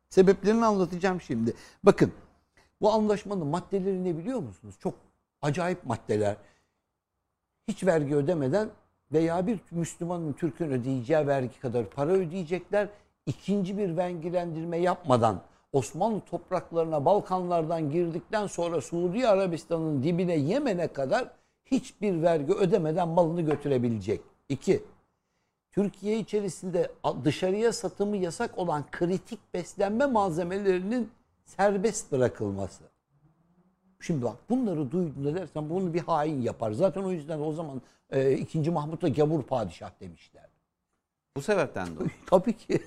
Sebeplerini 0.09 0.65
anlatacağım 0.65 1.21
şimdi. 1.21 1.55
Bakın 1.83 2.13
bu 2.81 2.93
anlaşmanın 2.93 3.47
maddeleri 3.47 4.05
ne 4.05 4.19
biliyor 4.19 4.39
musunuz? 4.39 4.75
Çok 4.79 4.95
acayip 5.43 5.87
maddeler. 5.87 6.37
Hiç 7.69 7.85
vergi 7.85 8.15
ödemeden 8.15 8.69
veya 9.13 9.47
bir 9.47 9.61
Müslümanın 9.71 10.33
Türk'ün 10.33 10.71
ödeyeceği 10.71 11.27
vergi 11.27 11.61
kadar 11.61 11.91
para 11.91 12.11
ödeyecekler. 12.13 12.89
İkinci 13.27 13.79
bir 13.79 13.97
vergilendirme 13.97 14.77
yapmadan 14.79 15.43
Osmanlı 15.73 16.21
topraklarına 16.21 17.05
Balkanlardan 17.05 17.91
girdikten 17.91 18.47
sonra 18.47 18.81
Suudi 18.81 19.29
Arabistan'ın 19.29 20.03
dibine 20.03 20.37
Yemen'e 20.37 20.89
kadar 20.89 21.31
hiçbir 21.65 22.23
vergi 22.23 22.53
ödemeden 22.53 23.09
malını 23.09 23.43
götürebilecek. 23.43 24.21
İki, 24.49 24.83
Türkiye 25.71 26.19
içerisinde 26.19 26.93
dışarıya 27.25 27.73
satımı 27.73 28.17
yasak 28.17 28.59
olan 28.59 28.85
kritik 28.91 29.55
beslenme 29.55 30.07
malzemelerinin 30.07 31.11
serbest 31.45 32.13
bırakılması. 32.13 32.85
Şimdi 34.01 34.25
bak 34.25 34.37
bunları 34.51 34.91
duyduğunda 34.91 35.35
dersen 35.35 35.71
bunu 35.71 35.95
bir 35.95 36.01
hain 36.01 36.43
yapar. 36.43 36.73
Zaten 36.73 37.03
o 37.03 37.11
yüzden 37.11 37.41
o 37.41 37.53
zaman 37.53 37.83
e, 38.11 38.33
2. 38.33 38.71
Mahmut'a 38.71 39.09
gavur 39.09 39.43
padişah 39.43 40.01
demişler. 40.01 40.49
Bu 41.37 41.43
sebepten 41.43 41.97
dolayı. 41.97 42.11
Tabii 42.27 42.57
ki. 42.57 42.81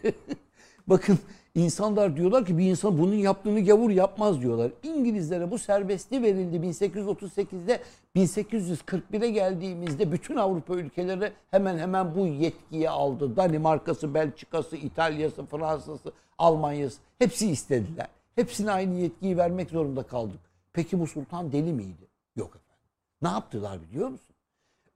Bakın 0.87 1.19
insanlar 1.55 2.17
diyorlar 2.17 2.45
ki 2.45 2.57
bir 2.57 2.69
insan 2.69 2.97
bunun 2.97 3.15
yaptığını 3.15 3.65
gavur 3.65 3.89
yapmaz 3.89 4.41
diyorlar. 4.41 4.71
İngilizlere 4.83 5.51
bu 5.51 5.57
serbestliği 5.57 6.23
verildi 6.23 6.55
1838'de 6.67 7.79
1841'e 8.15 9.29
geldiğimizde 9.29 10.11
bütün 10.11 10.35
Avrupa 10.35 10.75
ülkeleri 10.75 11.31
hemen 11.51 11.77
hemen 11.77 12.15
bu 12.15 12.27
yetkiyi 12.27 12.89
aldı. 12.89 13.35
Danimarkası, 13.35 14.13
Belçikası, 14.13 14.75
İtalya'sı, 14.77 15.45
Fransa'sı, 15.45 16.11
Almanya'sı 16.37 16.97
hepsi 17.19 17.49
istediler. 17.51 18.07
Hepsine 18.35 18.71
aynı 18.71 18.99
yetkiyi 18.99 19.37
vermek 19.37 19.69
zorunda 19.69 20.03
kaldık. 20.03 20.39
Peki 20.73 20.99
bu 20.99 21.07
sultan 21.07 21.51
deli 21.51 21.73
miydi? 21.73 22.07
Yok 22.35 22.49
efendim. 22.49 22.85
Ne 23.21 23.27
yaptılar 23.29 23.79
biliyor 23.81 24.09
musun? 24.09 24.35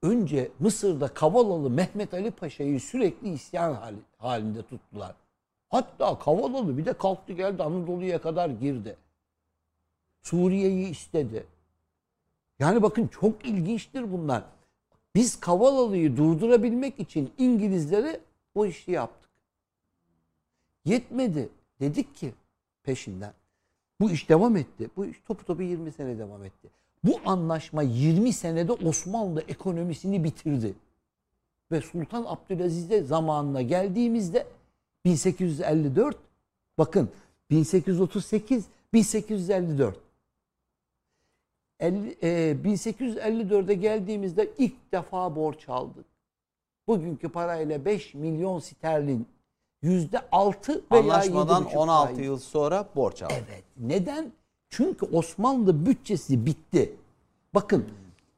Önce 0.01 0.51
Mısır'da 0.59 1.07
Kavalalı 1.07 1.69
Mehmet 1.69 2.13
Ali 2.13 2.31
Paşa'yı 2.31 2.79
sürekli 2.79 3.29
isyan 3.33 3.73
hali- 3.73 4.03
halinde 4.17 4.61
tuttular. 4.63 5.15
Hatta 5.69 6.19
Kavalalı 6.19 6.77
bir 6.77 6.85
de 6.85 6.93
kalktı 6.93 7.33
geldi 7.33 7.63
Anadolu'ya 7.63 8.21
kadar 8.21 8.49
girdi. 8.49 8.97
Suriye'yi 10.21 10.89
istedi. 10.89 11.45
Yani 12.59 12.81
bakın 12.81 13.07
çok 13.07 13.45
ilginçtir 13.45 14.11
bunlar. 14.11 14.43
Biz 15.15 15.39
Kavalalı'yı 15.39 16.17
durdurabilmek 16.17 16.99
için 16.99 17.33
İngilizlere 17.37 18.19
bu 18.55 18.65
işi 18.65 18.91
yaptık. 18.91 19.29
Yetmedi. 20.85 21.49
Dedik 21.79 22.15
ki 22.15 22.33
peşinden. 22.83 23.33
Bu 24.01 24.11
iş 24.11 24.29
devam 24.29 24.57
etti. 24.57 24.89
Bu 24.97 25.05
iş 25.05 25.17
topu 25.27 25.45
topu 25.45 25.61
20 25.61 25.91
sene 25.91 26.17
devam 26.17 26.43
etti. 26.43 26.69
Bu 27.03 27.19
anlaşma 27.25 27.81
20 27.81 28.33
senede 28.33 28.71
Osmanlı 28.71 29.41
ekonomisini 29.47 30.23
bitirdi. 30.23 30.73
Ve 31.71 31.81
Sultan 31.81 32.25
Abdülaziz'e 32.27 33.03
zamanına 33.03 33.61
geldiğimizde 33.61 34.47
1854 35.05 36.17
bakın 36.77 37.09
1838 37.49 38.65
1854 38.93 39.99
50, 41.79 42.17
e, 42.21 42.55
1854'e 42.63 43.73
geldiğimizde 43.73 44.49
ilk 44.57 44.91
defa 44.91 45.35
borç 45.35 45.69
aldık. 45.69 46.05
Bugünkü 46.87 47.29
parayla 47.29 47.85
5 47.85 48.13
milyon 48.13 48.59
sterlin 48.59 49.27
yüzde 49.81 50.21
6 50.31 50.83
veya 50.91 51.03
Anlaşmadan 51.03 51.63
7,5 51.63 51.75
16 51.77 52.13
faiz. 52.13 52.25
yıl 52.25 52.37
sonra 52.37 52.89
borç 52.95 53.21
aldı. 53.23 53.33
Evet. 53.37 53.63
Neden? 53.77 54.31
Çünkü 54.69 55.05
Osmanlı 55.05 55.85
bütçesi 55.85 56.45
bitti. 56.45 56.95
Bakın, 57.53 57.85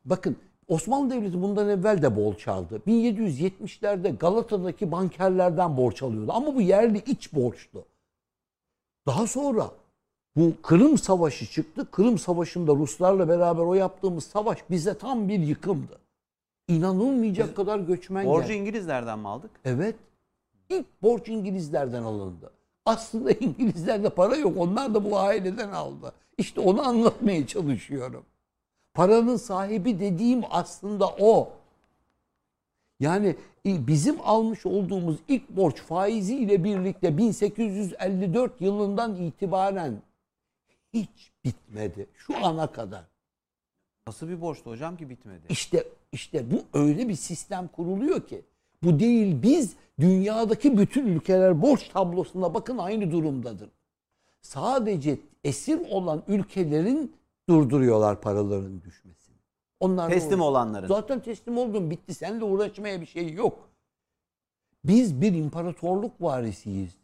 bakın 0.05 0.35
Osmanlı 0.71 1.09
Devleti 1.09 1.41
bundan 1.41 1.69
evvel 1.69 2.01
de 2.01 2.15
borç 2.15 2.47
aldı. 2.47 2.81
1770'lerde 2.87 4.17
Galata'daki 4.17 4.91
bankerlerden 4.91 5.77
borç 5.77 6.03
alıyordu. 6.03 6.31
Ama 6.33 6.55
bu 6.55 6.61
yerli 6.61 7.03
iç 7.05 7.33
borçlu. 7.33 7.85
Daha 9.05 9.27
sonra 9.27 9.71
bu 10.35 10.53
Kırım 10.63 10.97
Savaşı 10.97 11.45
çıktı. 11.45 11.87
Kırım 11.91 12.17
Savaşı'nda 12.17 12.75
Ruslarla 12.75 13.29
beraber 13.29 13.63
o 13.63 13.73
yaptığımız 13.73 14.23
savaş 14.23 14.69
bize 14.69 14.97
tam 14.97 15.29
bir 15.29 15.39
yıkımdı. 15.39 15.99
İnanılmayacak 16.67 17.55
kadar 17.55 17.79
göçmen 17.79 18.25
Borcu 18.25 18.47
geldi. 18.47 18.59
İngilizlerden 18.59 19.19
mi 19.19 19.27
aldık? 19.27 19.51
Evet. 19.65 19.95
İlk 20.69 21.01
borç 21.01 21.27
İngilizlerden 21.27 22.03
alındı. 22.03 22.51
Aslında 22.85 23.31
İngilizlerde 23.39 24.09
para 24.09 24.35
yok. 24.35 24.57
Onlar 24.57 24.93
da 24.93 25.11
bu 25.11 25.19
aileden 25.19 25.71
aldı. 25.71 26.13
İşte 26.37 26.61
onu 26.61 26.87
anlatmaya 26.87 27.47
çalışıyorum. 27.47 28.23
Paranın 28.93 29.37
sahibi 29.37 29.99
dediğim 29.99 30.43
aslında 30.49 31.07
o. 31.07 31.53
Yani 32.99 33.35
bizim 33.65 34.21
almış 34.23 34.65
olduğumuz 34.65 35.17
ilk 35.27 35.49
borç 35.49 35.81
faiziyle 35.81 36.63
birlikte 36.63 37.17
1854 37.17 38.61
yılından 38.61 39.15
itibaren 39.15 40.01
hiç 40.93 41.31
bitmedi. 41.45 42.07
Şu 42.17 42.45
ana 42.45 42.67
kadar. 42.67 43.03
Nasıl 44.07 44.27
bir 44.29 44.41
borçtu 44.41 44.69
hocam 44.69 44.97
ki 44.97 45.09
bitmedi? 45.09 45.41
İşte 45.49 45.87
işte 46.11 46.51
bu 46.51 46.79
öyle 46.79 47.09
bir 47.09 47.15
sistem 47.15 47.67
kuruluyor 47.67 48.27
ki 48.27 48.41
bu 48.83 48.99
değil 48.99 49.43
biz 49.43 49.75
dünyadaki 49.99 50.77
bütün 50.77 51.07
ülkeler 51.07 51.61
borç 51.61 51.89
tablosuna 51.89 52.53
bakın 52.53 52.77
aynı 52.77 53.11
durumdadır. 53.11 53.69
Sadece 54.41 55.17
esir 55.43 55.79
olan 55.89 56.23
ülkelerin 56.27 57.13
durduruyorlar 57.51 58.21
paraların 58.21 58.81
düşmesini. 58.81 59.35
Onlar 59.79 60.09
Teslim 60.09 60.39
uğraş- 60.39 60.47
olanların. 60.47 60.87
Zaten 60.87 61.19
teslim 61.19 61.57
oldun 61.57 61.91
bitti. 61.91 62.13
Seninle 62.13 62.43
uğraşmaya 62.43 63.01
bir 63.01 63.05
şey 63.05 63.33
yok. 63.33 63.69
Biz 64.83 65.21
bir 65.21 65.33
imparatorluk 65.33 66.21
varisiyiz. 66.21 66.95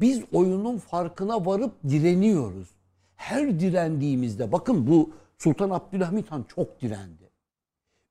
Biz 0.00 0.22
oyunun 0.32 0.78
farkına 0.78 1.46
varıp 1.46 1.72
direniyoruz. 1.88 2.68
Her 3.16 3.60
direndiğimizde 3.60 4.52
bakın 4.52 4.86
bu 4.86 5.10
Sultan 5.38 5.70
Abdülhamit 5.70 6.30
Han 6.30 6.42
çok 6.48 6.80
direndi. 6.80 7.30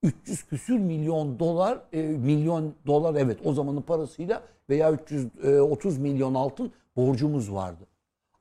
300 0.03 0.43
küsür 0.43 0.77
milyon 0.77 1.39
dolar, 1.39 1.79
e, 1.93 2.01
milyon 2.01 2.73
dolar 2.87 3.15
evet 3.15 3.39
o 3.45 3.53
zamanın 3.53 3.81
parasıyla 3.81 4.43
veya 4.69 4.91
330 4.91 5.97
milyon 5.97 6.33
altın 6.33 6.71
borcumuz 6.95 7.53
vardı. 7.53 7.87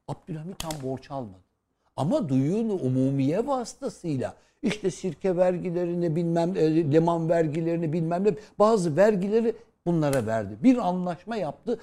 Abdülhamit 0.08 0.64
Han 0.64 0.72
borç 0.82 1.10
almadı. 1.10 1.49
Ama 2.00 2.28
duyunu 2.28 2.72
umumiye 2.72 3.46
vasıtasıyla 3.46 4.34
işte 4.62 4.90
sirke 4.90 5.36
vergilerini 5.36 6.16
bilmem 6.16 6.56
e, 6.56 6.92
liman 6.92 7.28
vergilerini 7.28 7.92
bilmem 7.92 8.24
ne 8.24 8.34
bazı 8.58 8.96
vergileri 8.96 9.54
bunlara 9.86 10.26
verdi. 10.26 10.56
Bir 10.62 10.76
anlaşma 10.76 11.36
yaptı. 11.36 11.80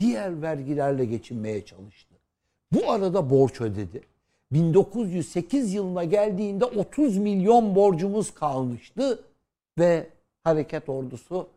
diğer 0.00 0.42
vergilerle 0.42 1.04
geçinmeye 1.04 1.64
çalıştı. 1.64 2.14
Bu 2.72 2.90
arada 2.90 3.30
borç 3.30 3.60
ödedi. 3.60 4.00
1908 4.52 5.74
yılına 5.74 6.04
geldiğinde 6.04 6.64
30 6.64 7.16
milyon 7.16 7.74
borcumuz 7.74 8.34
kalmıştı 8.34 9.24
ve 9.78 10.06
hareket 10.44 10.88
ordusu 10.88 11.48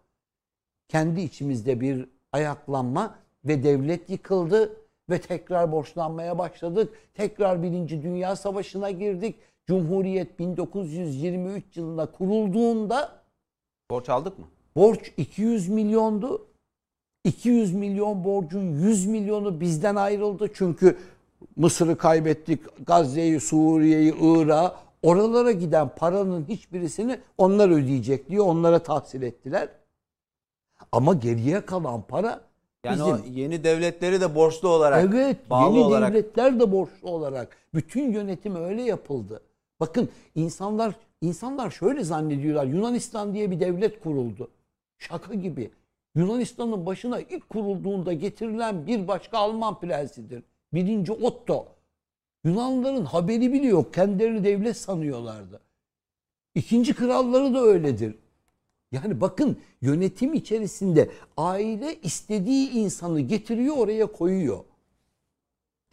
kendi 0.87 1.21
içimizde 1.21 1.81
bir 1.81 2.05
ayaklanma 2.31 3.15
ve 3.45 3.63
devlet 3.63 4.09
yıkıldı 4.09 4.82
ve 5.09 5.21
tekrar 5.21 5.71
borçlanmaya 5.71 6.37
başladık. 6.37 6.93
Tekrar 7.13 7.63
Birinci 7.63 8.03
Dünya 8.03 8.35
Savaşı'na 8.35 8.91
girdik. 8.91 9.35
Cumhuriyet 9.65 10.39
1923 10.39 11.77
yılında 11.77 12.05
kurulduğunda 12.05 13.23
Borç 13.91 14.09
aldık 14.09 14.39
mı? 14.39 14.45
borç 14.75 15.13
200 15.17 15.69
milyondu. 15.69 16.47
200 17.23 17.73
milyon 17.73 18.23
borcun 18.23 18.61
100 18.61 19.05
milyonu 19.05 19.59
bizden 19.59 19.95
ayrıldı. 19.95 20.49
Çünkü 20.53 20.97
Mısır'ı 21.55 21.97
kaybettik, 21.97 22.87
Gazze'yi, 22.87 23.39
Suriye'yi, 23.39 24.15
Irak'ı. 24.21 24.75
Oralara 25.03 25.51
giden 25.51 25.89
paranın 25.95 26.45
hiçbirisini 26.49 27.19
onlar 27.37 27.69
ödeyecek 27.69 28.29
diye 28.29 28.41
onlara 28.41 28.79
tahsil 28.79 29.21
ettiler. 29.21 29.69
Ama 30.91 31.13
geriye 31.13 31.65
kalan 31.65 32.01
para 32.01 32.41
Yani 32.85 32.99
bizim. 32.99 33.13
o 33.13 33.39
yeni 33.39 33.63
devletleri 33.63 34.21
de 34.21 34.35
borçlu 34.35 34.69
olarak 34.69 35.09
Evet, 35.13 35.49
bağlı 35.49 35.77
yeni 35.77 35.85
olarak 35.85 36.13
devletler 36.13 36.59
de 36.59 36.71
borçlu 36.71 37.09
olarak. 37.09 37.57
Bütün 37.73 38.11
yönetim 38.11 38.55
öyle 38.55 38.81
yapıldı. 38.81 39.41
Bakın 39.79 40.09
insanlar 40.35 40.95
insanlar 41.21 41.71
şöyle 41.71 42.03
zannediyorlar. 42.03 42.65
Yunanistan 42.65 43.33
diye 43.33 43.51
bir 43.51 43.59
devlet 43.59 43.99
kuruldu. 44.03 44.51
Şaka 44.97 45.33
gibi. 45.33 45.71
Yunanistan'ın 46.15 46.85
başına 46.85 47.19
ilk 47.19 47.49
kurulduğunda 47.49 48.13
getirilen 48.13 48.87
bir 48.87 49.07
başka 49.07 49.37
Alman 49.37 49.79
prensidir. 49.79 50.43
Birinci 50.73 51.11
Otto. 51.11 51.65
Yunanlıların 52.43 53.05
haberi 53.05 53.53
bile 53.53 53.67
yok. 53.67 53.93
Kendilerini 53.93 54.43
devlet 54.43 54.77
sanıyorlardı. 54.77 55.59
İkinci 56.55 56.93
kralları 56.93 57.53
da 57.53 57.59
öyledir. 57.59 58.15
Yani 58.93 59.21
bakın 59.21 59.57
yönetim 59.81 60.33
içerisinde 60.33 61.09
aile 61.37 61.95
istediği 62.01 62.69
insanı 62.69 63.19
getiriyor 63.21 63.77
oraya 63.77 64.05
koyuyor. 64.05 64.63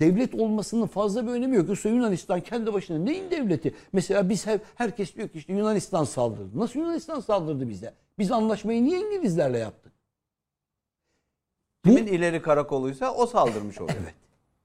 Devlet 0.01 0.35
olmasının 0.35 0.87
fazla 0.87 1.27
bir 1.27 1.33
önemi 1.33 1.57
yok. 1.57 1.69
Yoksa 1.69 1.89
Yunanistan 1.89 2.41
kendi 2.41 2.73
başına 2.73 2.99
neyin 2.99 3.31
devleti? 3.31 3.75
Mesela 3.93 4.29
biz 4.29 4.47
hep, 4.47 4.63
herkes 4.75 5.15
diyor 5.15 5.29
ki 5.29 5.39
işte 5.39 5.53
Yunanistan 5.53 6.05
saldırdı. 6.05 6.59
Nasıl 6.59 6.81
Yunanistan 6.81 7.21
saldırdı 7.21 7.69
bize? 7.69 7.95
Biz 8.19 8.33
anlaşmayı 8.33 8.85
niye 8.85 9.01
İngilizlerle 9.01 9.59
yaptık? 9.59 9.93
kimin 11.85 12.07
ileri 12.07 12.43
karakoluysa 12.43 13.15
o 13.15 13.27
saldırmış 13.27 13.81
oluyor. 13.81 13.99
Evet. 14.03 14.15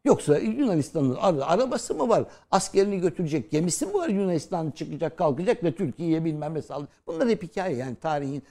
Yoksa 0.06 0.38
Yunanistan'ın 0.38 1.16
ara- 1.16 1.45
arabası 1.45 1.95
mı 1.95 2.10
var? 2.10 2.26
Askerini 2.51 2.99
götürecek 2.99 3.51
gemisi 3.51 3.86
mi 3.86 3.93
var 3.93 4.10
Yunanistan 4.10 4.72
çıkacak 4.72 5.18
kalkacak 5.18 5.64
ve 5.64 5.76
Türkiye'ye 5.76 6.26
bilmem 6.26 6.53
ne 6.53 6.62
saldı. 6.62 6.88
Bunlar 7.08 7.30
hep 7.30 7.43
hikaye 7.43 7.76
yani 7.76 7.95
tarihin. 7.95 8.43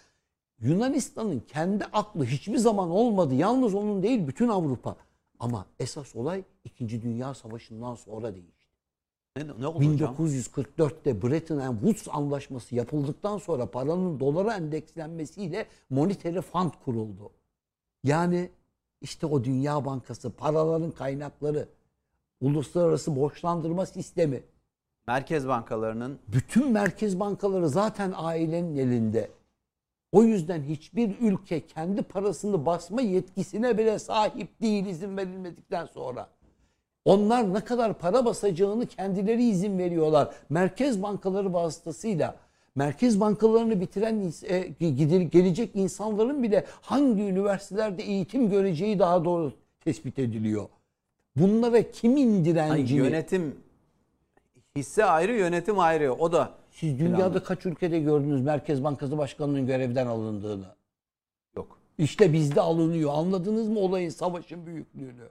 Yunanistan'ın 0.61 1.41
kendi 1.41 1.85
aklı 1.85 2.25
hiçbir 2.25 2.59
zaman 2.59 2.91
olmadı. 2.91 3.35
Yalnız 3.35 3.75
onun 3.75 4.03
değil 4.03 4.27
bütün 4.27 4.49
Avrupa. 4.49 4.97
Ama 5.41 5.67
esas 5.79 6.17
olay 6.17 6.43
2. 6.65 7.03
Dünya 7.03 7.35
Savaşı'ndan 7.35 7.95
sonra 7.95 8.35
değişti. 8.35 8.65
Ne, 9.37 9.47
ne 9.61 9.67
oldu 9.67 9.93
hocam? 9.93 10.15
1944'te 10.19 11.23
Bretton 11.23 11.59
and 11.59 11.75
Woods 11.81 12.09
anlaşması 12.11 12.75
yapıldıktan 12.75 13.39
sonra 13.39 13.71
paranın 13.71 14.21
dolara 14.21 14.55
endekslenmesiyle 14.57 15.67
Monetary 15.91 16.41
Fund 16.41 16.71
kuruldu. 16.85 17.31
Yani 18.05 18.51
işte 19.01 19.27
o 19.27 19.45
Dünya 19.45 19.85
Bankası, 19.85 20.31
paraların 20.31 20.91
kaynakları, 20.91 21.69
uluslararası 22.41 23.17
borçlandırma 23.17 23.87
sistemi, 23.87 24.43
Merkez 25.07 25.49
bankalarının 25.49 26.19
bütün 26.29 26.73
merkez 26.73 27.21
bankaları 27.21 27.69
zaten 27.69 28.13
ailenin 28.17 28.77
elinde. 28.77 29.31
O 30.13 30.23
yüzden 30.23 30.63
hiçbir 30.63 31.19
ülke 31.21 31.67
kendi 31.67 32.03
parasını 32.03 32.67
basma 32.67 33.01
yetkisine 33.01 33.79
bile 33.79 33.99
sahip 33.99 34.61
değil 34.61 34.87
izin 34.87 35.17
verilmedikten 35.17 35.87
sonra. 35.87 36.29
Onlar 37.05 37.55
ne 37.55 37.61
kadar 37.61 37.99
para 37.99 38.25
basacağını 38.25 38.87
kendileri 38.87 39.45
izin 39.45 39.79
veriyorlar. 39.79 40.35
Merkez 40.49 41.03
bankaları 41.03 41.53
vasıtasıyla 41.53 42.37
merkez 42.75 43.21
bankalarını 43.21 43.81
bitiren 43.81 44.33
e, 44.43 44.59
gelecek 45.25 45.77
insanların 45.77 46.43
bile 46.43 46.65
hangi 46.81 47.23
üniversitelerde 47.23 48.03
eğitim 48.03 48.51
göreceği 48.51 48.99
daha 48.99 49.25
doğru 49.25 49.53
tespit 49.81 50.19
ediliyor. 50.19 50.69
Bunlara 51.37 51.91
kimin 51.91 52.39
Ay, 52.39 52.45
direncini... 52.45 52.99
yönetim 52.99 53.57
hisse 54.77 55.05
ayrı, 55.05 55.33
yönetim 55.33 55.79
ayrı. 55.79 56.13
O 56.13 56.33
da 56.33 56.53
Siz 56.71 56.99
dünyada 56.99 57.43
kaç 57.43 57.67
ülkede 57.67 57.99
gördünüz 58.01 58.41
Merkez 58.41 58.85
Bankası 58.85 59.19
Başkanı'nın 59.19 59.67
görevden 59.67 60.07
alındığını? 60.07 60.67
yok. 61.57 61.79
İşte 61.99 62.33
bizde 62.33 62.61
alınıyor. 62.61 63.11
Anladınız 63.15 63.69
mı 63.69 63.79
olayın 63.79 64.09
savaşın 64.09 64.67
büyüklüğünü? 64.67 65.29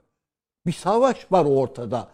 Bir 0.66 0.72
savaş 0.72 1.32
var 1.32 1.44
ortada. 1.44 2.08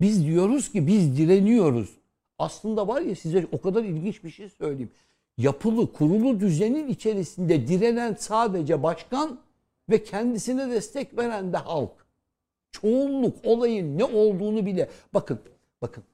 Biz 0.00 0.26
diyoruz 0.26 0.72
ki 0.72 0.86
biz 0.86 1.16
direniyoruz. 1.16 1.90
Aslında 2.38 2.88
var 2.88 3.00
ya 3.00 3.14
size 3.14 3.46
o 3.52 3.60
kadar 3.60 3.84
ilginç 3.84 4.24
bir 4.24 4.30
şey 4.30 4.48
söyleyeyim. 4.48 4.90
Yapılı, 5.38 5.92
kurulu 5.92 6.40
düzenin 6.40 6.88
içerisinde 6.88 7.66
direnen 7.66 8.16
sadece 8.18 8.82
başkan 8.82 9.40
ve 9.90 10.04
kendisine 10.04 10.70
destek 10.70 11.18
veren 11.18 11.52
de 11.52 11.56
halk. 11.56 12.06
Çoğunluk 12.72 13.36
olayın 13.44 13.98
ne 13.98 14.04
olduğunu 14.04 14.66
bile 14.66 14.88
bakın 15.14 15.40
bakın 15.82 16.04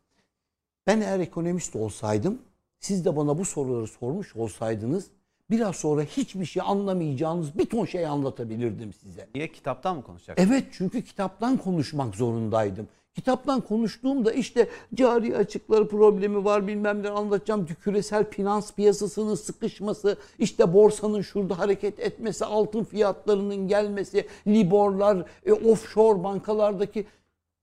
ben 0.86 1.00
eğer 1.00 1.20
ekonomist 1.20 1.76
olsaydım, 1.76 2.38
siz 2.80 3.04
de 3.04 3.16
bana 3.16 3.38
bu 3.38 3.44
soruları 3.44 3.86
sormuş 3.86 4.36
olsaydınız, 4.36 5.06
biraz 5.50 5.76
sonra 5.76 6.02
hiçbir 6.02 6.44
şey 6.44 6.62
anlamayacağınız 6.66 7.58
bir 7.58 7.66
ton 7.66 7.84
şey 7.84 8.06
anlatabilirdim 8.06 8.92
size. 8.92 9.28
Niye 9.34 9.52
kitaptan 9.52 9.96
mı 9.96 10.02
konuşacak? 10.02 10.38
Evet 10.40 10.64
çünkü 10.72 11.04
kitaptan 11.04 11.56
konuşmak 11.56 12.14
zorundaydım. 12.14 12.88
Kitaptan 13.14 13.60
konuştuğumda 13.60 14.32
işte 14.32 14.68
cari 14.94 15.36
açıkları 15.36 15.88
problemi 15.88 16.44
var 16.44 16.66
bilmem 16.66 17.02
ne 17.02 17.08
anlatacağım. 17.08 17.66
Küresel 17.82 18.30
finans 18.30 18.72
piyasasının 18.72 19.34
sıkışması, 19.34 20.16
işte 20.38 20.72
borsanın 20.72 21.22
şurada 21.22 21.58
hareket 21.58 22.00
etmesi, 22.00 22.44
altın 22.44 22.84
fiyatlarının 22.84 23.68
gelmesi, 23.68 24.26
liborlar, 24.46 25.26
e, 25.46 25.52
offshore 25.52 26.24
bankalardaki 26.24 27.06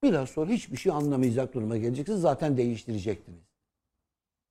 biraz 0.03 0.29
sonra 0.29 0.51
hiçbir 0.51 0.77
şey 0.77 0.91
anlamayacak 0.91 1.53
duruma 1.53 1.77
geleceksiniz. 1.77 2.21
Zaten 2.21 2.57
değiştirecektiniz. 2.57 3.39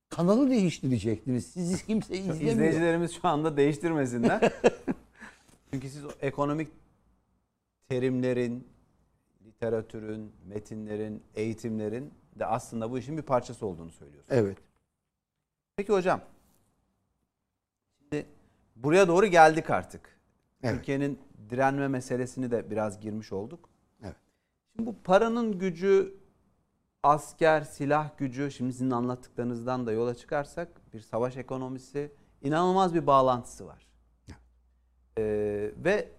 Kanalı 0.09 0.49
değiştirecektiniz. 0.49 1.45
Sizi 1.45 1.85
kimse 1.87 2.17
izlemiyor. 2.17 2.51
İzleyicilerimiz 2.51 3.11
şu 3.21 3.27
anda 3.27 3.57
değiştirmesinler. 3.57 4.41
Çünkü 5.73 5.89
siz 5.89 6.03
ekonomik 6.21 6.67
terimlerin, 7.89 8.67
literatürün, 9.57 10.33
metinlerin, 10.45 11.23
eğitimlerin 11.35 12.13
de 12.39 12.45
aslında 12.45 12.91
bu 12.91 12.99
işin 12.99 13.17
bir 13.17 13.21
parçası 13.21 13.65
olduğunu 13.65 13.91
söylüyorsunuz. 13.91 14.39
Evet. 14.39 14.57
Peki 15.75 15.93
hocam. 15.93 16.21
Şimdi 17.99 18.25
buraya 18.75 19.07
doğru 19.07 19.25
geldik 19.25 19.69
artık. 19.69 20.19
Evet. 20.63 20.75
Türkiye'nin 20.75 21.19
direnme 21.49 21.87
meselesini 21.87 22.51
de 22.51 22.71
biraz 22.71 22.99
girmiş 22.99 23.31
olduk. 23.31 23.69
Evet. 24.03 24.15
Şimdi 24.75 24.89
bu 24.89 24.95
paranın 25.03 25.59
gücü, 25.59 26.17
asker, 27.03 27.61
silah 27.61 28.17
gücü, 28.17 28.51
şimdi 28.51 28.73
sizin 28.73 28.91
anlattıklarınızdan 28.91 29.87
da 29.87 29.91
yola 29.91 30.15
çıkarsak 30.15 30.93
bir 30.93 30.99
savaş 30.99 31.37
ekonomisi 31.37 32.11
inanılmaz 32.41 32.93
bir 32.93 33.07
bağlantısı 33.07 33.67
var. 33.67 33.87
Ee, 35.17 35.71
ve 35.77 36.16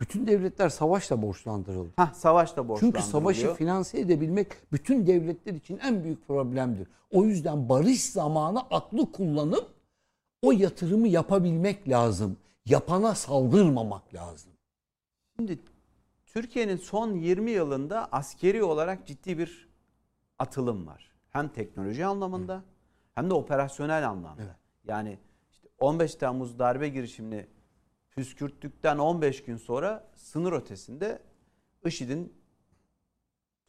Bütün 0.00 0.26
devletler 0.26 0.68
savaşla 0.68 1.22
borçlandırıldı. 1.22 1.92
ha 1.96 2.12
savaş 2.14 2.56
da 2.56 2.68
borçlandırılıyor. 2.68 3.02
Çünkü 3.04 3.10
savaşı 3.10 3.54
finanse 3.54 4.00
edebilmek 4.00 4.72
bütün 4.72 5.06
devletler 5.06 5.54
için 5.54 5.78
en 5.78 6.04
büyük 6.04 6.26
problemdir. 6.26 6.88
O 7.10 7.24
yüzden 7.24 7.68
barış 7.68 8.10
zamanı 8.10 8.60
aklı 8.60 9.12
kullanıp 9.12 9.74
o 10.42 10.52
yatırımı 10.52 11.08
yapabilmek 11.08 11.88
lazım. 11.88 12.36
Yapana 12.66 13.14
saldırmamak 13.14 14.14
lazım. 14.14 14.52
Şimdi 15.36 15.58
Türkiye'nin 16.26 16.76
son 16.76 17.14
20 17.14 17.50
yılında 17.50 18.08
askeri 18.12 18.62
olarak 18.62 19.06
ciddi 19.06 19.38
bir 19.38 19.68
atılım 20.38 20.86
var. 20.86 21.10
Hem 21.30 21.48
teknoloji 21.48 22.06
anlamında 22.06 22.62
hem 23.14 23.30
de 23.30 23.34
operasyonel 23.34 24.08
anlamda. 24.08 24.42
Evet. 24.42 24.56
Yani 24.84 25.18
işte 25.50 25.68
15 25.78 26.14
Temmuz 26.14 26.58
darbe 26.58 26.88
girişimini 26.88 27.46
püskürttükten 28.16 28.98
15 28.98 29.44
gün 29.44 29.56
sonra 29.56 30.10
sınır 30.14 30.52
ötesinde 30.52 31.22
IŞİD'in 31.84 32.32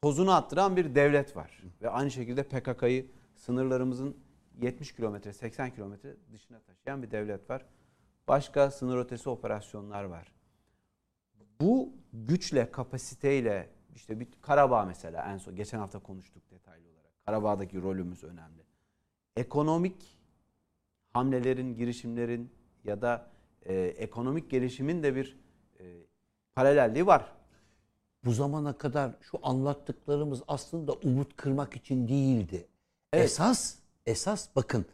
tozunu 0.01 0.31
attıran 0.31 0.77
bir 0.77 0.95
devlet 0.95 1.35
var. 1.35 1.63
Ve 1.81 1.89
aynı 1.89 2.11
şekilde 2.11 2.43
PKK'yı 2.43 3.11
sınırlarımızın 3.35 4.17
70 4.61 4.95
kilometre 4.95 5.33
80 5.33 5.71
kilometre 5.71 6.15
dışına 6.31 6.59
taşıyan 6.59 7.03
bir 7.03 7.11
devlet 7.11 7.49
var. 7.49 7.65
Başka 8.27 8.71
sınır 8.71 8.97
ötesi 8.97 9.29
operasyonlar 9.29 10.03
var. 10.03 10.31
bu 11.61 11.93
güçle, 12.13 12.71
kapasiteyle 12.71 13.69
işte 13.95 14.19
bir 14.19 14.27
Karabağ 14.41 14.85
mesela 14.85 15.33
en 15.33 15.37
son 15.37 15.55
geçen 15.55 15.79
hafta 15.79 15.99
konuştuk 15.99 16.51
detaylı 16.51 16.89
olarak. 16.89 17.25
Karabağ'daki 17.25 17.81
rolümüz 17.81 18.23
önemli. 18.23 18.63
Ekonomik 19.35 20.19
hamlelerin, 21.13 21.75
girişimlerin 21.75 22.51
ya 22.83 23.01
da 23.01 23.36
e, 23.67 23.75
ekonomik 23.75 24.49
gelişimin 24.49 25.03
de 25.03 25.15
bir 25.15 25.39
e, 25.79 25.83
paralelliği 26.55 27.05
var. 27.05 27.31
Bu 28.25 28.31
zamana 28.31 28.77
kadar 28.77 29.15
şu 29.21 29.39
anlattıklarımız 29.43 30.41
aslında 30.47 30.93
umut 30.93 31.35
kırmak 31.35 31.75
için 31.75 32.07
değildi. 32.07 32.67
Evet. 33.13 33.25
Esas 33.25 33.75
esas 34.05 34.49
bakın 34.55 34.85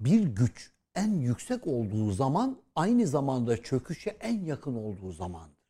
bir 0.00 0.22
güç 0.22 0.72
en 0.94 1.12
yüksek 1.14 1.66
olduğu 1.66 2.10
zaman 2.10 2.58
aynı 2.74 3.06
zamanda 3.06 3.62
çöküşe 3.62 4.10
en 4.10 4.44
yakın 4.44 4.74
olduğu 4.74 5.12
zamandır. 5.12 5.60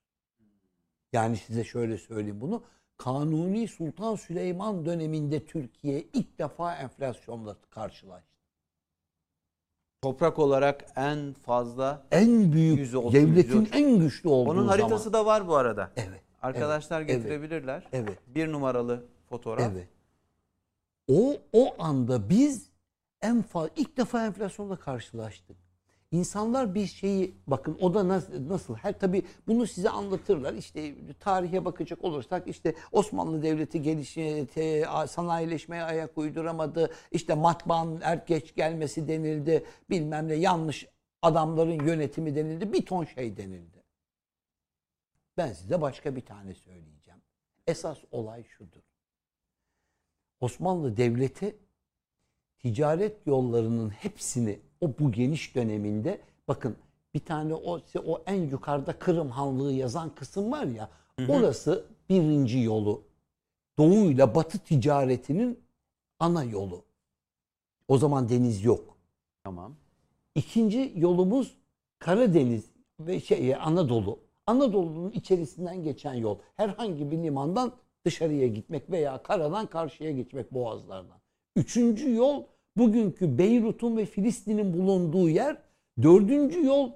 Yani 1.13 1.37
size 1.37 1.65
şöyle 1.65 1.99
söyleyeyim 1.99 2.41
bunu. 2.41 2.63
Kanuni 2.97 3.69
Sultan 3.69 4.17
Süleyman 4.17 4.87
döneminde 4.87 5.45
Türkiye 5.45 6.05
ilk 6.13 6.39
defa 6.39 6.77
enflasyonla 6.77 7.57
karşılaştı. 7.71 8.30
Toprak 10.03 10.39
olarak 10.39 10.85
en 10.97 11.33
fazla 11.33 12.03
En 12.11 12.53
büyük 12.53 12.79
Yüzde 12.79 12.99
otuz, 12.99 13.13
devletin 13.15 13.61
yüzde- 13.61 13.79
en 13.79 13.99
güçlü 13.99 14.29
olduğu 14.29 14.51
onun 14.51 14.69
haritası 14.69 15.05
zaman. 15.05 15.13
da 15.13 15.27
var 15.27 15.49
bu 15.49 15.57
arada. 15.57 15.91
Evet. 15.97 16.21
Arkadaşlar 16.43 17.01
evet, 17.01 17.09
getirebilirler. 17.09 17.89
Evet. 17.93 18.19
Bir 18.27 18.53
numaralı 18.53 19.05
fotoğraf. 19.29 19.73
Evet. 19.73 19.89
O 21.09 21.37
o 21.53 21.83
anda 21.83 22.29
biz 22.29 22.71
en 23.23 23.43
fazla 23.43 23.71
ilk 23.77 23.97
defa 23.97 24.27
enflasyonla 24.27 24.77
karşılaştık. 24.77 25.57
İnsanlar 26.13 26.75
bir 26.75 26.87
şeyi 26.87 27.35
bakın 27.47 27.79
o 27.81 27.95
da 27.95 28.09
nasıl, 28.09 28.49
nasıl 28.49 28.75
her 28.75 28.99
tabi 28.99 29.23
bunu 29.47 29.67
size 29.67 29.91
anlatırlar. 29.91 30.55
İşte 30.55 30.95
tarihe 31.21 31.65
bakacak 31.65 32.05
olursak 32.05 32.47
işte 32.49 32.75
Osmanlı 32.93 33.43
Devleti 33.43 33.83
gelişi 33.83 34.47
te- 34.55 34.87
sanayileşmeye 35.09 35.83
ayak 35.83 36.19
uyduramadı. 36.19 36.91
İşte 37.11 37.35
matbaanın 37.35 38.01
er 38.01 38.17
geç 38.27 38.55
gelmesi 38.55 39.09
denildi. 39.09 39.65
Bilmem 39.91 40.29
ne 40.29 40.35
yanlış 40.35 40.87
adamların 41.23 41.87
yönetimi 41.87 42.35
denildi. 42.35 42.73
Bir 42.73 42.87
ton 42.87 43.05
şey 43.05 43.37
denildi. 43.37 43.83
Ben 45.37 45.53
size 45.53 45.81
başka 45.81 46.17
bir 46.17 46.25
tane 46.27 46.55
söyleyeceğim. 46.55 47.21
Esas 47.67 47.99
olay 48.11 48.45
şudur. 48.45 48.83
Osmanlı 50.41 50.97
Devleti 50.97 51.59
ticaret 52.63 53.27
yollarının 53.27 53.91
hepsini 53.91 54.59
o 54.81 54.91
bu 54.99 55.13
geniş 55.13 55.55
döneminde 55.55 56.21
bakın 56.49 56.77
bir 57.15 57.21
tane 57.21 57.55
o 57.55 57.81
o 58.07 58.23
en 58.27 58.43
yukarıda 58.43 58.99
Kırım 58.99 59.31
Hanlığı 59.31 59.73
yazan 59.73 60.15
kısım 60.15 60.53
var 60.53 60.65
ya 60.65 60.91
orası 61.29 61.85
birinci 62.09 62.59
yolu. 62.59 63.03
Doğu 63.79 64.11
ile 64.11 64.35
batı 64.35 64.59
ticaretinin 64.59 65.61
ana 66.19 66.45
yolu. 66.45 66.85
O 67.89 67.99
zaman 67.99 68.29
deniz 68.29 68.65
yok. 68.65 68.97
Tamam. 69.45 69.77
İkinci 70.35 70.93
yolumuz 70.97 71.57
Karadeniz 71.99 72.71
ve 73.01 73.21
şey 73.21 73.55
Anadolu. 73.55 74.19
Anadolu'nun 74.47 75.11
içerisinden 75.11 75.83
geçen 75.83 76.15
yol. 76.15 76.39
Herhangi 76.57 77.11
bir 77.11 77.19
limandan 77.19 77.73
dışarıya 78.05 78.47
gitmek 78.47 78.91
veya 78.91 79.23
karadan 79.23 79.67
karşıya 79.67 80.11
geçmek 80.11 80.55
boğazlardan. 80.55 81.20
Üçüncü 81.57 82.15
yol 82.15 82.45
bugünkü 82.77 83.39
Beyrut'un 83.39 83.97
ve 83.97 84.07
Filistin'in 84.07 84.73
bulunduğu 84.75 85.29
yer. 85.29 85.57
Dördüncü 86.03 86.65
yol 86.65 86.91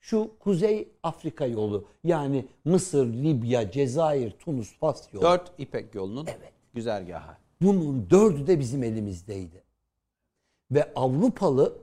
şu 0.00 0.30
Kuzey 0.38 0.88
Afrika 1.02 1.46
yolu. 1.46 1.88
Yani 2.04 2.46
Mısır, 2.64 3.06
Libya, 3.06 3.70
Cezayir, 3.70 4.30
Tunus, 4.30 4.78
Fas 4.78 5.12
yolu. 5.14 5.24
Dört 5.24 5.52
İpek 5.58 5.94
yolunun 5.94 6.26
Evet. 6.26 6.52
güzergahı. 6.74 7.36
Bunun 7.60 8.10
dördü 8.10 8.46
de 8.46 8.58
bizim 8.58 8.82
elimizdeydi. 8.82 9.62
Ve 10.70 10.94
Avrupalı 10.94 11.78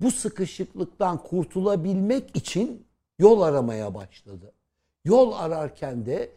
bu 0.00 0.10
sıkışıklıktan 0.10 1.18
kurtulabilmek 1.22 2.36
için 2.36 2.86
yol 3.18 3.40
aramaya 3.40 3.94
başladı. 3.94 4.52
Yol 5.04 5.32
ararken 5.32 6.06
de 6.06 6.30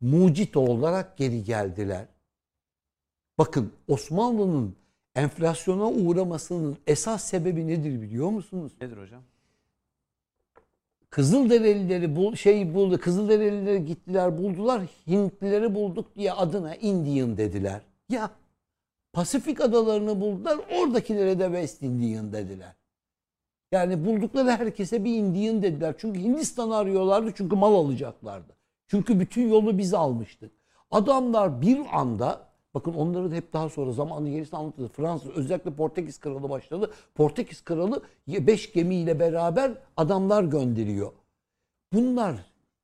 mucit 0.00 0.56
olarak 0.56 1.18
geri 1.18 1.44
geldiler. 1.44 2.06
Bakın 3.40 3.72
Osmanlı'nın 3.88 4.76
enflasyona 5.14 5.88
uğramasının 5.88 6.78
esas 6.86 7.24
sebebi 7.24 7.66
nedir 7.66 8.02
biliyor 8.02 8.30
musunuz? 8.30 8.72
Nedir 8.80 8.96
hocam? 8.96 9.22
Kızılderilileri 11.10 12.16
bul 12.16 12.34
şey 12.34 12.74
buldu. 12.74 13.00
Kızılderilileri 13.00 13.84
gittiler 13.84 14.38
buldular. 14.38 14.82
Hintlileri 15.06 15.74
bulduk 15.74 16.16
diye 16.16 16.32
adına 16.32 16.74
Indian 16.74 17.36
dediler. 17.36 17.80
Ya 18.08 18.30
Pasifik 19.12 19.60
adalarını 19.60 20.20
buldular. 20.20 20.58
Oradakilere 20.78 21.38
de 21.38 21.44
West 21.44 21.82
Indian 21.82 22.32
dediler. 22.32 22.74
Yani 23.72 24.06
buldukları 24.06 24.50
herkese 24.50 25.04
bir 25.04 25.14
Indian 25.14 25.62
dediler. 25.62 25.94
Çünkü 25.98 26.20
Hindistan'ı 26.20 26.76
arıyorlardı. 26.76 27.32
Çünkü 27.34 27.56
mal 27.56 27.74
alacaklardı. 27.74 28.56
Çünkü 28.86 29.20
bütün 29.20 29.48
yolu 29.48 29.78
biz 29.78 29.94
almıştık. 29.94 30.52
Adamlar 30.90 31.62
bir 31.62 31.80
anda 31.92 32.49
bakın 32.74 32.94
onları 32.94 33.30
da 33.30 33.34
hep 33.34 33.52
daha 33.52 33.68
sonra 33.68 33.92
zamanı 33.92 34.30
gerisi 34.30 34.56
anlatıldı. 34.56 34.88
Fransız 34.88 35.30
özellikle 35.30 35.74
Portekiz 35.74 36.18
kralı 36.18 36.50
başladı. 36.50 36.90
Portekiz 37.14 37.64
kralı 37.64 38.02
5 38.28 38.72
gemiyle 38.72 39.20
beraber 39.20 39.72
adamlar 39.96 40.44
gönderiyor. 40.44 41.12
Bunlar 41.92 42.36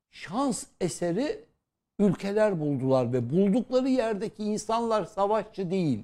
şans 0.09 0.63
eseri 0.81 1.45
ülkeler 1.99 2.59
buldular 2.59 3.13
ve 3.13 3.29
buldukları 3.29 3.89
yerdeki 3.89 4.43
insanlar 4.43 5.05
savaşçı 5.05 5.71
değil. 5.71 6.03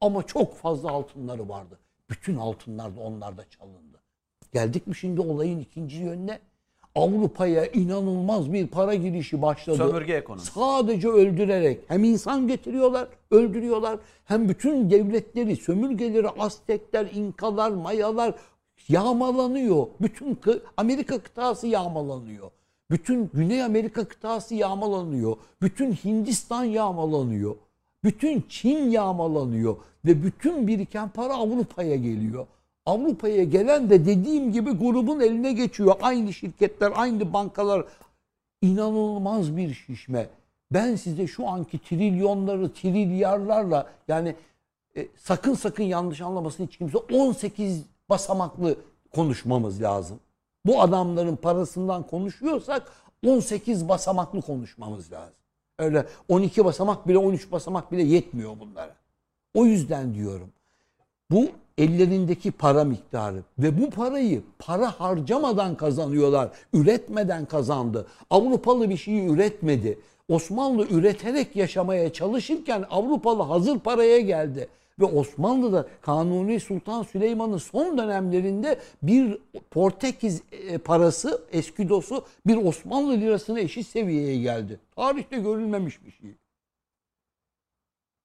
Ama 0.00 0.22
çok 0.22 0.54
fazla 0.54 0.90
altınları 0.90 1.48
vardı. 1.48 1.78
Bütün 2.10 2.36
altınlar 2.36 2.96
da 2.96 3.00
onlarda 3.00 3.44
çalındı. 3.50 4.00
Geldik 4.52 4.86
mi 4.86 4.96
şimdi 4.96 5.20
olayın 5.20 5.60
ikinci 5.60 5.96
yönüne? 5.96 6.40
Avrupa'ya 6.94 7.66
inanılmaz 7.66 8.52
bir 8.52 8.66
para 8.66 8.94
girişi 8.94 9.42
başladı. 9.42 9.76
Sömürge 9.76 10.12
ekonomisi. 10.14 10.52
Sadece 10.52 11.08
öldürerek 11.08 11.80
hem 11.88 12.04
insan 12.04 12.48
getiriyorlar, 12.48 13.08
öldürüyorlar. 13.30 13.98
Hem 14.24 14.48
bütün 14.48 14.90
devletleri, 14.90 15.56
sömürgeleri, 15.56 16.28
Aztekler, 16.28 17.06
İnkalar, 17.14 17.70
Mayalar 17.70 18.34
yağmalanıyor. 18.88 19.86
Bütün 20.00 20.34
kı- 20.34 20.60
Amerika 20.76 21.18
kıtası 21.18 21.66
yağmalanıyor. 21.66 22.50
Bütün 22.90 23.30
Güney 23.34 23.62
Amerika 23.62 24.04
kıtası 24.04 24.54
yağmalanıyor. 24.54 25.36
Bütün 25.62 25.92
Hindistan 25.92 26.64
yağmalanıyor. 26.64 27.56
Bütün 28.04 28.44
Çin 28.48 28.90
yağmalanıyor 28.90 29.76
ve 30.04 30.22
bütün 30.22 30.66
biriken 30.66 31.08
para 31.08 31.34
Avrupa'ya 31.34 31.96
geliyor. 31.96 32.46
Avrupa'ya 32.88 33.44
gelen 33.44 33.90
de 33.90 34.06
dediğim 34.06 34.52
gibi 34.52 34.70
grubun 34.70 35.20
eline 35.20 35.52
geçiyor. 35.52 35.96
Aynı 36.02 36.32
şirketler, 36.32 36.92
aynı 36.94 37.32
bankalar 37.32 37.84
inanılmaz 38.62 39.56
bir 39.56 39.74
şişme. 39.74 40.28
Ben 40.72 40.96
size 40.96 41.26
şu 41.26 41.48
anki 41.48 41.78
trilyonları, 41.78 42.72
trilyarlarla 42.72 43.86
yani 44.08 44.34
e, 44.96 45.08
sakın 45.16 45.54
sakın 45.54 45.82
yanlış 45.82 46.20
anlamasın 46.20 46.66
hiç 46.66 46.76
kimse 46.76 46.98
18 46.98 47.84
basamaklı 48.08 48.76
konuşmamız 49.14 49.82
lazım. 49.82 50.20
Bu 50.66 50.82
adamların 50.82 51.36
parasından 51.36 52.06
konuşuyorsak 52.06 52.92
18 53.26 53.88
basamaklı 53.88 54.42
konuşmamız 54.42 55.12
lazım. 55.12 55.34
Öyle 55.78 56.06
12 56.28 56.64
basamak 56.64 57.08
bile 57.08 57.18
13 57.18 57.52
basamak 57.52 57.92
bile 57.92 58.02
yetmiyor 58.02 58.60
bunlara. 58.60 58.94
O 59.54 59.64
yüzden 59.66 60.14
diyorum. 60.14 60.48
Bu 61.30 61.48
ellerindeki 61.78 62.50
para 62.50 62.84
miktarı 62.84 63.42
ve 63.58 63.80
bu 63.80 63.90
parayı 63.90 64.42
para 64.58 64.90
harcamadan 65.00 65.74
kazanıyorlar. 65.74 66.50
Üretmeden 66.72 67.44
kazandı. 67.44 68.06
Avrupalı 68.30 68.90
bir 68.90 68.96
şeyi 68.96 69.28
üretmedi. 69.28 69.98
Osmanlı 70.28 70.86
üreterek 70.86 71.56
yaşamaya 71.56 72.12
çalışırken 72.12 72.84
Avrupalı 72.90 73.42
hazır 73.42 73.78
paraya 73.78 74.20
geldi. 74.20 74.68
Ve 75.00 75.04
Osmanlı'da 75.04 75.86
Kanuni 76.00 76.60
Sultan 76.60 77.02
Süleyman'ın 77.02 77.58
son 77.58 77.98
dönemlerinde 77.98 78.78
bir 79.02 79.38
Portekiz 79.70 80.42
e, 80.52 80.78
parası, 80.78 81.42
eskidosu 81.52 82.24
bir 82.46 82.56
Osmanlı 82.56 83.20
lirasına 83.20 83.60
eşit 83.60 83.86
seviyeye 83.86 84.38
geldi. 84.38 84.80
Tarihte 84.96 85.38
görülmemiş 85.38 86.04
bir 86.04 86.10
şey. 86.10 86.30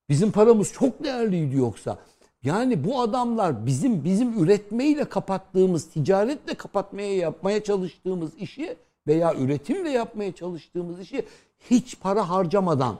Bizim 0.09 0.31
paramız 0.31 0.73
çok 0.73 1.03
değerliydi 1.03 1.55
yoksa. 1.55 1.97
Yani 2.43 2.83
bu 2.83 3.01
adamlar 3.01 3.65
bizim 3.65 4.03
bizim 4.03 4.43
üretmeyle 4.43 5.05
kapattığımız, 5.05 5.85
ticaretle 5.85 6.53
kapatmaya 6.53 7.15
yapmaya 7.15 7.63
çalıştığımız 7.63 8.31
işi 8.39 8.75
veya 9.07 9.35
üretimle 9.35 9.89
yapmaya 9.89 10.31
çalıştığımız 10.31 10.99
işi 10.99 11.25
hiç 11.69 11.99
para 11.99 12.29
harcamadan 12.29 12.97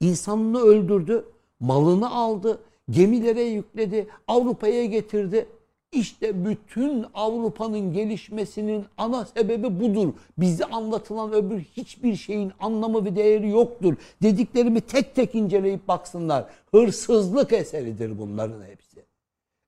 insanını 0.00 0.60
öldürdü, 0.60 1.24
malını 1.60 2.14
aldı, 2.14 2.58
gemilere 2.90 3.42
yükledi, 3.42 4.06
Avrupa'ya 4.28 4.84
getirdi. 4.84 5.46
İşte 5.92 6.44
bütün 6.44 7.06
Avrupa'nın 7.14 7.92
gelişmesinin 7.92 8.84
ana 8.98 9.24
sebebi 9.24 9.80
budur. 9.80 10.12
Bize 10.38 10.64
anlatılan 10.64 11.32
öbür 11.32 11.58
hiçbir 11.58 12.16
şeyin 12.16 12.52
anlamı 12.60 13.04
ve 13.04 13.16
değeri 13.16 13.48
yoktur. 13.48 13.94
Dediklerimi 14.22 14.80
tek 14.80 15.14
tek 15.14 15.34
inceleyip 15.34 15.88
baksınlar. 15.88 16.44
Hırsızlık 16.70 17.52
eseridir 17.52 18.18
bunların 18.18 18.62
hepsi. 18.62 18.83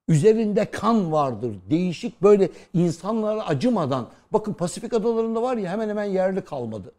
Üzerinde 0.08 0.70
kan 0.70 1.12
vardır. 1.12 1.56
Değişik 1.70 2.22
böyle 2.22 2.50
insanlara 2.74 3.46
acımadan. 3.46 4.10
Bakın 4.32 4.52
Pasifik 4.52 4.92
adalarında 4.92 5.42
var 5.42 5.56
ya 5.56 5.70
hemen 5.70 5.88
hemen 5.88 6.04
yerli 6.04 6.44
kalmadı. 6.44 6.92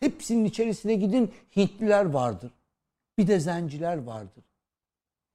Hepsinin 0.00 0.44
içerisine 0.44 0.94
gidin 0.94 1.32
Hintliler 1.56 2.04
vardır. 2.04 2.50
Bir 3.18 3.26
de 3.26 3.40
zenciler 3.40 4.02
vardır. 4.02 4.44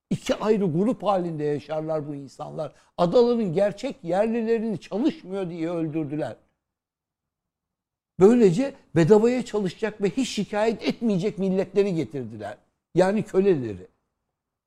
İki 0.09 0.36
ayrı 0.36 0.65
grup 0.65 1.03
halinde 1.03 1.43
yaşarlar 1.43 2.07
bu 2.07 2.15
insanlar. 2.15 2.73
Adaların 2.97 3.53
gerçek 3.53 4.03
yerlilerini 4.03 4.80
çalışmıyor 4.80 5.49
diye 5.49 5.69
öldürdüler. 5.69 6.36
Böylece 8.19 8.73
bedavaya 8.95 9.45
çalışacak 9.45 10.01
ve 10.01 10.09
hiç 10.09 10.30
şikayet 10.30 10.84
etmeyecek 10.84 11.38
milletleri 11.38 11.95
getirdiler. 11.95 12.57
Yani 12.95 13.23
köleleri. 13.23 13.88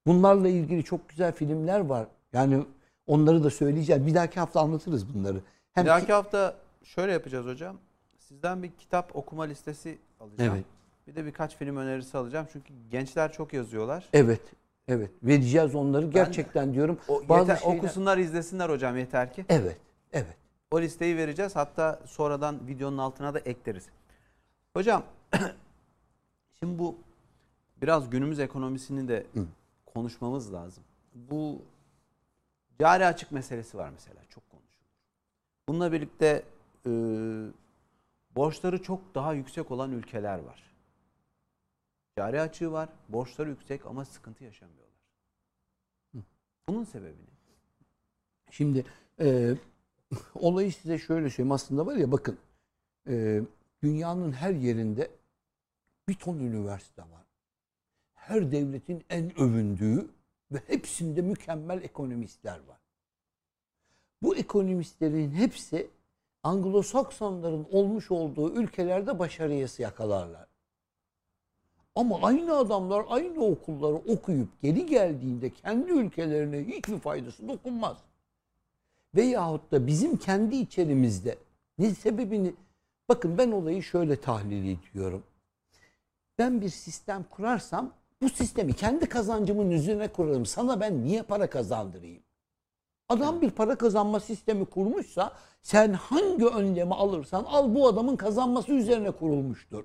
Bunlarla 0.07 0.48
ilgili 0.48 0.84
çok 0.84 1.09
güzel 1.09 1.32
filmler 1.32 1.80
var. 1.80 2.07
Yani 2.32 2.64
onları 3.07 3.44
da 3.44 3.50
söyleyeceğiz. 3.50 4.07
Bir 4.07 4.14
dahaki 4.14 4.40
hafta 4.40 4.61
anlatırız 4.61 5.14
bunları. 5.14 5.40
Hem 5.72 5.84
Bir 5.84 5.88
dahaki 5.90 6.12
hafta 6.12 6.55
şöyle 6.84 7.12
yapacağız 7.12 7.46
hocam. 7.46 7.76
Sizden 8.18 8.62
bir 8.62 8.70
kitap 8.70 9.16
okuma 9.16 9.42
listesi 9.42 9.98
alacağım. 10.20 10.53
Evet. 10.55 10.64
Bir 11.07 11.14
de 11.16 11.26
birkaç 11.26 11.57
film 11.57 11.76
önerisi 11.76 12.18
alacağım. 12.18 12.46
Çünkü 12.53 12.72
gençler 12.90 13.32
çok 13.32 13.53
yazıyorlar. 13.53 14.09
Evet. 14.12 14.40
Evet. 14.88 15.11
Vereceğiz 15.22 15.74
onları. 15.74 16.07
Gerçekten 16.07 16.74
diyorum. 16.74 16.98
O, 17.09 17.22
bazı 17.28 17.50
yeter- 17.53 17.57
şeyler- 17.62 17.78
Okusunlar, 17.78 18.18
izlesinler 18.18 18.68
hocam 18.70 18.96
yeter 18.98 19.32
ki. 19.32 19.44
Evet. 19.48 19.76
Evet. 20.12 20.36
O 20.70 20.80
listeyi 20.80 21.16
vereceğiz. 21.16 21.57
Hatta 21.57 22.00
sonradan 22.07 22.66
videonun 22.68 22.98
altına 22.98 23.34
da 23.34 23.38
ekleriz. 23.38 23.86
Hocam 24.74 25.03
şimdi 26.59 26.78
bu 26.78 26.96
biraz 27.82 28.11
günümüz 28.11 28.40
ekonomisini 28.40 29.09
de 29.09 29.26
konuşmamız 29.95 30.53
lazım. 30.53 30.84
Bu 31.14 31.62
cari 32.80 33.07
açık 33.07 33.32
meselesi 33.32 33.78
var 33.78 33.90
mesela 33.90 34.24
çok 34.28 34.51
konuşulur. 34.51 34.86
Bununla 35.68 35.93
birlikte 35.93 36.45
e, 36.86 36.90
borçları 38.36 38.82
çok 38.82 39.14
daha 39.14 39.32
yüksek 39.32 39.70
olan 39.70 39.93
ülkeler 39.93 40.38
var. 40.38 40.62
Cari 42.18 42.40
açığı 42.40 42.72
var, 42.72 42.88
borçları 43.09 43.49
yüksek 43.49 43.86
ama 43.86 44.05
sıkıntı 44.05 44.45
yaşamıyorlar. 44.45 44.82
Bunun 46.68 46.84
sebebi 46.84 47.22
ne? 47.22 47.32
Şimdi 48.51 48.84
e, 49.20 49.55
olayı 50.34 50.72
size 50.72 50.99
şöyle 50.99 51.30
söyleyeyim. 51.30 51.53
Aslında 51.53 51.86
var 51.86 51.97
ya 51.97 52.12
bakın 52.12 52.38
e, 53.09 53.43
dünyanın 53.82 54.32
her 54.32 54.53
yerinde 54.53 55.11
bir 56.09 56.14
ton 56.14 56.38
üniversite 56.38 57.03
var. 57.03 57.26
Her 58.23 58.53
devletin 58.53 59.05
en 59.11 59.41
övündüğü 59.41 60.11
ve 60.53 60.62
hepsinde 60.66 61.23
mükemmel 61.23 61.83
ekonomistler 61.83 62.59
var. 62.68 62.79
Bu 64.23 64.37
ekonomistlerin 64.37 65.31
hepsi 65.31 65.91
Anglo-Saksonların 66.43 67.66
olmuş 67.70 68.11
olduğu 68.11 68.53
ülkelerde 68.53 69.18
başarıya 69.18 69.66
yakalarlar. 69.79 70.47
Ama 71.95 72.23
aynı 72.23 72.57
adamlar 72.57 73.05
aynı 73.09 73.45
okulları 73.45 73.95
okuyup 73.95 74.62
geri 74.62 74.87
geldiğinde 74.87 75.51
kendi 75.51 75.93
ülkelerine 75.93 76.64
hiçbir 76.64 76.99
faydası 76.99 77.49
dokunmaz. 77.49 77.97
Veyahut 79.14 79.73
da 79.73 79.87
bizim 79.87 80.16
kendi 80.16 80.57
içerimizde 80.57 81.39
ne 81.79 81.95
sebebini 81.95 82.55
bakın 83.09 83.39
ben 83.39 83.51
olayı 83.53 83.83
şöyle 83.83 84.20
tahlil 84.20 84.79
ediyorum. 84.79 85.23
Ben 86.39 86.61
bir 86.61 86.68
sistem 86.68 87.25
kurarsam 87.31 88.01
bu 88.23 88.29
sistemi 88.29 88.73
kendi 88.73 89.07
kazancımın 89.09 89.70
üzerine 89.70 90.09
kurarım. 90.09 90.47
Sana 90.47 90.81
ben 90.81 91.05
niye 91.05 91.23
para 91.23 91.51
kazandırayım? 91.51 92.23
Adam 93.09 93.41
bir 93.41 93.51
para 93.51 93.77
kazanma 93.77 94.20
sistemi 94.20 94.64
kurmuşsa 94.64 95.33
sen 95.62 95.93
hangi 95.93 96.47
önlemi 96.47 96.95
alırsan 96.95 97.45
al 97.45 97.75
bu 97.75 97.89
adamın 97.89 98.16
kazanması 98.16 98.73
üzerine 98.73 99.11
kurulmuştur. 99.11 99.85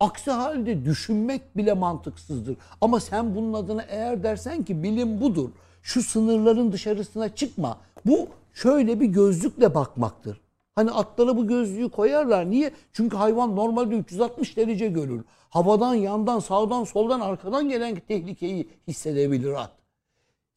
Aksi 0.00 0.30
halde 0.30 0.84
düşünmek 0.84 1.56
bile 1.56 1.72
mantıksızdır. 1.72 2.56
Ama 2.80 3.00
sen 3.00 3.34
bunun 3.34 3.52
adına 3.52 3.82
eğer 3.82 4.22
dersen 4.22 4.62
ki 4.62 4.82
bilim 4.82 5.20
budur. 5.20 5.50
Şu 5.82 6.02
sınırların 6.02 6.72
dışarısına 6.72 7.34
çıkma. 7.34 7.78
Bu 8.06 8.28
şöyle 8.54 9.00
bir 9.00 9.06
gözlükle 9.06 9.74
bakmaktır. 9.74 10.40
Hani 10.74 10.90
atlara 10.90 11.36
bu 11.36 11.46
gözlüğü 11.46 11.88
koyarlar. 11.88 12.50
Niye? 12.50 12.72
Çünkü 12.92 13.16
hayvan 13.16 13.56
normalde 13.56 13.94
360 13.94 14.56
derece 14.56 14.88
görür. 14.88 15.24
Havadan, 15.50 15.94
yandan, 15.94 16.38
sağdan, 16.38 16.84
soldan, 16.84 17.20
arkadan 17.20 17.68
gelen 17.68 17.96
tehlikeyi 18.08 18.68
hissedebilir 18.88 19.52
at. 19.52 19.70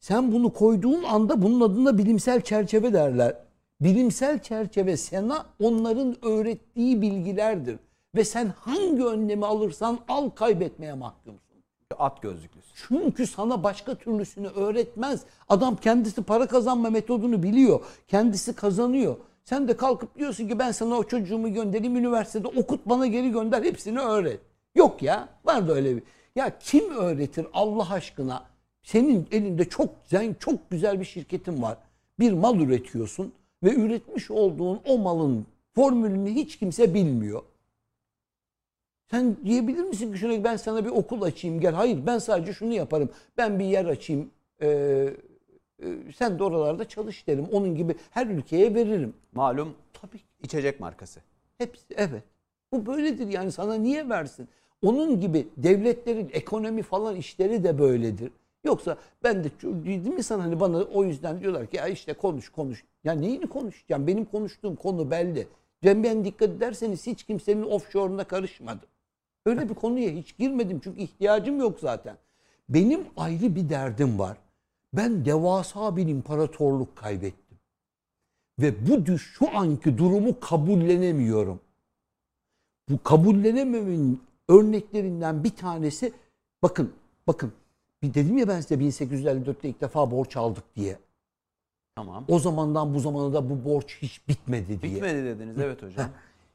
Sen 0.00 0.32
bunu 0.32 0.52
koyduğun 0.52 1.02
anda 1.02 1.42
bunun 1.42 1.60
adına 1.60 1.98
bilimsel 1.98 2.40
çerçeve 2.40 2.92
derler. 2.92 3.36
Bilimsel 3.80 4.42
çerçeve 4.42 4.96
sana 4.96 5.46
onların 5.62 6.26
öğrettiği 6.26 7.02
bilgilerdir. 7.02 7.78
Ve 8.14 8.24
sen 8.24 8.52
hangi 8.60 9.04
önlemi 9.04 9.46
alırsan 9.46 9.98
al 10.08 10.30
kaybetmeye 10.30 10.94
mahkumsun. 10.94 11.40
At 11.98 12.22
gözlüklüsü. 12.22 12.68
Çünkü 12.88 13.26
sana 13.26 13.62
başka 13.62 13.94
türlüsünü 13.94 14.48
öğretmez. 14.48 15.24
Adam 15.48 15.76
kendisi 15.76 16.22
para 16.22 16.46
kazanma 16.46 16.90
metodunu 16.90 17.42
biliyor. 17.42 17.80
Kendisi 18.08 18.52
kazanıyor. 18.54 19.16
Sen 19.48 19.68
de 19.68 19.76
kalkıp 19.76 20.18
diyorsun 20.18 20.48
ki 20.48 20.58
ben 20.58 20.72
sana 20.72 20.94
o 20.94 21.04
çocuğumu 21.04 21.54
göndereyim 21.54 21.96
üniversitede 21.96 22.48
okut 22.48 22.80
bana 22.86 23.06
geri 23.06 23.30
gönder 23.30 23.62
hepsini 23.62 24.00
öğret. 24.00 24.40
Yok 24.74 25.02
ya 25.02 25.28
var 25.44 25.68
da 25.68 25.74
öyle 25.74 25.96
bir. 25.96 26.02
Ya 26.36 26.58
kim 26.58 26.90
öğretir 26.90 27.46
Allah 27.52 27.92
aşkına? 27.92 28.44
Senin 28.82 29.28
elinde 29.32 29.64
çok 29.64 29.88
zen, 30.04 30.36
çok 30.40 30.70
güzel 30.70 31.00
bir 31.00 31.04
şirketin 31.04 31.62
var. 31.62 31.78
Bir 32.18 32.32
mal 32.32 32.60
üretiyorsun 32.60 33.32
ve 33.62 33.74
üretmiş 33.74 34.30
olduğun 34.30 34.80
o 34.84 34.98
malın 34.98 35.46
formülünü 35.74 36.30
hiç 36.30 36.58
kimse 36.58 36.94
bilmiyor. 36.94 37.42
Sen 39.10 39.36
diyebilir 39.44 39.82
misin 39.82 40.12
ki 40.12 40.18
şuna 40.18 40.44
ben 40.44 40.56
sana 40.56 40.84
bir 40.84 40.90
okul 40.90 41.22
açayım 41.22 41.60
gel. 41.60 41.74
Hayır 41.74 42.06
ben 42.06 42.18
sadece 42.18 42.52
şunu 42.52 42.72
yaparım. 42.72 43.10
Ben 43.36 43.58
bir 43.58 43.64
yer 43.64 43.84
açayım. 43.84 44.30
Ee, 44.62 45.14
sen 46.16 46.38
de 46.38 46.44
oralarda 46.44 46.88
çalış 46.88 47.26
derim. 47.26 47.46
Onun 47.52 47.74
gibi 47.74 47.94
her 48.10 48.26
ülkeye 48.26 48.74
veririm. 48.74 49.14
Malum 49.32 49.74
tabii 49.92 50.20
içecek 50.42 50.80
markası. 50.80 51.20
Hepsi 51.58 51.84
evet. 51.96 52.22
Bu 52.72 52.86
böyledir 52.86 53.28
yani 53.28 53.52
sana 53.52 53.74
niye 53.74 54.08
versin? 54.08 54.48
Onun 54.82 55.20
gibi 55.20 55.48
devletlerin 55.56 56.30
ekonomi 56.32 56.82
falan 56.82 57.16
işleri 57.16 57.64
de 57.64 57.78
böyledir. 57.78 58.32
Yoksa 58.64 58.96
ben 59.24 59.44
de 59.44 59.48
dedim 59.62 60.14
mi 60.14 60.22
sana 60.22 60.42
hani 60.42 60.60
bana 60.60 60.78
o 60.78 61.04
yüzden 61.04 61.40
diyorlar 61.40 61.66
ki 61.66 61.76
ya 61.76 61.88
işte 61.88 62.12
konuş 62.12 62.48
konuş. 62.48 62.84
Ya 63.04 63.12
neyini 63.12 63.46
konuşacağım? 63.46 64.06
Benim 64.06 64.24
konuştuğum 64.24 64.76
konu 64.76 65.10
belli. 65.10 65.48
Ben, 65.84 66.02
ben 66.02 66.24
dikkat 66.24 66.48
ederseniz 66.48 67.06
hiç 67.06 67.24
kimsenin 67.24 67.62
offshore'una 67.62 68.24
karışmadım. 68.24 68.88
Öyle 69.46 69.68
bir 69.68 69.74
konuya 69.74 70.10
hiç 70.10 70.36
girmedim 70.36 70.80
çünkü 70.84 71.00
ihtiyacım 71.00 71.58
yok 71.60 71.80
zaten. 71.80 72.16
Benim 72.68 73.00
ayrı 73.16 73.56
bir 73.56 73.68
derdim 73.68 74.18
var. 74.18 74.36
Ben 74.96 75.24
devasa 75.24 75.96
bir 75.96 76.06
imparatorluk 76.06 76.96
kaybettim. 76.96 77.58
Ve 78.58 78.88
bu 78.88 79.18
şu 79.18 79.58
anki 79.58 79.98
durumu 79.98 80.40
kabullenemiyorum. 80.40 81.60
Bu 82.88 83.02
kabullenememenin 83.02 84.22
örneklerinden 84.48 85.44
bir 85.44 85.56
tanesi 85.56 86.12
bakın 86.62 86.92
bakın 87.26 87.52
bir 88.02 88.14
dedim 88.14 88.38
ya 88.38 88.48
ben 88.48 88.60
size 88.60 88.74
1854'te 88.74 89.68
ilk 89.68 89.80
defa 89.80 90.10
borç 90.10 90.36
aldık 90.36 90.64
diye. 90.76 90.98
Tamam. 91.96 92.24
O 92.28 92.38
zamandan 92.38 92.94
bu 92.94 93.00
zamana 93.00 93.32
da 93.32 93.50
bu 93.50 93.64
borç 93.64 93.98
hiç 94.02 94.28
bitmedi 94.28 94.82
diye. 94.82 94.94
Bitmedi 94.94 95.24
dediniz 95.24 95.58
evet 95.58 95.82
hocam. 95.82 96.10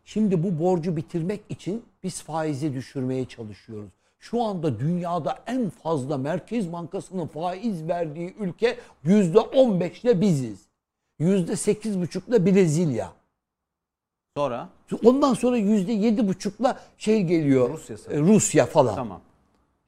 Şimdi 0.05 0.43
bu 0.43 0.59
borcu 0.59 0.95
bitirmek 0.95 1.41
için 1.49 1.85
biz 2.03 2.23
faizi 2.23 2.73
düşürmeye 2.73 3.25
çalışıyoruz. 3.25 3.91
Şu 4.21 4.41
anda 4.41 4.79
dünyada 4.79 5.39
en 5.47 5.69
fazla 5.69 6.17
Merkez 6.17 6.73
Bankası'nın 6.73 7.27
faiz 7.27 7.87
verdiği 7.87 8.35
ülke 8.39 8.77
yüzde 9.03 9.39
on 9.39 9.79
beşle 9.79 10.21
biziz. 10.21 10.59
Yüzde 11.19 11.55
sekiz 11.55 12.01
buçukla 12.01 12.45
Brezilya. 12.45 13.11
Sonra 14.37 14.69
Ondan 15.05 15.33
sonra 15.33 15.57
yüzde 15.57 15.91
yedi 15.91 16.27
buçukla 16.27 16.79
şey 16.97 17.23
geliyor. 17.23 17.69
Rusya 17.69 17.97
e. 18.09 18.19
Rusya 18.19 18.65
falan. 18.65 18.95
tamam. 18.95 19.21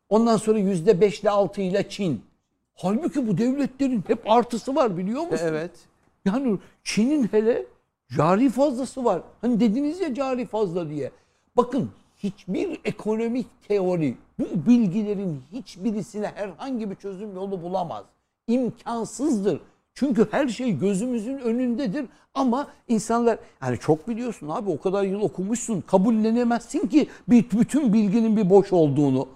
Ondan 0.10 0.38
sonra 0.38 0.60
yüzde 0.60 1.02
beşle 1.02 1.30
altı 1.30 1.62
ile 1.62 1.90
Çin. 1.90 2.22
Halbuki 2.76 3.28
bu 3.28 3.38
devletlerin 3.38 4.04
hep 4.08 4.32
artısı 4.32 4.76
var 4.76 4.98
biliyor 4.98 5.22
musun? 5.22 5.46
Evet. 5.48 5.72
Yani 6.26 6.58
Çin'in 6.84 7.24
hele 7.24 7.66
cari 8.18 8.50
fazlası 8.50 9.06
var. 9.06 9.22
Hani 9.42 9.60
dediniz 9.60 10.02
ya 10.02 10.14
cari 10.14 10.46
fazla 10.46 10.90
diye. 10.90 11.12
Bakın 11.58 11.92
hiçbir 12.24 12.80
ekonomik 12.86 13.48
teori 13.68 14.18
bu 14.40 14.46
bilgilerin 14.68 15.42
hiçbirisine 15.52 16.32
herhangi 16.36 16.90
bir 16.92 16.96
çözüm 16.96 17.36
yolu 17.36 17.64
bulamaz. 17.64 18.06
İmkansızdır. 18.48 19.62
Çünkü 19.94 20.28
her 20.32 20.48
şey 20.48 20.80
gözümüzün 20.80 21.38
önündedir 21.38 22.06
ama 22.34 22.68
insanlar 22.88 23.40
yani 23.62 23.80
çok 23.80 24.08
biliyorsun 24.08 24.50
abi 24.50 24.70
o 24.70 24.80
kadar 24.80 25.04
yıl 25.04 25.22
okumuşsun 25.22 25.82
kabullenemezsin 25.82 26.88
ki 26.88 27.08
bir, 27.28 27.52
bütün 27.52 27.94
bilginin 27.94 28.38
bir 28.38 28.50
boş 28.50 28.74
olduğunu. 28.74 29.28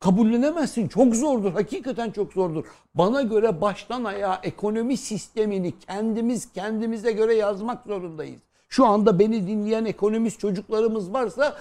Kabullenemezsin. 0.00 0.88
Çok 0.88 1.14
zordur. 1.14 1.52
Hakikaten 1.52 2.10
çok 2.10 2.32
zordur. 2.32 2.64
Bana 2.94 3.22
göre 3.22 3.60
baştan 3.60 4.04
ayağa 4.04 4.40
ekonomi 4.42 4.96
sistemini 4.96 5.78
kendimiz 5.78 6.52
kendimize 6.52 7.12
göre 7.12 7.34
yazmak 7.34 7.86
zorundayız. 7.86 8.40
Şu 8.68 8.86
anda 8.86 9.18
beni 9.18 9.46
dinleyen 9.46 9.84
ekonomist 9.84 10.40
çocuklarımız 10.40 11.12
varsa 11.12 11.56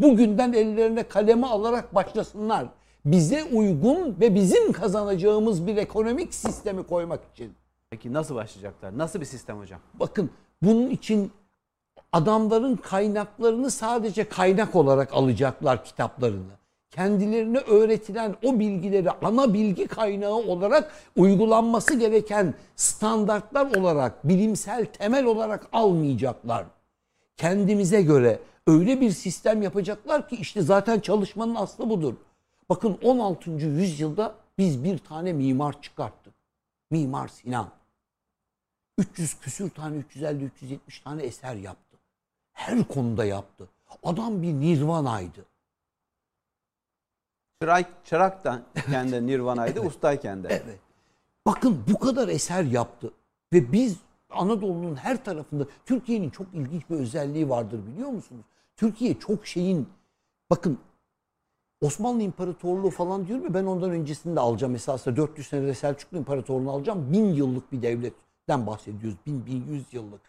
bugünden 0.00 0.52
ellerine 0.52 1.02
kalemi 1.02 1.46
alarak 1.46 1.94
başlasınlar. 1.94 2.66
Bize 3.04 3.44
uygun 3.44 4.16
ve 4.20 4.34
bizim 4.34 4.72
kazanacağımız 4.72 5.66
bir 5.66 5.76
ekonomik 5.76 6.34
sistemi 6.34 6.82
koymak 6.82 7.20
için. 7.32 7.52
Peki 7.90 8.12
nasıl 8.12 8.34
başlayacaklar? 8.34 8.98
Nasıl 8.98 9.20
bir 9.20 9.24
sistem 9.24 9.58
hocam? 9.58 9.80
Bakın 9.94 10.30
bunun 10.62 10.90
için 10.90 11.32
adamların 12.12 12.76
kaynaklarını 12.76 13.70
sadece 13.70 14.28
kaynak 14.28 14.76
olarak 14.76 15.14
alacaklar 15.14 15.84
kitaplarını. 15.84 16.58
Kendilerine 16.90 17.58
öğretilen 17.58 18.36
o 18.44 18.58
bilgileri 18.58 19.10
ana 19.10 19.54
bilgi 19.54 19.86
kaynağı 19.86 20.34
olarak 20.34 20.92
uygulanması 21.16 21.98
gereken 21.98 22.54
standartlar 22.76 23.76
olarak, 23.76 24.28
bilimsel 24.28 24.84
temel 24.84 25.24
olarak 25.24 25.66
almayacaklar. 25.72 26.64
Kendimize 27.38 28.02
göre 28.02 28.40
öyle 28.66 29.00
bir 29.00 29.10
sistem 29.10 29.62
yapacaklar 29.62 30.28
ki 30.28 30.36
işte 30.36 30.62
zaten 30.62 31.00
çalışmanın 31.00 31.54
aslı 31.54 31.90
budur. 31.90 32.14
Bakın 32.68 32.98
16. 33.02 33.50
yüzyılda 33.50 34.34
biz 34.58 34.84
bir 34.84 34.98
tane 34.98 35.32
mimar 35.32 35.82
çıkarttık. 35.82 36.34
Mimar 36.90 37.28
Sinan. 37.28 37.70
300 38.98 39.40
küsür 39.40 39.70
tane 39.70 39.96
350 39.96 40.44
370 40.44 41.00
tane 41.00 41.22
eser 41.22 41.54
yaptı. 41.54 41.96
Her 42.52 42.84
konuda 42.84 43.24
yaptı. 43.24 43.68
Adam 44.02 44.42
bir 44.42 44.52
nirvanaydı. 44.52 45.44
Çırak, 47.62 47.90
çıraktan 48.04 48.62
kendi 48.90 49.26
Nirvana'ydı, 49.26 49.80
ustayken 49.80 50.42
de. 50.42 50.48
Evet. 50.48 50.78
Bakın 51.46 51.84
bu 51.88 51.98
kadar 51.98 52.28
eser 52.28 52.62
yaptı 52.62 53.12
ve 53.52 53.72
biz 53.72 53.96
Anadolu'nun 54.30 54.96
her 54.96 55.24
tarafında 55.24 55.66
Türkiye'nin 55.86 56.30
çok 56.30 56.46
ilginç 56.54 56.90
bir 56.90 56.96
özelliği 56.96 57.48
vardır 57.48 57.80
biliyor 57.86 58.08
musunuz? 58.08 58.44
Türkiye 58.76 59.18
çok 59.18 59.46
şeyin 59.46 59.88
bakın 60.50 60.78
Osmanlı 61.80 62.22
İmparatorluğu 62.22 62.90
falan 62.90 63.26
diyorum 63.26 63.44
ya 63.44 63.54
ben 63.54 63.64
ondan 63.64 63.90
öncesini 63.90 64.36
de 64.36 64.40
alacağım. 64.40 64.74
Esasında 64.74 65.16
400 65.16 65.46
senede 65.46 65.74
Selçuklu 65.74 66.18
İmparatorluğu'nu 66.18 66.70
alacağım. 66.70 67.12
Bin 67.12 67.24
yıllık 67.24 67.72
bir 67.72 67.82
devletten 67.82 68.66
bahsediyoruz. 68.66 69.18
Bin, 69.26 69.46
bin 69.46 69.66
yüz 69.72 69.94
yıllık. 69.94 70.20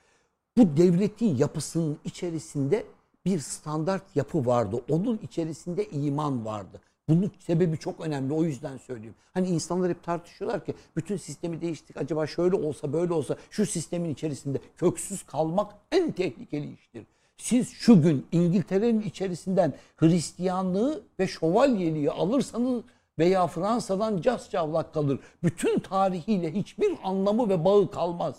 Bu 0.58 0.78
devletin 0.78 1.36
yapısının 1.36 1.98
içerisinde 2.06 2.86
bir 3.26 3.40
standart 3.40 4.16
yapı 4.16 4.46
vardı. 4.46 4.82
Onun 4.90 5.18
içerisinde 5.18 5.90
iman 5.90 6.46
vardı. 6.46 6.82
Bunun 7.10 7.32
sebebi 7.40 7.78
çok 7.78 8.00
önemli. 8.00 8.34
O 8.34 8.44
yüzden 8.44 8.78
söylüyorum. 8.78 9.20
Hani 9.34 9.48
insanlar 9.48 9.90
hep 9.90 10.04
tartışıyorlar 10.04 10.66
ki 10.66 10.74
bütün 10.96 11.18
sistemi 11.18 11.62
değiştik. 11.62 11.98
Acaba 11.98 12.28
şöyle 12.28 12.56
olsa 12.56 12.94
böyle 12.94 13.14
olsa 13.14 13.38
şu 13.50 13.66
sistemin 13.66 14.10
içerisinde 14.10 14.58
köksüz 14.78 15.24
kalmak 15.24 15.72
en 15.92 16.12
tehlikeli 16.12 16.74
iştir. 16.74 17.06
Siz 17.38 17.70
şu 17.70 18.02
gün 18.02 18.26
İngiltere'nin 18.32 19.02
içerisinden 19.02 19.74
Hristiyanlığı 19.98 21.04
ve 21.20 21.28
şövalyeliği 21.28 22.12
alırsanız 22.12 22.84
veya 23.20 23.48
Fransa'dan 23.48 24.22
cas 24.22 24.50
cavlak 24.50 24.94
kalır. 24.94 25.20
Bütün 25.44 25.80
tarihiyle 25.80 26.54
hiçbir 26.54 26.98
anlamı 27.04 27.50
ve 27.50 27.66
bağı 27.66 27.92
kalmaz. 27.92 28.36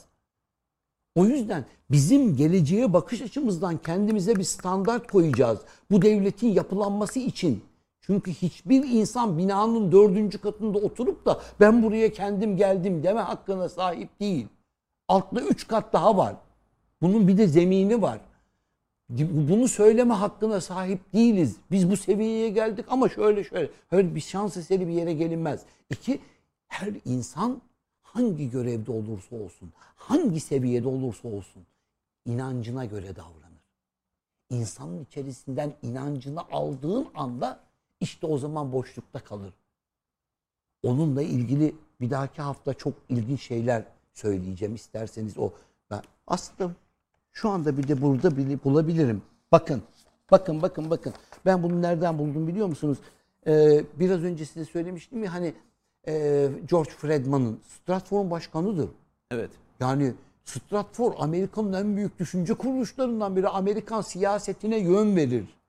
O 1.14 1.25
yüzden 1.25 1.64
bizim 1.91 2.37
geleceğe 2.37 2.93
bakış 2.93 3.23
açımızdan 3.23 3.79
kendimize 3.79 4.37
bir 4.37 4.45
standart 4.45 5.11
koyacağız. 5.12 5.59
Bu 5.91 6.03
devletin 6.03 6.49
yapılanması 6.49 7.18
için. 7.18 7.70
Çünkü 8.11 8.33
hiçbir 8.33 8.85
insan 8.85 9.39
binanın 9.39 9.93
dördüncü 9.93 10.39
katında 10.39 10.79
oturup 10.79 11.27
da 11.27 11.41
ben 11.61 11.83
buraya 11.83 12.13
kendim 12.13 12.57
geldim 12.57 13.03
deme 13.03 13.21
hakkına 13.21 13.69
sahip 13.69 14.21
değil. 14.21 14.47
Altta 15.09 15.41
üç 15.41 15.69
kat 15.69 15.93
daha 15.93 16.17
var. 16.17 16.37
Bunun 17.03 17.29
bir 17.29 17.39
de 17.39 17.47
zemini 17.47 18.03
var. 18.03 18.21
Bunu 19.49 19.69
söyleme 19.69 20.15
hakkına 20.15 20.61
sahip 20.61 21.13
değiliz. 21.13 21.57
Biz 21.71 21.91
bu 21.91 21.97
seviyeye 21.97 22.49
geldik 22.49 22.85
ama 22.89 23.09
şöyle 23.09 23.45
şöyle. 23.45 23.71
Öyle 23.91 24.15
bir 24.15 24.21
şans 24.21 24.57
eseri 24.57 24.89
bir 24.89 24.93
yere 24.93 25.13
gelinmez. 25.13 25.63
İki, 25.91 26.21
her 26.69 26.93
insan 27.05 27.63
hangi 28.03 28.51
görevde 28.51 28.93
olursa 28.93 29.37
olsun, 29.37 29.73
hangi 29.97 30.41
seviyede 30.41 30.89
olursa 30.89 31.29
olsun 31.29 31.63
inancına 32.27 32.85
göre 32.85 33.17
davranır. 33.17 33.65
İnsanın 34.51 35.05
içerisinden 35.05 35.73
inancını 35.83 36.41
aldığın 36.53 37.07
anda 37.15 37.70
işte 38.01 38.26
o 38.26 38.38
zaman 38.38 38.72
boşlukta 38.72 39.20
kalır. 39.20 39.53
Onunla 40.82 41.22
ilgili 41.22 41.74
bir 42.01 42.11
dahaki 42.11 42.42
hafta 42.42 42.74
çok 42.74 42.94
ilginç 43.09 43.42
şeyler 43.42 43.84
söyleyeceğim 44.12 44.74
isterseniz 44.74 45.38
o. 45.38 45.51
Ben 45.90 46.03
aslında 46.26 46.70
şu 47.32 47.51
anda 47.51 47.78
bir 47.78 47.88
de 47.88 48.03
burada 48.03 48.36
bile 48.36 48.64
bulabilirim. 48.64 49.22
Bakın, 49.53 49.82
bakın, 50.30 50.62
bakın, 50.62 50.90
bakın. 50.90 51.14
Ben 51.46 51.62
bunu 51.62 51.82
nereden 51.82 52.18
buldum 52.18 52.48
biliyor 52.48 52.66
musunuz? 52.66 52.98
Ee, 53.46 53.84
biraz 53.94 54.24
önce 54.24 54.44
size 54.44 54.64
söylemiştim 54.64 55.24
ya 55.24 55.34
hani 55.34 55.55
e, 56.09 56.48
George 56.70 56.90
Friedman'ın 56.90 57.61
Stratfor'un 57.68 58.30
başkanıdır. 58.30 58.88
Evet. 59.30 59.51
Yani 59.80 60.14
Stratfor 60.44 61.12
Amerika'nın 61.18 61.72
en 61.72 61.96
büyük 61.96 62.18
düşünce 62.18 62.55
kuruluşlarından 62.55 63.36
biri. 63.36 63.48
Amerikan 63.48 64.01
siyasetine 64.01 64.78
yön 64.78 65.16
verir. 65.16 65.60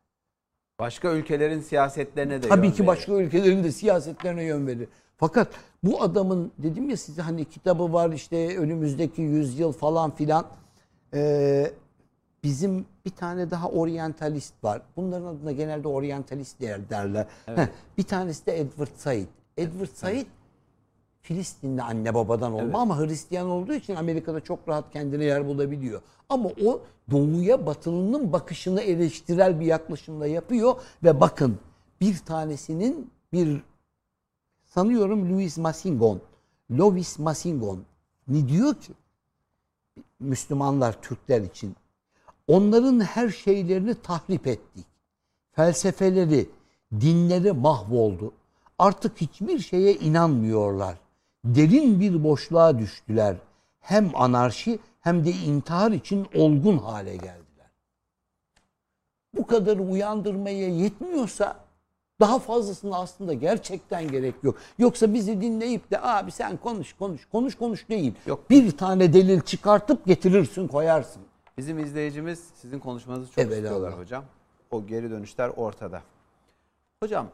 Başka 0.82 1.12
ülkelerin 1.12 1.62
siyasetlerine 1.62 2.44
de 2.44 2.50
Tabii 2.50 2.66
yön 2.66 2.74
ki 2.74 2.80
verir. 2.80 2.88
başka 2.88 3.12
ülkelerin 3.12 3.64
de 3.64 3.72
siyasetlerine 3.72 4.44
yön 4.44 4.68
verir. 4.68 4.88
Fakat 5.18 5.48
bu 5.84 6.02
adamın 6.02 6.52
dedim 6.58 6.90
ya 6.90 6.98
size 6.98 7.22
hani 7.22 7.46
kitabı 7.46 7.94
var 7.94 8.12
işte 8.12 8.58
önümüzdeki 8.58 9.22
yüzyıl 9.22 9.72
falan 9.72 10.16
filan. 10.16 10.46
Ee, 11.14 11.72
bizim 12.44 12.86
bir 13.06 13.10
tane 13.12 13.52
daha 13.52 13.70
oryantalist 13.70 14.64
var. 14.64 14.82
Bunların 14.98 15.26
adına 15.26 15.52
genelde 15.52 15.88
oryantalist 15.88 16.62
der, 16.62 16.90
derler. 16.90 17.28
Heh, 17.46 17.68
bir 17.98 18.04
tanesi 18.04 18.46
de 18.46 18.60
Edward 18.60 18.96
Said. 18.98 19.28
Edward 19.58 19.94
Said 19.94 20.26
Filistinli 21.22 21.82
anne 21.82 22.14
babadan 22.14 22.54
olma 22.54 22.64
Evet. 22.64 22.76
ama 22.76 23.00
Hristiyan 23.00 23.48
olduğu 23.48 23.74
için 23.74 23.96
Amerika'da 23.96 24.40
çok 24.40 24.68
rahat 24.68 24.92
kendine 24.94 25.24
yer 25.24 25.48
bulabiliyor. 25.48 26.02
Ama 26.30 26.50
o 26.66 26.82
doğuya 27.12 27.66
batılının 27.66 28.34
bakışını 28.34 28.82
eleştirel 28.82 29.60
bir 29.60 29.66
yaklaşımla 29.66 30.28
yapıyor 30.28 30.76
ve 31.04 31.22
bakın 31.22 31.60
bir 32.02 32.18
tanesinin 32.18 33.12
bir 33.34 33.62
sanıyorum 34.66 35.34
Louis 35.34 35.58
Massingon, 35.58 36.22
Louis 36.72 37.20
Massingon 37.20 37.84
ne 38.28 38.48
diyor 38.48 38.76
ki 38.76 38.94
Müslümanlar 40.20 41.02
Türkler 41.02 41.42
için 41.42 41.76
onların 42.48 43.00
her 43.00 43.30
şeylerini 43.30 43.96
tahrip 43.96 44.48
ettik. 44.48 44.86
Felsefeleri, 45.52 46.50
dinleri 46.92 47.52
mahvoldu. 47.52 48.34
Artık 48.80 49.22
hiçbir 49.22 49.60
şeye 49.60 49.94
inanmıyorlar. 49.96 50.98
Derin 51.46 52.00
bir 52.00 52.24
boşluğa 52.24 52.80
düştüler. 52.80 53.36
Hem 53.80 54.12
anarşi 54.16 54.80
hem 55.02 55.26
de 55.26 55.32
intihar 55.32 55.92
için 55.92 56.28
olgun 56.36 56.78
hale 56.78 57.16
geldiler. 57.16 57.42
Bu 59.34 59.48
kadar 59.48 59.78
uyandırmaya 59.78 60.70
yetmiyorsa 60.70 61.56
daha 62.20 62.40
fazlasını 62.40 62.98
aslında 62.98 63.34
gerçekten 63.34 64.08
gerek 64.12 64.36
yok. 64.44 64.58
Yoksa 64.80 65.14
bizi 65.14 65.42
dinleyip 65.42 65.92
de 65.92 66.02
abi 66.02 66.32
sen 66.32 66.58
konuş 66.58 66.94
konuş 66.94 67.28
konuş 67.32 67.56
konuş 67.56 67.90
değil. 67.90 68.14
Yok. 68.26 68.50
Bir 68.50 68.78
tane 68.78 69.14
delil 69.14 69.42
çıkartıp 69.42 70.06
getirirsin 70.06 70.68
koyarsın. 70.68 71.22
Bizim 71.58 71.80
izleyicimiz 71.80 72.44
sizin 72.56 72.80
konuşmanızı 72.80 73.32
çok 73.32 73.38
Evelallah. 73.38 73.58
istiyorlar 73.64 74.00
hocam. 74.00 74.24
O 74.72 74.86
geri 74.86 75.12
dönüşler 75.12 75.50
ortada. 75.50 76.02
Hocam 77.04 77.28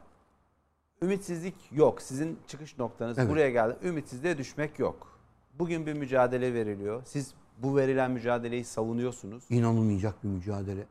ümitsizlik 1.02 1.56
yok. 1.72 2.02
Sizin 2.02 2.40
çıkış 2.48 2.78
noktanız 2.78 3.18
Evet. 3.20 3.30
buraya 3.30 3.50
geldi. 3.50 3.78
Ümitsizliğe 3.84 4.38
düşmek 4.38 4.80
yok. 4.80 5.20
Bugün 5.60 5.86
bir 5.86 5.94
mücadele 5.94 6.54
veriliyor. 6.54 7.04
Siz 7.06 7.34
bu 7.58 7.76
verilen 7.78 8.12
mücadeleyi 8.12 8.66
savunuyorsunuz. 8.66 9.44
İnanılmayacak 9.50 10.24
bir 10.24 10.30
mücadele. 10.30 10.86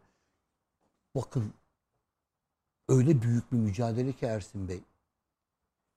Bakın 1.14 1.52
öyle 2.88 3.22
büyük 3.22 3.52
bir 3.52 3.57
mücadele 3.57 4.12
ki 4.12 4.26
Ersin 4.26 4.68
Bey. 4.68 4.80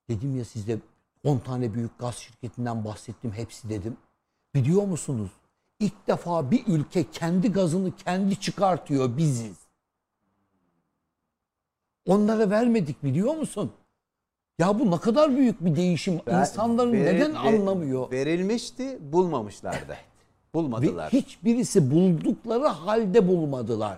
Dedim 0.10 0.38
ya 0.38 0.45
size 0.45 0.80
10 1.24 1.39
tane 1.39 1.74
büyük 1.74 1.99
gaz 1.99 2.16
şirketinden 2.16 2.86
bahsettim 2.86 3.32
hepsi 3.32 3.70
dedim. 3.70 3.97
Biliyor 4.55 4.84
musunuz? 4.84 5.32
İlk 5.80 6.07
defa 6.07 6.51
bir 6.51 6.68
ülke 6.68 7.12
kendi 7.12 7.51
gazını 7.51 7.95
kendi 7.95 8.39
çıkartıyor 8.39 9.18
biziz. 9.18 9.57
Onlara 12.05 12.49
vermedik 12.49 13.03
biliyor 13.03 13.36
musun? 13.36 13.72
Ya 14.60 14.80
bu 14.80 14.91
ne 14.91 14.97
kadar 14.97 15.38
büyük 15.38 15.66
bir 15.66 15.76
değişim. 15.76 16.20
Ver- 16.28 16.39
İnsanların 16.39 16.93
ver- 16.93 17.16
neden 17.16 17.34
ver- 17.34 17.39
anlamıyor? 17.39 18.12
Verilmişti, 18.12 18.97
bulmamışlardı. 19.01 19.89
Ve 19.89 20.53
Bulmadılar. 20.53 21.14
hiçbirisi 21.14 21.91
buldukları 21.91 22.68
halde 22.68 23.28
bulmadılar. 23.28 23.97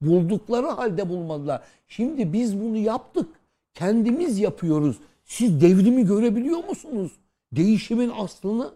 Buldukları 0.00 0.66
halde 0.66 1.08
bulmadılar. 1.08 1.62
Şimdi 1.88 2.32
biz 2.32 2.60
bunu 2.60 2.76
yaptık. 2.76 3.28
Kendimiz 3.74 4.38
yapıyoruz. 4.38 4.98
Siz 5.24 5.60
devrimi 5.60 6.06
görebiliyor 6.06 6.64
musunuz? 6.64 7.12
Değişimin 7.52 8.12
aslını 8.18 8.70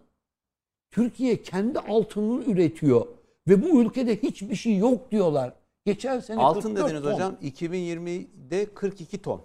Türkiye 0.91 1.43
kendi 1.43 1.79
altınını 1.79 2.45
üretiyor. 2.45 3.07
Ve 3.49 3.63
bu 3.63 3.83
ülkede 3.83 4.23
hiçbir 4.23 4.55
şey 4.57 4.77
yok 4.77 5.11
diyorlar. 5.11 5.53
Geçen 5.87 6.21
sene 6.21 6.41
Altın 6.41 6.61
44 6.75 6.89
dediniz 6.89 7.03
ton. 7.03 7.13
hocam 7.13 7.35
2020'de 7.43 8.67
42 8.75 9.19
ton. 9.19 9.41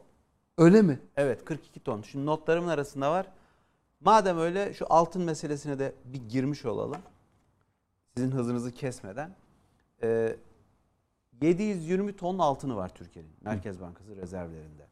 Öyle 0.57 0.81
mi? 0.81 0.99
Evet 1.17 1.45
42 1.45 1.79
ton. 1.79 2.01
Şimdi 2.01 2.25
notlarımın 2.25 2.67
arasında 2.67 3.11
var. 3.11 3.27
Madem 3.99 4.37
öyle 4.37 4.73
şu 4.73 4.85
altın 4.89 5.21
meselesine 5.21 5.79
de 5.79 5.93
bir 6.05 6.29
girmiş 6.29 6.65
olalım. 6.65 7.01
Sizin 8.15 8.31
hızınızı 8.31 8.71
kesmeden. 8.71 9.35
Ee, 10.03 10.35
720 11.41 12.15
ton 12.15 12.39
altını 12.39 12.75
var 12.75 12.95
Türkiye'nin. 12.95 13.31
Merkez 13.41 13.81
Bankası 13.81 14.15
rezervlerinde. 14.15 14.87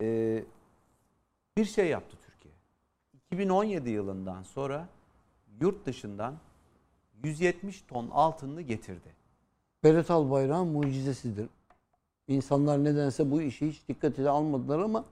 Ee, 0.00 0.44
bir 1.56 1.64
şey 1.64 1.88
yaptı 1.88 2.16
Türkiye. 2.26 2.54
2017 3.30 3.90
yılından 3.90 4.42
sonra 4.42 4.88
yurt 5.60 5.86
dışından 5.86 6.38
170 7.24 7.82
ton 7.82 8.10
altınını 8.10 8.62
getirdi. 8.62 9.14
Berat 9.84 10.10
Albayrak'ın 10.10 10.68
mucizesidir. 10.68 11.48
İnsanlar 12.32 12.84
nedense 12.84 13.30
bu 13.30 13.42
işi 13.42 13.68
hiç 13.68 13.88
dikkate 13.88 14.28
almadılar 14.28 14.78
ama 14.78 15.04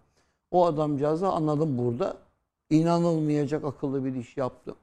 o 0.50 0.66
adamcağızı 0.66 1.28
anladım 1.28 1.78
burada. 1.78 2.16
İnanılmayacak 2.70 3.64
akıllı 3.64 4.04
bir 4.04 4.14
iş 4.14 4.36
yaptı. 4.36 4.74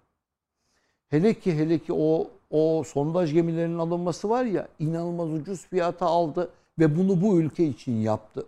Hele 1.10 1.34
ki 1.34 1.56
hele 1.58 1.80
ki 1.80 1.94
o 1.94 2.28
o 2.50 2.84
sondaj 2.84 3.34
gemilerinin 3.34 3.78
alınması 3.78 4.30
var 4.30 4.46
ya 4.46 4.68
inanılmaz 4.80 5.34
ucuz 5.34 5.66
fiyata 5.66 6.06
aldı 6.06 6.50
ve 6.80 6.98
bunu 6.98 7.22
bu 7.22 7.40
ülke 7.40 7.66
için 7.66 7.92
yaptı. 7.92 8.46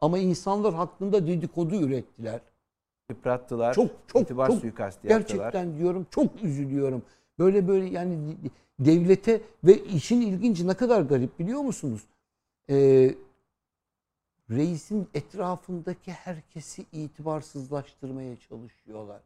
Ama 0.00 0.18
insanlar 0.18 0.74
hakkında 0.74 1.26
dedikodu 1.26 1.74
ürettiler. 1.74 2.40
Yıprattılar. 3.10 3.74
Çok 3.74 3.90
çok 4.06 4.22
itibar 4.22 4.46
çok 4.46 4.60
suikastı 4.60 5.06
yaptılar. 5.06 5.44
gerçekten 5.44 5.78
diyorum 5.78 6.06
çok 6.10 6.42
üzülüyorum. 6.42 7.02
Böyle 7.38 7.68
böyle 7.68 7.86
yani 7.86 8.18
devlete 8.78 9.40
ve 9.64 9.84
işin 9.84 10.20
ilginci 10.20 10.66
ne 10.66 10.74
kadar 10.74 11.02
garip 11.02 11.38
biliyor 11.38 11.60
musunuz? 11.60 12.02
Ee, 12.70 13.14
reisin 14.50 15.08
etrafındaki 15.14 16.12
herkesi 16.12 16.86
itibarsızlaştırmaya 16.92 18.36
çalışıyorlar. 18.36 19.20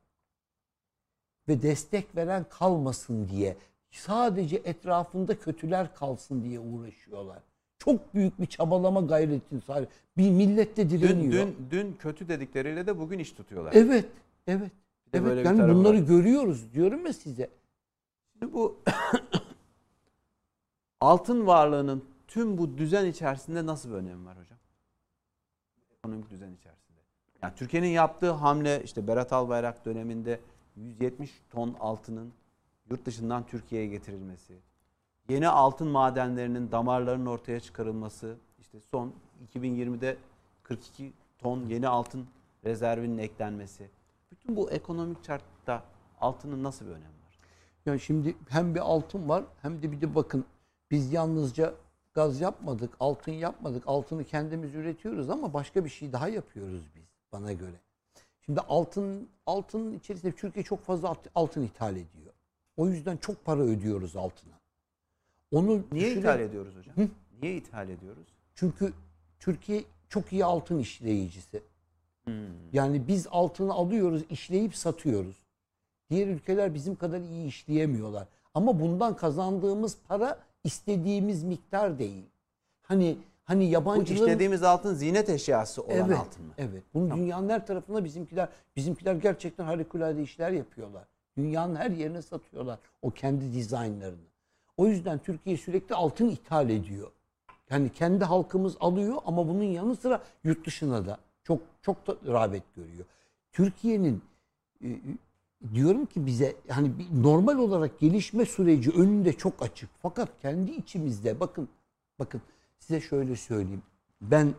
Ve 1.49 1.62
destek 1.62 2.16
veren 2.16 2.45
kalmasın 2.51 3.28
diye 3.28 3.57
sadece 3.91 4.57
etrafında 4.57 5.39
kötüler 5.39 5.95
kalsın 5.95 6.45
diye 6.45 6.61
uğraşıyorlar. 6.61 7.43
Çok 7.78 8.14
büyük 8.14 8.41
bir 8.41 8.47
çabalama 8.47 9.01
gayretin 9.01 9.59
sahibi. 9.61 9.89
Bir 10.16 10.30
millet 10.30 10.76
de 10.76 10.91
Dün, 10.91 11.01
direniyor. 11.01 11.32
dün, 11.47 11.57
dün 11.70 11.93
kötü 11.93 12.28
dedikleriyle 12.28 12.87
de 12.87 12.99
bugün 12.99 13.18
iş 13.18 13.32
tutuyorlar. 13.32 13.72
Evet, 13.74 14.05
evet. 14.47 14.72
Evet, 15.12 15.24
böyle 15.24 15.41
yani 15.41 15.74
bunları 15.74 15.97
var. 15.97 16.03
görüyoruz 16.03 16.72
diyorum 16.74 17.07
ya 17.07 17.12
size. 17.12 17.51
Şimdi 18.32 18.53
bu 18.53 18.80
altın 21.01 21.47
varlığının 21.47 22.05
tüm 22.37 22.59
bu 22.59 22.78
düzen 22.78 23.07
içerisinde 23.07 23.66
nasıl 23.66 23.91
bir 23.91 23.95
önemi 23.95 24.26
var 24.26 24.39
hocam? 24.39 24.59
Ekonomik 25.99 26.30
düzen 26.30 26.53
içerisinde. 26.53 26.99
Yani 27.43 27.55
Türkiye'nin 27.55 27.89
yaptığı 27.89 28.30
hamle 28.30 28.82
işte 28.84 29.07
Berat 29.07 29.32
Albayrak 29.32 29.84
döneminde 29.84 30.41
170 30.76 31.43
ton 31.51 31.76
altının 31.80 32.32
yurt 32.91 33.07
dışından 33.07 33.47
Türkiye'ye 33.47 33.89
getirilmesi, 33.89 34.59
yeni 35.28 35.49
altın 35.49 35.89
madenlerinin 35.89 36.72
damarlarının 36.72 37.26
ortaya 37.26 37.61
çıkarılması, 37.61 38.37
işte 38.59 38.80
son 38.80 39.12
2020'de 39.55 40.16
42 40.62 41.12
ton 41.39 41.64
yeni 41.64 41.89
altın 41.89 42.26
rezervinin 42.64 43.18
eklenmesi. 43.18 43.91
Bütün 44.30 44.57
bu 44.57 44.70
ekonomik 44.70 45.24
çarkta 45.24 45.82
altının 46.20 46.62
nasıl 46.62 46.87
bir 46.87 46.91
önemi 46.91 47.05
var? 47.05 47.39
Yani 47.87 48.01
şimdi 48.01 48.37
hem 48.49 48.74
bir 48.74 48.80
altın 48.80 49.28
var 49.28 49.45
hem 49.62 49.82
de 49.82 49.93
bir 49.93 50.01
de 50.01 50.14
bakın 50.14 50.45
biz 50.91 51.12
yalnızca 51.12 51.74
gaz 52.16 52.40
yapmadık, 52.40 52.94
altın 53.00 53.32
yapmadık. 53.32 53.82
Altını 53.86 54.24
kendimiz 54.24 54.74
üretiyoruz 54.74 55.30
ama 55.30 55.52
başka 55.54 55.84
bir 55.84 55.90
şey 55.90 56.12
daha 56.12 56.28
yapıyoruz 56.28 56.82
biz 56.94 57.02
bana 57.32 57.52
göre. 57.52 57.76
Şimdi 58.44 58.60
altın 58.60 59.28
altının 59.46 59.92
içerisinde 59.98 60.32
Türkiye 60.32 60.64
çok 60.64 60.82
fazla 60.84 61.08
alt- 61.08 61.28
altın 61.34 61.62
ithal 61.62 61.92
ediyor. 61.92 62.32
O 62.76 62.88
yüzden 62.88 63.16
çok 63.16 63.44
para 63.44 63.60
ödüyoruz 63.60 64.16
altına. 64.16 64.52
Onu 65.52 65.82
Niye 65.92 66.06
düşüre- 66.10 66.18
ithal 66.20 66.40
ediyoruz 66.40 66.74
hocam? 66.76 66.96
Hı? 66.96 67.08
Niye 67.42 67.56
ithal 67.56 67.88
ediyoruz? 67.88 68.26
Çünkü 68.54 68.92
Türkiye 69.40 69.84
çok 70.08 70.32
iyi 70.32 70.44
altın 70.44 70.78
işleyicisi. 70.78 71.62
Hmm. 72.24 72.34
Yani 72.72 73.08
biz 73.08 73.26
altını 73.30 73.72
alıyoruz, 73.72 74.22
işleyip 74.30 74.76
satıyoruz. 74.76 75.36
Diğer 76.10 76.26
ülkeler 76.28 76.74
bizim 76.74 76.96
kadar 76.96 77.20
iyi 77.20 77.46
işleyemiyorlar. 77.46 78.28
Ama 78.54 78.80
bundan 78.80 79.16
kazandığımız 79.16 79.98
para 80.08 80.38
istediğimiz 80.66 81.44
miktar 81.44 81.98
değil. 81.98 82.24
Hani 82.82 83.18
hani 83.44 83.66
Bu 83.66 83.70
yabancıların 83.72 84.24
işlediğimiz 84.24 84.62
altın 84.62 84.94
ziynet 84.94 85.28
eşyası 85.28 85.82
olan 85.82 85.94
evet, 85.94 86.18
altın 86.18 86.44
mı? 86.44 86.52
Evet. 86.58 86.82
Bunu 86.94 87.16
dünyanın 87.16 87.48
her 87.48 87.66
tarafında 87.66 88.04
bizimkiler 88.04 88.48
bizimkiler 88.76 89.14
gerçekten 89.14 89.64
harikulade 89.64 90.22
işler 90.22 90.50
yapıyorlar. 90.50 91.04
Dünyanın 91.36 91.76
her 91.76 91.90
yerine 91.90 92.22
satıyorlar 92.22 92.78
o 93.02 93.10
kendi 93.10 93.52
dizaynlarını. 93.52 94.26
O 94.76 94.86
yüzden 94.86 95.18
Türkiye 95.18 95.56
sürekli 95.56 95.94
altın 95.94 96.28
ithal 96.28 96.70
ediyor. 96.70 97.10
Yani 97.70 97.92
kendi 97.92 98.24
halkımız 98.24 98.76
alıyor 98.80 99.16
ama 99.26 99.48
bunun 99.48 99.62
yanı 99.62 99.96
sıra 99.96 100.22
yurt 100.44 100.66
dışına 100.66 101.06
da 101.06 101.18
çok 101.44 101.60
çok 101.82 102.06
da 102.06 102.16
rağbet 102.26 102.62
görüyor. 102.76 103.04
Türkiye'nin 103.52 104.22
e, 104.84 104.88
diyorum 105.74 106.06
ki 106.06 106.26
bize 106.26 106.56
hani 106.68 106.90
normal 107.22 107.58
olarak 107.58 107.98
gelişme 107.98 108.44
süreci 108.44 108.90
önünde 108.90 109.32
çok 109.32 109.62
açık. 109.62 109.90
Fakat 110.02 110.28
kendi 110.42 110.70
içimizde 110.70 111.40
bakın 111.40 111.68
bakın 112.18 112.40
size 112.78 113.00
şöyle 113.00 113.36
söyleyeyim. 113.36 113.82
Ben 114.20 114.54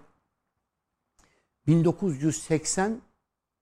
1980 1.68 3.02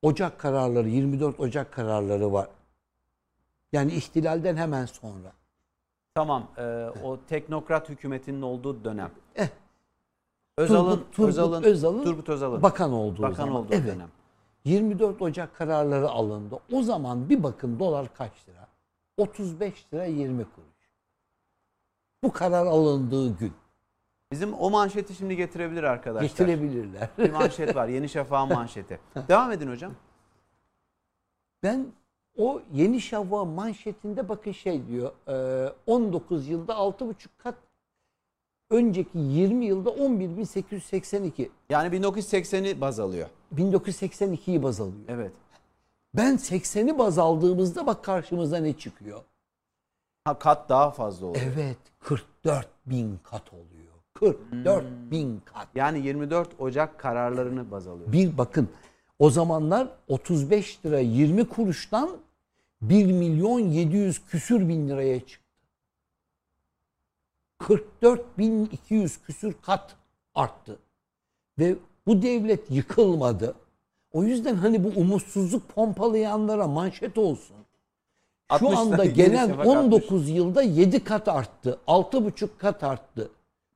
Ocak 0.01 0.39
kararları 0.39 0.89
24 0.89 1.39
Ocak 1.39 1.71
kararları 1.73 2.33
var. 2.33 2.47
Yani 3.73 3.93
ihtilalden 3.93 4.55
hemen 4.55 4.85
sonra. 4.85 5.31
Tamam. 6.15 6.47
e, 6.57 6.61
o 7.03 7.19
teknokrat 7.27 7.89
hükümetinin 7.89 8.41
olduğu 8.41 8.83
dönem. 8.83 9.11
Eh, 9.35 9.47
Özal'ın 10.57 10.91
Turgut- 10.91 11.11
Turgut 11.11 11.29
Özal'ın 11.29 11.63
Özal'ın 11.63 12.03
Turgut 12.03 12.29
Özal'ın 12.29 12.63
bakan 12.63 12.93
olduğu 12.93 13.21
bakan 13.21 13.33
zaman. 13.33 13.55
olduğu 13.55 13.73
evet. 13.73 13.87
dönem. 13.87 14.09
24 14.65 15.21
Ocak 15.21 15.55
kararları 15.55 16.09
alındı. 16.09 16.59
O 16.73 16.81
zaman 16.81 17.29
bir 17.29 17.43
bakın 17.43 17.79
dolar 17.79 18.13
kaç 18.13 18.31
lira? 18.49 18.67
35 19.17 19.93
lira 19.93 20.05
20 20.05 20.37
kuruş. 20.43 20.75
Bu 22.23 22.31
karar 22.31 22.65
alındığı 22.65 23.37
gün 23.37 23.53
Bizim 24.31 24.53
o 24.53 24.69
manşeti 24.69 25.13
şimdi 25.15 25.35
getirebilir 25.35 25.83
arkadaşlar. 25.83 26.29
getirebilirler. 26.29 27.09
Bir 27.17 27.31
manşet 27.31 27.75
var. 27.75 27.87
Yeni 27.87 28.09
Şafak'ın 28.09 28.57
manşeti. 28.57 28.99
Devam 29.27 29.51
edin 29.51 29.69
hocam. 29.71 29.93
Ben 31.63 31.87
o 32.37 32.61
Yeni 32.73 33.01
Şafak 33.01 33.47
manşetinde 33.47 34.29
bakın 34.29 34.51
şey 34.51 34.87
diyor. 34.87 35.11
e, 35.67 35.73
19 35.87 36.47
yılda 36.47 36.73
6,5 36.73 37.13
kat 37.37 37.55
önceki 38.69 39.17
20 39.17 39.65
yılda 39.65 39.89
11.882. 39.89 41.49
Yani 41.69 41.97
1980'i 41.97 42.81
baz 42.81 42.99
alıyor. 42.99 43.29
1982'yi 43.57 44.63
baz 44.63 44.81
alıyor. 44.81 45.05
Evet. 45.07 45.31
Ben 46.13 46.35
80'i 46.35 46.97
baz 46.97 47.17
aldığımızda 47.17 47.87
bak 47.87 48.03
karşımıza 48.03 48.57
ne 48.57 48.73
çıkıyor. 48.73 49.21
Ha, 50.25 50.39
kat 50.39 50.69
daha 50.69 50.91
fazla 50.91 51.25
oluyor. 51.25 51.45
Evet 51.53 51.77
44 51.99 52.67
bin 52.85 53.19
kat 53.23 53.53
oluyor. 53.53 53.93
44 54.13 54.85
bin 55.11 55.41
kat. 55.45 55.67
Yani 55.75 55.99
24 55.99 56.49
Ocak 56.59 56.99
kararlarını 56.99 57.71
baz 57.71 57.87
alıyor. 57.87 58.11
Bir 58.11 58.37
bakın 58.37 58.69
o 59.19 59.29
zamanlar 59.29 59.87
35 60.07 60.85
lira 60.85 60.99
20 60.99 61.49
kuruştan 61.49 62.09
1 62.81 63.05
milyon 63.05 63.59
700 63.59 64.25
küsür 64.25 64.69
bin 64.69 64.89
liraya 64.89 65.19
çıktı. 65.19 65.45
44 67.57 68.37
bin 68.37 68.65
200 68.65 69.21
küsür 69.21 69.55
kat 69.61 69.95
arttı. 70.35 70.79
Ve 71.59 71.75
bu 72.07 72.21
devlet 72.21 72.71
yıkılmadı. 72.71 73.55
O 74.13 74.23
yüzden 74.23 74.55
hani 74.55 74.83
bu 74.83 74.87
umutsuzluk 74.99 75.69
pompalayanlara 75.69 76.67
manşet 76.67 77.17
olsun. 77.17 77.55
Şu 78.59 78.65
60'tan 78.65 78.75
anda 78.75 79.05
gelen 79.05 79.47
şafak 79.47 79.67
19 79.67 80.29
yılda 80.29 80.61
7 80.61 81.03
kat 81.03 81.27
arttı. 81.27 81.79
6,5 81.87 82.47
kat 82.57 82.83
arttı. 82.83 83.29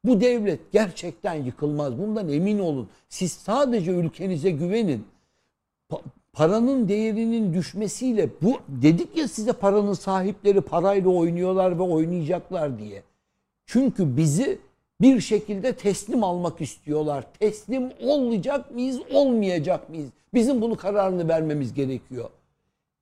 Bu 0.03 0.21
devlet 0.21 0.71
gerçekten 0.71 1.33
yıkılmaz. 1.33 1.97
Bundan 1.97 2.29
emin 2.29 2.59
olun. 2.59 2.89
Siz 3.09 3.31
sadece 3.31 3.91
ülkenize 3.91 4.51
güvenin. 4.51 5.07
pa- 5.91 6.01
paranın 6.33 6.87
değerinin 6.87 7.53
düşmesiyle 7.53 8.29
bu 8.41 8.53
dedik 8.67 9.17
ya 9.17 9.27
size 9.27 9.53
paranın 9.53 9.93
sahipleri 9.93 10.61
parayla 10.61 11.09
oynuyorlar 11.09 11.77
ve 11.79 11.83
oynayacaklar 11.83 12.79
diye. 12.79 13.03
Çünkü 13.65 14.17
bizi 14.17 14.59
bir 15.01 15.21
şekilde 15.21 15.73
teslim 15.73 16.23
almak 16.23 16.61
istiyorlar. 16.61 17.33
Teslim 17.39 17.91
olacak 18.01 18.71
mıyız, 18.71 18.99
olmayacak 19.11 19.89
mıyız? 19.89 20.09
Bizim 20.33 20.61
bunu 20.61 20.77
kararını 20.77 21.27
vermemiz 21.27 21.73
gerekiyor. 21.73 22.29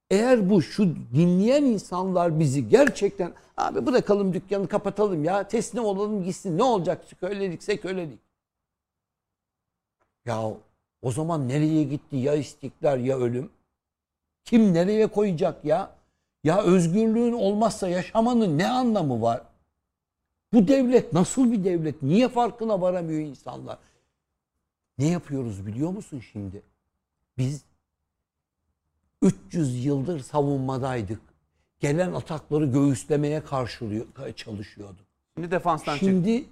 Eğer 0.09 0.49
bu 0.49 0.61
şu 0.61 0.95
dinleyen 1.13 1.63
insanlar 1.63 2.39
bizi 2.39 2.69
gerçekten 2.69 3.33
abi 3.57 3.85
bırakalım 3.85 4.33
dükkanı 4.33 4.67
kapatalım 4.67 5.23
ya 5.23 5.47
teslim 5.47 5.85
olalım 5.85 6.23
gitsin 6.23 6.57
ne 6.57 6.63
olacak 6.63 7.05
kölelikse 7.19 7.77
kölelik. 7.77 8.19
Ya 10.25 10.53
o 11.01 11.11
zaman 11.11 11.47
nereye 11.49 11.83
gitti 11.83 12.15
ya 12.15 12.35
istiklal 12.35 13.05
ya 13.05 13.17
ölüm? 13.17 13.49
Kim 14.43 14.73
nereye 14.73 15.07
koyacak 15.07 15.65
ya? 15.65 15.91
Ya 16.43 16.61
özgürlüğün 16.61 17.33
olmazsa 17.33 17.87
yaşamanın 17.87 18.57
ne 18.57 18.67
anlamı 18.67 19.21
var? 19.21 19.41
Bu 20.53 20.67
devlet 20.67 21.13
nasıl 21.13 21.51
bir 21.51 21.63
devlet? 21.63 22.01
Niye 22.01 22.29
farkına 22.29 22.81
varamıyor 22.81 23.19
insanlar? 23.19 23.77
Ne 24.97 25.07
yapıyoruz 25.07 25.67
biliyor 25.67 25.89
musun 25.91 26.23
şimdi? 26.31 26.61
Biz 27.37 27.63
300 29.21 29.85
yıldır 29.85 30.19
savunmadaydık. 30.19 31.21
Gelen 31.79 32.13
atakları 32.13 32.65
göğüslemeye 32.65 33.43
karşılıyor, 33.43 34.05
çalışıyorduk. 34.35 35.05
Şimdi 35.35 35.51
defanstan 35.51 35.93
çık. 35.93 35.99
Şimdi 35.99 36.45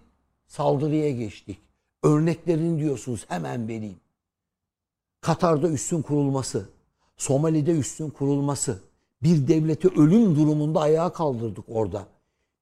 saldırıya 0.48 1.12
geçtik. 1.12 1.60
Örneklerini 2.04 2.80
diyorsunuz 2.80 3.26
hemen 3.28 3.68
vereyim. 3.68 4.00
Katar'da 5.22 5.70
üstün 5.70 6.02
kurulması, 6.02 6.70
Somali'de 7.18 7.72
üstün 7.72 8.10
kurulması, 8.10 8.84
bir 9.24 9.48
devleti 9.48 9.88
ölüm 9.88 10.36
durumunda 10.36 10.82
ayağa 10.82 11.14
kaldırdık 11.14 11.66
orada. 11.68 12.08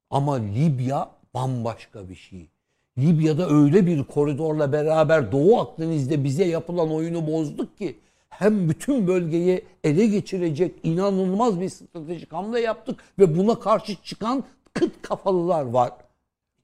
Ama 0.10 0.36
Libya 0.36 1.12
bambaşka 1.34 2.10
bir 2.10 2.16
şey. 2.16 2.50
Libya'da 2.98 3.50
öyle 3.50 3.86
bir 3.86 4.04
koridorla 4.04 4.72
beraber 4.72 5.32
Doğu 5.32 5.60
Akdeniz'de 5.60 6.24
bize 6.24 6.46
yapılan 6.46 6.92
oyunu 6.92 7.28
bozduk 7.28 7.78
ki 7.78 8.00
hem 8.30 8.70
bütün 8.70 9.08
bölgeyi 9.08 9.66
ele 9.84 10.06
geçirecek 10.08 10.76
inanılmaz 10.84 11.62
bir 11.62 11.70
stratejik 11.70 12.34
hamle 12.34 12.60
yaptık 12.60 13.00
ve 13.20 13.38
buna 13.38 13.60
karşı 13.60 13.96
çıkan 14.04 14.44
kıt 14.74 15.02
kafalılar 15.02 15.66
var. 15.66 15.92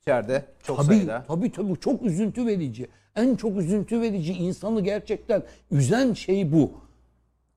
İçeride 0.01 0.45
çok 0.63 0.77
tabii, 0.77 0.87
sayıda. 0.87 1.23
Tabii 1.27 1.51
tabii 1.51 1.79
çok 1.79 2.01
üzüntü 2.01 2.45
verici. 2.45 2.87
En 3.15 3.35
çok 3.35 3.57
üzüntü 3.57 4.01
verici 4.01 4.33
insanı 4.33 4.81
gerçekten 4.81 5.43
üzen 5.71 6.13
şey 6.13 6.51
bu. 6.51 6.71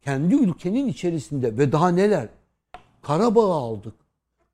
Kendi 0.05 0.35
ülkenin 0.35 0.89
içerisinde 0.89 1.59
ve 1.59 1.73
daha 1.73 1.89
neler? 1.89 2.29
Karabağ'ı 3.03 3.53
aldık. 3.53 3.95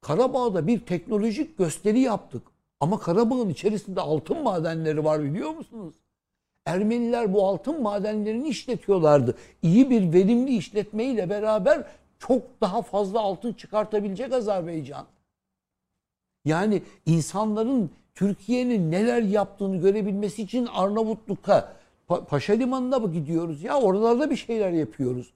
Karabağ'da 0.01 0.67
bir 0.67 0.81
teknolojik 0.81 1.59
gösteri 1.59 2.01
yaptık. 2.01 2.43
Ama 2.81 2.99
Karabağ'ın 2.99 3.49
içerisinde 3.49 4.01
altın 4.01 4.43
madenleri 4.43 5.05
var 5.05 5.23
biliyor 5.23 5.51
musunuz? 5.51 5.95
Ermeniler 6.67 7.33
bu 7.35 7.47
altın 7.47 7.83
madenlerini 7.83 8.49
işletiyorlardı. 8.49 9.35
İyi 9.63 9.91
bir 9.91 10.13
verimli 10.13 10.57
işletmeyle 10.57 11.31
beraber 11.31 11.87
çok 12.19 12.43
daha 12.61 12.83
fazla 12.83 13.21
altın 13.21 13.53
çıkartabilecek 13.53 14.33
Azerbaycan. 14.33 15.07
Yani 16.45 16.83
insanların 17.07 17.91
Türkiye'nin 18.15 18.91
neler 18.91 19.23
yaptığını 19.23 19.77
görebilmesi 19.77 20.43
için 20.43 20.67
Arnavutluk'a, 20.67 21.77
Pa- 22.09 22.25
Paşa 22.25 22.53
Limanı'na 22.53 22.99
mı 22.99 23.13
gidiyoruz? 23.13 23.63
Ya 23.63 23.81
oralarda 23.81 24.31
bir 24.31 24.37
şeyler 24.37 24.71
yapıyoruz. 24.71 25.33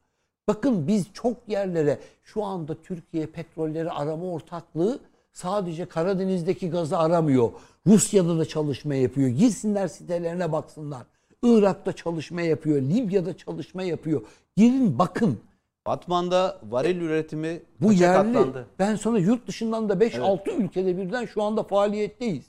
Bakın 0.49 0.87
biz 0.89 1.07
çok 1.13 1.37
yerlere 1.49 1.99
şu 2.23 2.45
anda 2.45 2.75
Türkiye 2.83 3.27
petrolleri 3.27 3.91
arama 3.91 4.25
ortaklığı 4.25 4.99
sadece 5.33 5.87
Karadeniz'deki 5.87 6.71
gazı 6.71 6.99
aramıyor. 6.99 7.51
Rusya'da 7.87 8.39
da 8.39 8.45
çalışma 8.45 8.95
yapıyor. 8.95 9.29
Girsinler 9.29 9.89
sitelerine 9.89 10.53
baksınlar. 10.53 11.03
Irak'ta 11.43 11.93
çalışma 11.93 12.43
yapıyor. 12.43 12.83
Libya'da 12.83 13.37
çalışma 13.37 13.83
yapıyor. 13.83 14.23
Girin 14.57 14.99
bakın. 14.99 15.41
Batman'da 15.87 16.61
varil 16.71 17.01
üretimi 17.01 17.63
Bu 17.81 17.93
yerli. 17.93 18.33
katlandı? 18.33 18.67
Ben 18.79 18.97
sana 18.97 19.19
yurt 19.19 19.47
dışından 19.47 19.89
da 19.89 19.93
5-6 19.95 20.51
ülkede 20.51 20.97
birden 20.97 21.27
şu 21.27 21.43
anda 21.43 21.63
faaliyetteyiz. 21.63 22.45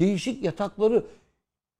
Değişik 0.00 0.44
yatakları 0.44 1.04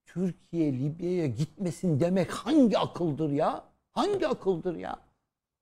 Türkiye 0.06 0.72
Libya'ya 0.72 1.26
gitmesin 1.26 2.00
demek 2.00 2.30
hangi 2.30 2.78
akıldır 2.78 3.30
ya? 3.30 3.64
Hangi 3.92 4.28
akıldır 4.28 4.76
ya? 4.76 4.96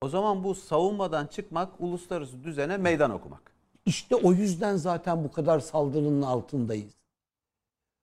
O 0.05 0.09
zaman 0.09 0.45
bu 0.45 0.55
savunmadan 0.55 1.27
çıkmak 1.27 1.69
uluslararası 1.79 2.45
düzene 2.45 2.77
meydan 2.77 3.11
okumak. 3.11 3.41
İşte 3.87 4.15
o 4.15 4.33
yüzden 4.33 4.77
zaten 4.77 5.25
bu 5.25 5.33
kadar 5.33 5.61
saldırının 5.61 6.23
altındayız. 6.23 6.93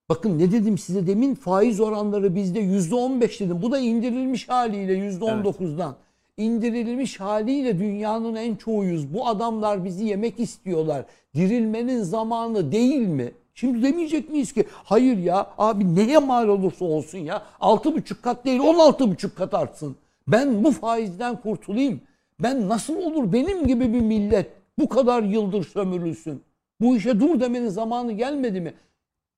Bakın 0.10 0.39
ne 0.39 0.52
dedim 0.52 0.78
size 0.78 1.08
demin 1.08 1.36
faiz 1.36 1.80
oranları 1.80 2.36
bizde 2.36 2.60
yüzde 2.60 2.95
on 2.95 3.22
beş 3.22 3.39
dedim. 3.39 3.62
Bu 3.62 3.72
da 3.72 3.80
indirilmiş 3.80 4.49
haliyle 4.49 4.93
yüzde 4.93 5.26
on 5.26 5.43
dokuzdan. 5.43 5.95
İndirilmiş 6.38 7.20
haliyle 7.20 7.80
dünyanın 7.80 8.36
en 8.36 8.56
çoğuyuz. 8.56 9.14
Bu 9.14 9.28
adamlar 9.28 9.86
bizi 9.86 10.06
yemek 10.06 10.39
istiyorlar. 10.39 11.06
Dirilmenin 11.36 12.04
zamanı 12.04 12.72
değil 12.72 13.08
mi? 13.08 13.32
Şimdi 13.54 13.84
demeyecek 13.84 14.30
miyiz 14.30 14.54
ki 14.54 14.68
hayır 14.72 15.18
ya 15.18 15.49
abi 15.58 15.95
neye 15.95 16.18
mal 16.18 16.47
olursa 16.47 16.86
olsun 16.86 17.18
ya 17.18 17.43
altı 17.60 17.95
buçuk 17.95 18.24
kat 18.24 18.45
değil 18.45 18.60
on 18.60 18.80
altı 18.80 19.12
buçuk 19.12 19.36
kat 19.36 19.54
artsın. 19.54 19.95
Ben 20.32 20.63
bu 20.63 20.71
faizden 20.71 21.41
kurtulayım. 21.41 22.01
Ben 22.39 22.69
nasıl 22.69 22.95
olur 22.95 23.34
benim 23.34 23.67
gibi 23.67 23.93
bir 23.93 24.01
millet 24.01 24.51
bu 24.79 24.89
kadar 24.89 25.23
yıldır 25.23 25.63
sömürülsün. 25.63 26.41
Bu 26.82 26.95
işe 26.95 27.19
dur 27.19 27.39
demenin 27.39 27.69
zamanı 27.69 28.11
gelmedi 28.11 28.61
mi? 28.61 28.73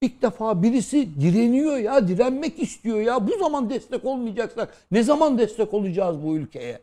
İlk 0.01 0.21
defa 0.21 0.63
birisi 0.63 1.21
direniyor 1.21 1.77
ya, 1.77 2.07
direnmek 2.07 2.59
istiyor 2.59 3.01
ya. 3.01 3.27
Bu 3.27 3.37
zaman 3.39 3.69
destek 3.69 4.05
olmayacaksak 4.05 4.73
ne 4.91 5.03
zaman 5.03 5.37
destek 5.37 5.73
olacağız 5.73 6.23
bu 6.23 6.35
ülkeye? 6.35 6.79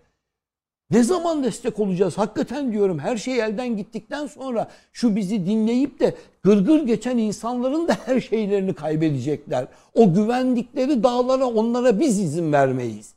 Ne 0.90 1.02
zaman 1.02 1.44
destek 1.44 1.80
olacağız? 1.80 2.18
Hakikaten 2.18 2.72
diyorum 2.72 2.98
her 2.98 3.16
şey 3.16 3.40
elden 3.40 3.76
gittikten 3.76 4.26
sonra 4.26 4.68
şu 4.92 5.16
bizi 5.16 5.46
dinleyip 5.46 6.00
de 6.00 6.14
gırgır 6.42 6.86
geçen 6.86 7.18
insanların 7.18 7.88
da 7.88 7.96
her 8.06 8.20
şeylerini 8.20 8.74
kaybedecekler. 8.74 9.66
O 9.94 10.14
güvendikleri 10.14 11.02
dağlara 11.02 11.46
onlara 11.46 12.00
biz 12.00 12.18
izin 12.18 12.52
vermeyiz. 12.52 13.14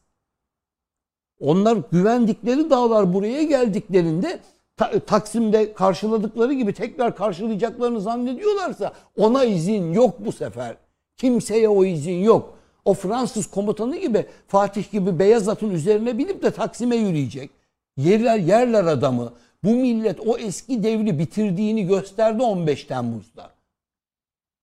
Onlar 1.43 1.77
güvendikleri 1.91 2.69
dağlar 2.69 3.13
buraya 3.13 3.43
geldiklerinde 3.43 4.39
Ta- 4.77 4.99
Taksim'de 4.99 5.73
karşıladıkları 5.73 6.53
gibi 6.53 6.73
tekrar 6.73 7.15
karşılayacaklarını 7.15 8.01
zannediyorlarsa 8.01 8.93
ona 9.17 9.43
izin 9.43 9.93
yok 9.93 10.25
bu 10.25 10.31
sefer. 10.31 10.75
Kimseye 11.17 11.69
o 11.69 11.85
izin 11.85 12.23
yok. 12.23 12.57
O 12.85 12.93
Fransız 12.93 13.47
komutanı 13.47 13.97
gibi 13.97 14.25
Fatih 14.47 14.91
gibi 14.91 15.19
beyaz 15.19 15.49
atın 15.49 15.69
üzerine 15.69 16.17
binip 16.17 16.43
de 16.43 16.51
Taksim'e 16.51 16.95
yürüyecek. 16.95 17.51
Yerler 17.97 18.37
yerler 18.37 18.85
adamı. 18.85 19.33
Bu 19.63 19.69
millet 19.69 20.19
o 20.27 20.37
eski 20.37 20.83
devri 20.83 21.19
bitirdiğini 21.19 21.87
gösterdi 21.87 22.43
15 22.43 22.83
Temmuz'da. 22.83 23.49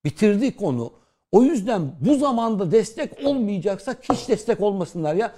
Bitirdik 0.05 0.63
onu. 0.63 0.93
O 1.33 1.43
yüzden 1.43 1.83
bu 2.01 2.15
zamanda 2.15 2.73
destek 2.73 3.27
olmayacaksak 3.27 3.99
hiç 4.13 4.29
destek 4.29 4.61
olmasınlar 4.61 5.15
ya. 5.15 5.33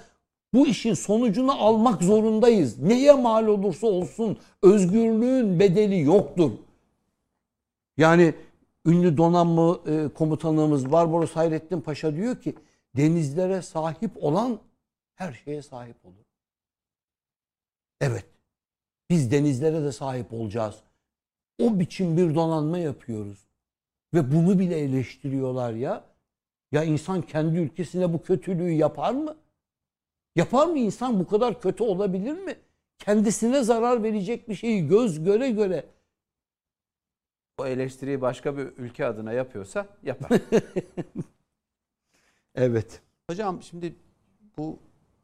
Bu 0.53 0.67
işin 0.67 0.93
sonucunu 0.93 1.51
almak 1.51 2.03
zorundayız. 2.03 2.79
Neye 2.79 3.13
mal 3.13 3.47
olursa 3.47 3.87
olsun 3.87 4.37
özgürlüğün 4.61 5.59
bedeli 5.59 6.01
yoktur. 6.01 6.51
Yani 7.97 8.33
ünlü 8.85 9.17
donanma 9.17 9.79
e, 9.87 10.07
komutanımız 10.07 10.91
Barbaros 10.91 11.31
Hayrettin 11.31 11.81
Paşa 11.81 12.15
diyor 12.15 12.41
ki 12.41 12.55
denizlere 12.97 13.61
sahip 13.61 14.23
olan 14.23 14.59
her 15.15 15.33
şeye 15.33 15.61
sahip 15.61 16.05
olur. 16.05 16.25
Evet. 18.01 18.25
Biz 19.09 19.31
denizlere 19.31 19.83
de 19.83 19.91
sahip 19.91 20.33
olacağız. 20.33 20.75
O 21.61 21.79
biçim 21.79 22.17
bir 22.17 22.35
donanma 22.35 22.77
yapıyoruz. 22.77 23.47
Ve 24.13 24.31
bunu 24.31 24.59
bile 24.59 24.79
eleştiriyorlar 24.79 25.73
ya. 25.73 26.03
Ya 26.71 26.83
insan 26.83 27.21
kendi 27.21 27.57
ülkesine 27.57 28.13
bu 28.13 28.21
kötülüğü 28.21 28.71
yapar 28.71 29.13
mı? 29.13 29.35
Yapar 30.35 30.67
mı 30.67 30.77
insan 30.77 31.19
bu 31.19 31.27
kadar 31.27 31.61
kötü 31.61 31.83
olabilir 31.83 32.33
mi? 32.33 32.55
Kendisine 32.97 33.63
zarar 33.63 34.03
verecek 34.03 34.49
bir 34.49 34.55
şeyi 34.55 34.87
göz 34.87 35.23
göre 35.23 35.49
göre 35.51 35.85
O 37.57 37.65
eleştiriyi 37.65 38.21
başka 38.21 38.57
bir 38.57 38.63
ülke 38.77 39.05
adına 39.05 39.33
yapıyorsa 39.33 39.87
yapar. 40.03 40.41
Evet. 42.55 43.01
Hocam 43.29 43.63
şimdi 43.63 43.95
bu 44.57 44.79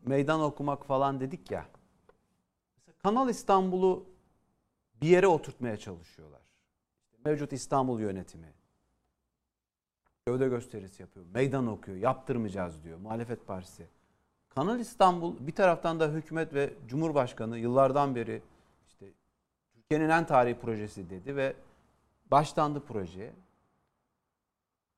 meydan 0.05 0.41
okumak 0.41 0.85
falan 0.85 1.19
dedik 1.19 1.51
ya. 1.51 1.65
Kanal 3.03 3.29
İstanbul'u 3.29 4.05
bir 5.01 5.07
yere 5.07 5.27
oturtmaya 5.27 5.77
çalışıyorlar. 5.77 6.41
Mevcut 7.25 7.53
İstanbul 7.53 7.99
yönetimi. 7.99 8.53
Gövde 10.25 10.47
gösterisi 10.47 11.01
yapıyor. 11.01 11.25
Meydan 11.33 11.67
okuyor. 11.67 11.97
Yaptırmayacağız 11.97 12.83
diyor. 12.83 12.97
Muhalefet 12.97 13.47
partisi. 13.47 13.87
Kanal 14.49 14.79
İstanbul 14.79 15.35
bir 15.39 15.51
taraftan 15.51 15.99
da 15.99 16.07
hükümet 16.07 16.53
ve 16.53 16.73
Cumhurbaşkanı 16.87 17.57
yıllardan 17.57 18.15
beri 18.15 18.41
işte 18.87 19.05
Türkiye'nin 19.73 20.09
en 20.09 20.25
tarihi 20.25 20.59
projesi 20.59 21.09
dedi 21.09 21.35
ve 21.35 21.55
başlandı 22.31 22.79
projeye. 22.79 23.33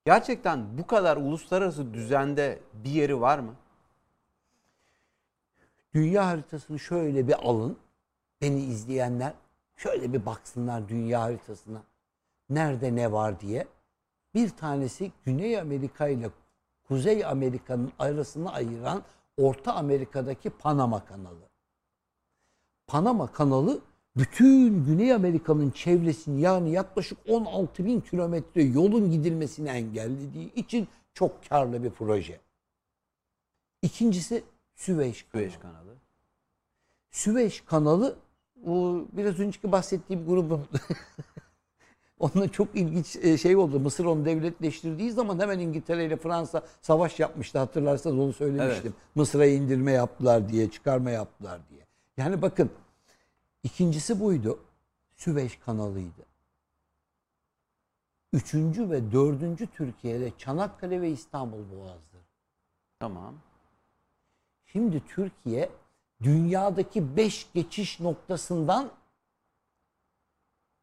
Gerçekten 0.06 0.78
bu 0.78 0.88
kadar 0.88 1.18
uluslararası 1.18 1.94
düzende 1.94 2.60
bir 2.74 2.90
yeri 2.90 3.22
var 3.22 3.40
mı? 3.40 3.56
Dünya 5.94 6.28
haritasını 6.28 6.80
şöyle 6.80 7.28
bir 7.28 7.50
alın. 7.50 7.78
Beni 8.42 8.60
izleyenler 8.60 9.34
şöyle 9.76 10.14
bir 10.14 10.26
baksınlar 10.26 10.90
dünya 10.90 11.22
haritasına. 11.22 11.84
Nerede 12.50 12.96
ne 12.96 13.12
var 13.12 13.40
diye. 13.40 13.68
Bir 14.34 14.50
tanesi 14.50 15.12
Güney 15.26 15.60
Amerika 15.60 16.08
ile 16.08 16.30
Kuzey 16.88 17.26
Amerika'nın 17.26 17.92
arasını 18.00 18.54
ayıran 18.54 19.04
Orta 19.42 19.74
Amerika'daki 19.74 20.50
Panama 20.50 21.06
kanalı. 21.06 21.50
Panama 22.88 23.32
kanalı 23.32 23.82
bütün 24.16 24.86
Güney 24.86 25.14
Amerika'nın 25.14 25.72
çevresini 25.72 26.42
yani 26.42 26.72
yaklaşık 26.72 27.18
16 27.30 27.86
bin 27.86 28.02
kilometre 28.02 28.64
yolun 28.64 29.12
gidilmesini 29.12 29.70
engellediği 29.70 30.54
için 30.54 30.88
çok 31.14 31.50
karlı 31.50 31.84
bir 31.84 31.90
proje. 31.90 32.40
İkincisi 33.82 34.44
Süveyş 34.76 35.24
kanalı. 35.24 35.42
Süveyş 35.42 35.58
kanalı. 35.58 35.96
Süveyş 37.12 37.62
kanalı 37.62 38.16
bu 38.56 39.08
biraz 39.12 39.40
önceki 39.40 39.72
bahsettiğim 39.72 40.26
grubun 40.26 40.66
Onunla 42.22 42.52
çok 42.52 42.76
ilginç 42.76 43.16
e, 43.16 43.38
şey 43.38 43.56
oldu. 43.56 43.80
Mısır 43.80 44.06
onu 44.06 44.26
devletleştirdiği 44.26 45.12
zaman 45.12 45.40
hemen 45.40 45.60
İngiltere 45.60 46.06
ile 46.06 46.18
Fransa 46.18 46.64
savaş 46.82 47.20
yapmıştı. 47.20 47.60
Hatırlarsanız 47.60 48.20
onu 48.20 48.34
söylemiştim. 48.34 48.94
Evet. 48.96 49.16
Mısır'a 49.16 49.46
indirme 49.46 49.92
yaptılar 49.92 50.50
diye, 50.50 50.72
çıkarma 50.72 51.12
yaptılar 51.12 51.60
diye. 51.70 51.82
Yani 52.18 52.42
bakın 52.42 52.70
ikincisi 53.64 54.20
buydu. 54.20 54.60
Süveyş 55.16 55.60
kanalıydı. 55.66 56.26
Üçüncü 58.34 58.90
ve 58.90 59.12
dördüncü 59.12 59.68
Türkiye'de 59.68 60.32
Çanakkale 60.38 61.02
ve 61.02 61.10
İstanbul 61.10 61.58
Boğazları. 61.58 62.24
Tamam. 63.00 63.36
Şimdi 64.66 65.02
Türkiye 65.08 65.70
dünyadaki 66.24 67.18
beş 67.18 67.48
geçiş 67.54 68.00
noktasından 68.00 68.92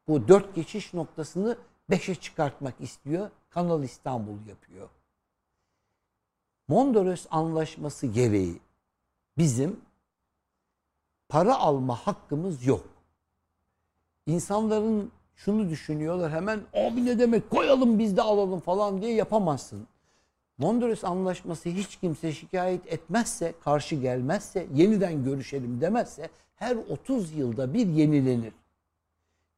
bu 0.09 0.27
dört 0.27 0.55
geçiş 0.55 0.93
noktasını 0.93 1.57
beşe 1.89 2.15
çıkartmak 2.15 2.81
istiyor. 2.81 3.29
Kanal 3.49 3.83
İstanbul 3.83 4.47
yapıyor. 4.47 4.89
Mondros 6.67 7.25
Anlaşması 7.31 8.07
gereği 8.07 8.59
bizim 9.37 9.79
para 11.29 11.59
alma 11.59 11.95
hakkımız 11.95 12.65
yok. 12.65 12.85
İnsanların 14.25 15.11
şunu 15.35 15.69
düşünüyorlar 15.69 16.31
hemen 16.31 16.61
abi 16.73 17.05
ne 17.05 17.19
demek 17.19 17.49
koyalım 17.49 17.99
biz 17.99 18.17
de 18.17 18.21
alalım 18.21 18.59
falan 18.59 19.01
diye 19.01 19.13
yapamazsın. 19.13 19.87
Mondros 20.57 21.03
Anlaşması 21.03 21.69
hiç 21.69 21.95
kimse 21.95 22.31
şikayet 22.31 22.93
etmezse, 22.93 23.53
karşı 23.63 23.95
gelmezse, 23.95 24.67
yeniden 24.73 25.23
görüşelim 25.23 25.81
demezse 25.81 26.29
her 26.55 26.75
30 26.75 27.33
yılda 27.33 27.73
bir 27.73 27.87
yenilenir. 27.87 28.53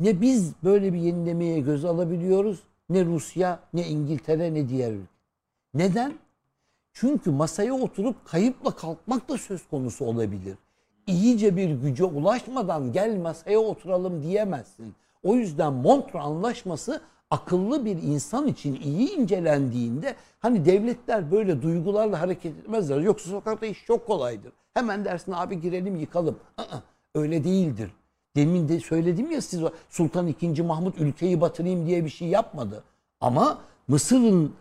Ne 0.01 0.21
biz 0.21 0.53
böyle 0.63 0.93
bir 0.93 0.99
yenilemeye 0.99 1.59
göz 1.59 1.85
alabiliyoruz, 1.85 2.59
ne 2.89 3.05
Rusya, 3.05 3.59
ne 3.73 3.87
İngiltere, 3.87 4.53
ne 4.53 4.69
diğer 4.69 4.91
ülke. 4.91 5.11
Neden? 5.73 6.13
Çünkü 6.93 7.31
masaya 7.31 7.73
oturup 7.73 8.25
kayıpla 8.25 8.71
kalkmak 8.71 9.29
da 9.29 9.37
söz 9.37 9.67
konusu 9.67 10.05
olabilir. 10.05 10.57
İyice 11.07 11.55
bir 11.55 11.69
güce 11.69 12.03
ulaşmadan 12.03 12.91
gel 12.91 13.17
masaya 13.17 13.59
oturalım 13.59 14.23
diyemezsin. 14.23 14.93
O 15.23 15.35
yüzden 15.35 15.73
Montreux 15.73 16.25
Anlaşması 16.25 17.01
akıllı 17.29 17.85
bir 17.85 18.03
insan 18.03 18.47
için 18.47 18.81
iyi 18.83 19.11
incelendiğinde 19.11 20.15
hani 20.39 20.65
devletler 20.65 21.31
böyle 21.31 21.61
duygularla 21.61 22.21
hareket 22.21 22.57
etmezler. 22.57 22.99
Yoksa 22.99 23.29
sokakta 23.29 23.65
iş 23.65 23.85
çok 23.85 24.07
kolaydır. 24.07 24.51
Hemen 24.73 25.05
dersin 25.05 25.31
abi 25.31 25.61
girelim 25.61 25.95
yıkalım. 25.95 26.39
Aa, 26.57 26.77
öyle 27.15 27.43
değildir. 27.43 27.91
Demin 28.35 28.69
de 28.69 28.79
söyledim 28.79 29.31
ya 29.31 29.41
siz 29.41 29.61
Sultan 29.89 30.27
II. 30.41 30.61
Mahmut 30.61 30.97
ülkeyi 30.97 31.41
batırayım 31.41 31.87
diye 31.87 32.05
bir 32.05 32.09
şey 32.09 32.27
yapmadı. 32.27 32.83
Ama 33.21 33.61
Mısır'ın 33.87 34.53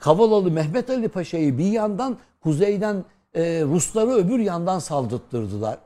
Kavalalı 0.00 0.50
Mehmet 0.50 0.90
Ali 0.90 1.08
Paşa'yı 1.08 1.58
bir 1.58 1.72
yandan 1.72 2.16
kuzeyden 2.40 3.04
e, 3.34 3.62
Rusları 3.64 4.10
öbür 4.10 4.38
yandan 4.38 4.78
saldırttırdılar. 4.78 5.78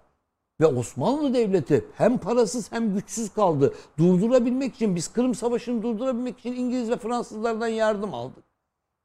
Ve 0.60 0.66
Osmanlı 0.66 1.34
Devleti 1.34 1.84
hem 1.96 2.18
parasız 2.18 2.72
hem 2.72 2.94
güçsüz 2.94 3.32
kaldı. 3.32 3.74
Durdurabilmek 3.98 4.74
için 4.74 4.96
biz 4.96 5.08
Kırım 5.08 5.34
Savaşı'nı 5.34 5.82
durdurabilmek 5.82 6.38
için 6.38 6.52
İngiliz 6.52 6.90
ve 6.90 6.96
Fransızlardan 6.96 7.68
yardım 7.68 8.14
aldık. 8.14 8.44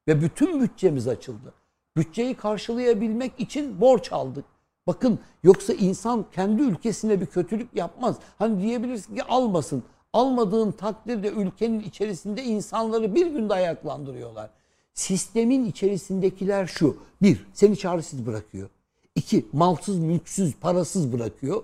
Ve 0.08 0.22
bütün 0.22 0.62
bütçemiz 0.62 1.08
açıldı. 1.08 1.54
Bütçeyi 1.98 2.36
karşılayabilmek 2.36 3.40
için 3.40 3.82
borç 3.82 4.14
aldık. 4.14 4.46
Bakın 4.88 5.20
yoksa 5.44 5.74
insan 5.74 6.26
kendi 6.36 6.62
ülkesine 6.62 7.22
bir 7.22 7.26
kötülük 7.26 7.76
yapmaz. 7.76 8.16
Hani 8.38 8.62
diyebilirsin 8.62 9.16
ki 9.16 9.24
almasın. 9.24 9.84
Almadığın 10.14 10.72
takdirde 10.72 11.28
ülkenin 11.28 11.80
içerisinde 11.80 12.44
insanları 12.44 13.16
bir 13.16 13.26
günde 13.28 13.54
ayaklandırıyorlar. 13.54 14.50
Sistemin 14.94 15.66
içerisindekiler 15.66 16.68
şu. 16.68 16.98
Bir, 17.22 17.48
seni 17.54 17.78
çaresiz 17.78 18.26
bırakıyor. 18.26 18.70
İki, 19.16 19.46
malsız, 19.54 20.00
mülksüz, 20.00 20.56
parasız 20.56 21.14
bırakıyor. 21.14 21.64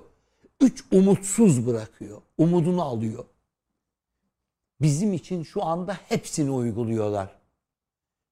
Üç, 0.62 0.84
umutsuz 0.92 1.68
bırakıyor. 1.68 2.22
Umudunu 2.38 2.82
alıyor. 2.84 3.26
Bizim 4.82 5.14
için 5.14 5.44
şu 5.44 5.64
anda 5.64 5.98
hepsini 6.10 6.52
uyguluyorlar. 6.52 7.36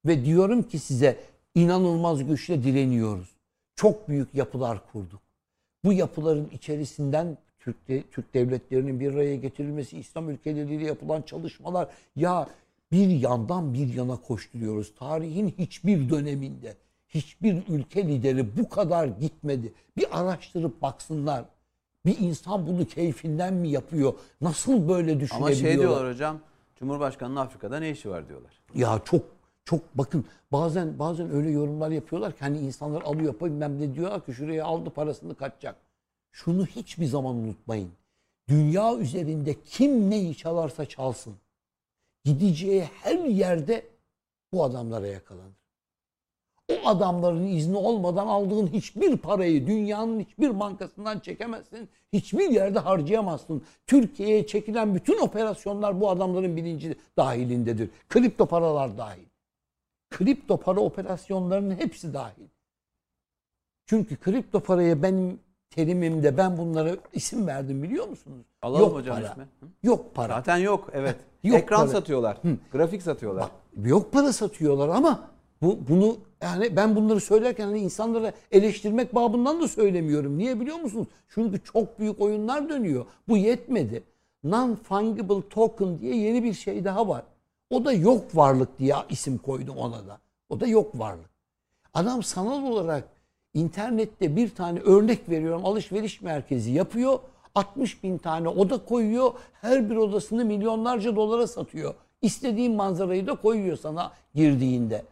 Ve 0.06 0.26
diyorum 0.26 0.64
ki 0.64 0.80
size 0.80 1.20
inanılmaz 1.56 2.28
güçle 2.28 2.64
direniyoruz. 2.64 3.31
Çok 3.82 4.10
büyük 4.10 4.36
yapılar 4.36 4.91
kurduk. 4.91 5.22
Bu 5.84 5.94
yapıların 5.94 6.49
içerisinden 6.53 7.38
Türk, 7.60 7.88
de, 7.88 8.03
Türk 8.12 8.34
devletlerinin 8.34 8.99
bir 8.99 9.14
araya 9.14 9.36
getirilmesi, 9.36 9.99
İslam 9.99 10.30
ülkeleriyle 10.30 10.86
yapılan 10.86 11.22
çalışmalar 11.22 11.90
ya 12.16 12.48
bir 12.91 13.08
yandan 13.08 13.74
bir 13.74 13.94
yana 13.94 14.16
koşturuyoruz. 14.16 14.95
Tarihin 14.95 15.53
hiçbir 15.58 16.10
döneminde 16.10 16.76
hiçbir 17.10 17.64
ülke 17.70 18.08
lideri 18.08 18.58
bu 18.58 18.70
kadar 18.70 19.08
gitmedi. 19.08 19.74
Bir 19.98 20.20
araştırıp 20.20 20.82
baksınlar. 20.82 21.45
Bir 22.06 22.20
insan 22.20 22.68
bunu 22.68 22.86
keyfinden 22.86 23.53
mi 23.53 23.70
yapıyor? 23.70 24.14
Nasıl 24.41 24.90
böyle 24.90 25.12
Ama 25.12 25.20
düşünebiliyorlar? 25.20 25.72
şey 25.72 25.80
diyorlar 25.80 26.14
hocam, 26.14 26.40
Cumhurbaşkanı'nın 26.80 27.40
Afrika'da 27.40 27.80
ne 27.80 27.91
işi 27.91 28.10
var 28.10 28.28
diyorlar. 28.28 28.62
Ya 28.76 29.02
çok 29.06 29.41
çok 29.72 29.98
bakın 29.98 30.26
bazen 30.52 30.99
bazen 30.99 31.31
öyle 31.31 31.49
yorumlar 31.49 31.91
yapıyorlar 31.91 32.31
ki 32.31 32.39
hani 32.39 32.60
insanlar 32.60 33.02
alıyor 33.02 33.39
bilmem 33.39 33.80
ne 33.80 33.95
diyorlar 33.95 34.26
ki 34.26 34.34
şuraya 34.34 34.65
aldı 34.65 34.89
parasını 34.89 35.35
kaçacak. 35.35 35.76
Şunu 36.31 36.65
hiçbir 36.65 37.06
zaman 37.06 37.35
unutmayın. 37.35 37.91
Dünya 38.48 38.98
üzerinde 38.98 39.56
kim 39.65 40.10
neyi 40.10 40.38
çalarsa 40.38 40.85
çalsın. 40.85 41.34
Gideceği 42.23 42.84
her 42.84 43.19
yerde 43.19 43.85
bu 44.53 44.64
adamlara 44.64 45.07
yakalanır. 45.07 45.61
O 46.72 46.88
adamların 46.88 47.48
izni 47.48 47.77
olmadan 47.77 48.27
aldığın 48.27 48.68
hiçbir 48.68 49.18
parayı 49.18 49.68
dünyanın 49.68 50.19
hiçbir 50.19 50.60
bankasından 50.60 51.19
çekemezsin. 51.19 51.89
Hiçbir 52.14 52.49
yerde 52.49 52.80
harcayamazsın. 52.80 53.64
Türkiye'ye 53.88 54.48
çekilen 54.48 54.95
bütün 54.95 55.18
operasyonlar 55.22 56.02
bu 56.02 56.10
adamların 56.10 56.56
bilinci 56.56 56.95
dahilindedir. 57.18 57.89
Kripto 58.10 58.45
paralar 58.45 58.98
dahil. 58.98 59.31
Kripto 60.12 60.58
para 60.58 60.80
operasyonlarının 60.80 61.76
hepsi 61.76 62.14
dahil. 62.14 62.44
Çünkü 63.86 64.16
kripto 64.18 64.60
paraya 64.60 65.04
benim 65.04 65.40
terimimde 65.70 66.38
ben 66.38 66.58
bunlara 66.58 66.96
isim 67.14 67.48
verdim 67.48 67.84
biliyor 67.84 68.08
musunuz? 68.08 68.46
Alalım 68.62 68.82
yok 68.82 68.94
hocam 68.96 69.16
para. 69.16 69.32
ismi. 69.32 69.44
Hı? 69.44 69.66
Yok 69.84 70.16
para. 70.16 70.34
Zaten 70.34 70.58
yok 70.58 70.90
evet. 70.94 71.16
Yok 71.44 71.58
Ekran 71.58 71.80
para. 71.80 71.88
satıyorlar. 71.90 72.38
Grafik 72.72 73.02
satıyorlar. 73.02 73.44
Bak, 73.44 73.52
yok 73.88 74.12
para 74.12 74.34
satıyorlar 74.34 74.90
ama 74.90 75.28
bu 75.62 75.80
bunu 75.90 76.18
yani 76.42 76.76
ben 76.76 76.96
bunları 76.96 77.20
söylerken 77.20 77.66
hani 77.66 77.80
insanlara 77.80 78.32
eleştirmek 78.52 79.16
babından 79.16 79.62
da 79.62 79.68
söylemiyorum. 79.68 80.38
Niye 80.38 80.60
biliyor 80.60 80.78
musunuz? 80.78 81.08
Çünkü 81.30 81.64
çok 81.64 82.00
büyük 82.00 82.22
oyunlar 82.22 82.70
dönüyor. 82.70 83.06
Bu 83.28 83.38
yetmedi. 83.38 84.04
Non-fungible 84.44 85.50
token 85.50 86.00
diye 86.00 86.16
yeni 86.16 86.44
bir 86.44 86.54
şey 86.54 86.86
daha 86.86 87.08
var. 87.08 87.24
O 87.72 87.85
da 87.85 87.93
yok 87.93 88.35
varlık 88.35 88.80
diye 88.80 88.95
isim 89.10 89.38
koydum 89.38 89.77
ona 89.77 90.07
da. 90.07 90.19
O 90.49 90.60
da 90.60 90.68
yok 90.68 90.99
varlık. 90.99 91.30
Adam 91.93 92.23
sanal 92.23 92.64
olarak 92.72 93.03
internette 93.53 94.35
bir 94.35 94.56
tane 94.56 94.80
örnek 94.80 95.30
veriyorum 95.30 95.65
alışveriş 95.65 96.22
merkezi 96.22 96.72
yapıyor. 96.72 97.19
60 97.56 98.03
bin 98.03 98.18
tane 98.18 98.48
oda 98.48 98.85
koyuyor. 98.85 99.31
Her 99.53 99.89
bir 99.89 99.95
odasını 99.95 100.45
milyonlarca 100.45 101.15
dolara 101.15 101.48
satıyor. 101.48 101.93
İstediğin 102.22 102.76
manzarayı 102.76 103.27
da 103.27 103.35
koyuyor 103.35 103.77
sana 103.77 104.11
girdiğinde. 104.35 105.03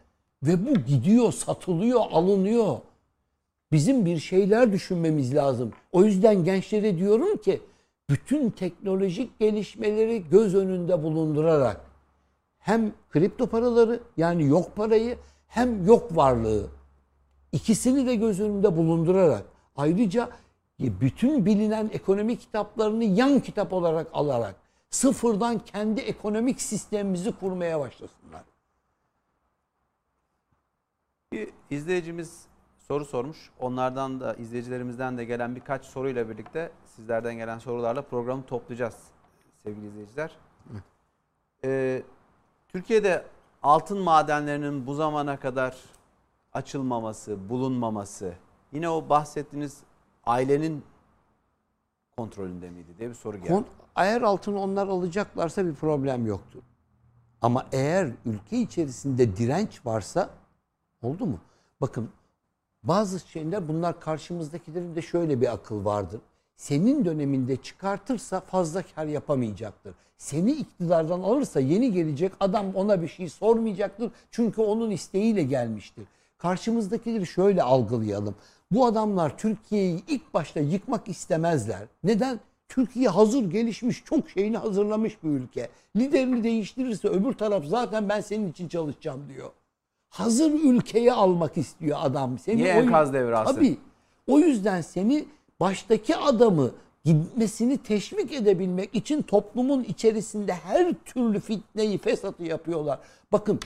Ve 0.42 0.66
bu 0.66 0.74
gidiyor, 0.74 1.32
satılıyor, 1.32 2.00
alınıyor. 2.10 2.78
Bizim 3.72 4.06
bir 4.06 4.18
şeyler 4.18 4.72
düşünmemiz 4.72 5.34
lazım. 5.34 5.72
O 5.92 6.04
yüzden 6.04 6.44
gençlere 6.44 6.98
diyorum 6.98 7.36
ki 7.36 7.60
bütün 8.10 8.50
teknolojik 8.50 9.38
gelişmeleri 9.38 10.24
göz 10.30 10.54
önünde 10.54 11.02
bulundurarak 11.02 11.89
hem 12.60 12.92
kripto 13.10 13.46
paraları 13.46 14.00
yani 14.16 14.46
yok 14.46 14.76
parayı 14.76 15.18
hem 15.46 15.86
yok 15.86 16.16
varlığı 16.16 16.66
ikisini 17.52 18.06
de 18.06 18.14
göz 18.14 18.40
önünde 18.40 18.76
bulundurarak 18.76 19.44
ayrıca 19.76 20.30
bütün 20.80 21.46
bilinen 21.46 21.90
ekonomi 21.92 22.38
kitaplarını 22.38 23.04
yan 23.04 23.40
kitap 23.40 23.72
olarak 23.72 24.06
alarak 24.12 24.56
sıfırdan 24.90 25.58
kendi 25.58 26.00
ekonomik 26.00 26.62
sistemimizi 26.62 27.32
kurmaya 27.32 27.80
başlasınlar. 27.80 28.42
Bir 31.32 31.48
izleyicimiz 31.70 32.46
soru 32.78 33.04
sormuş. 33.04 33.50
Onlardan 33.58 34.20
da 34.20 34.34
izleyicilerimizden 34.34 35.18
de 35.18 35.24
gelen 35.24 35.56
birkaç 35.56 35.84
soruyla 35.84 36.28
birlikte 36.28 36.72
sizlerden 36.86 37.36
gelen 37.36 37.58
sorularla 37.58 38.02
programı 38.02 38.46
toplayacağız 38.46 38.96
sevgili 39.62 39.86
izleyiciler. 39.86 40.36
Ee, 41.64 42.02
Türkiye'de 42.72 43.24
altın 43.62 43.98
madenlerinin 43.98 44.86
bu 44.86 44.94
zamana 44.94 45.40
kadar 45.40 45.76
açılmaması, 46.52 47.48
bulunmaması 47.48 48.34
yine 48.72 48.88
o 48.88 49.08
bahsettiğiniz 49.08 49.78
ailenin 50.24 50.84
kontrolünde 52.16 52.70
miydi 52.70 52.98
diye 52.98 53.08
bir 53.08 53.14
soru 53.14 53.36
geldi. 53.36 53.48
Kon, 53.48 53.66
eğer 53.96 54.22
altını 54.22 54.60
onlar 54.60 54.86
alacaklarsa 54.86 55.66
bir 55.66 55.74
problem 55.74 56.26
yoktu. 56.26 56.62
Ama 57.42 57.66
eğer 57.72 58.12
ülke 58.24 58.58
içerisinde 58.58 59.36
direnç 59.36 59.86
varsa 59.86 60.30
oldu 61.02 61.26
mu? 61.26 61.38
Bakın 61.80 62.10
bazı 62.82 63.20
şeyler 63.20 63.68
bunlar 63.68 64.00
karşımızdakilerin 64.00 64.96
de 64.96 65.02
şöyle 65.02 65.40
bir 65.40 65.52
akıl 65.52 65.84
vardır. 65.84 66.20
Senin 66.60 67.04
döneminde 67.04 67.56
çıkartırsa 67.56 68.40
fazla 68.40 68.82
kar 68.94 69.06
yapamayacaktır. 69.06 69.94
Seni 70.18 70.52
iktidardan 70.52 71.20
alırsa 71.20 71.60
yeni 71.60 71.92
gelecek 71.92 72.32
adam 72.40 72.74
ona 72.74 73.02
bir 73.02 73.08
şey 73.08 73.28
sormayacaktır. 73.28 74.10
Çünkü 74.30 74.60
onun 74.60 74.90
isteğiyle 74.90 75.42
gelmiştir. 75.42 76.04
Karşımızdakileri 76.38 77.26
şöyle 77.26 77.62
algılayalım. 77.62 78.34
Bu 78.70 78.86
adamlar 78.86 79.38
Türkiye'yi 79.38 80.02
ilk 80.08 80.34
başta 80.34 80.60
yıkmak 80.60 81.08
istemezler. 81.08 81.82
Neden? 82.04 82.40
Türkiye 82.68 83.08
hazır 83.08 83.50
gelişmiş, 83.50 84.04
çok 84.04 84.30
şeyini 84.30 84.56
hazırlamış 84.56 85.22
bir 85.24 85.28
ülke. 85.28 85.68
Liderini 85.96 86.44
değiştirirse 86.44 87.08
öbür 87.08 87.32
taraf 87.32 87.64
zaten 87.64 88.08
ben 88.08 88.20
senin 88.20 88.50
için 88.50 88.68
çalışacağım 88.68 89.28
diyor. 89.28 89.50
Hazır 90.08 90.52
ülkeyi 90.52 91.12
almak 91.12 91.56
istiyor 91.56 91.98
adam. 92.00 92.38
Seni 92.38 92.56
Niye 92.56 92.68
enkaz 92.68 93.12
devrası? 93.12 93.54
Tabii. 93.54 93.78
O 94.26 94.38
yüzden 94.38 94.80
seni 94.80 95.24
baştaki 95.60 96.16
adamı 96.16 96.70
gitmesini 97.04 97.78
teşvik 97.78 98.32
edebilmek 98.32 98.94
için 98.94 99.22
toplumun 99.22 99.84
içerisinde 99.84 100.54
her 100.54 100.94
türlü 101.04 101.40
fitneyi, 101.40 101.98
fesatı 101.98 102.42
yapıyorlar. 102.42 102.98
Bakın 103.32 103.60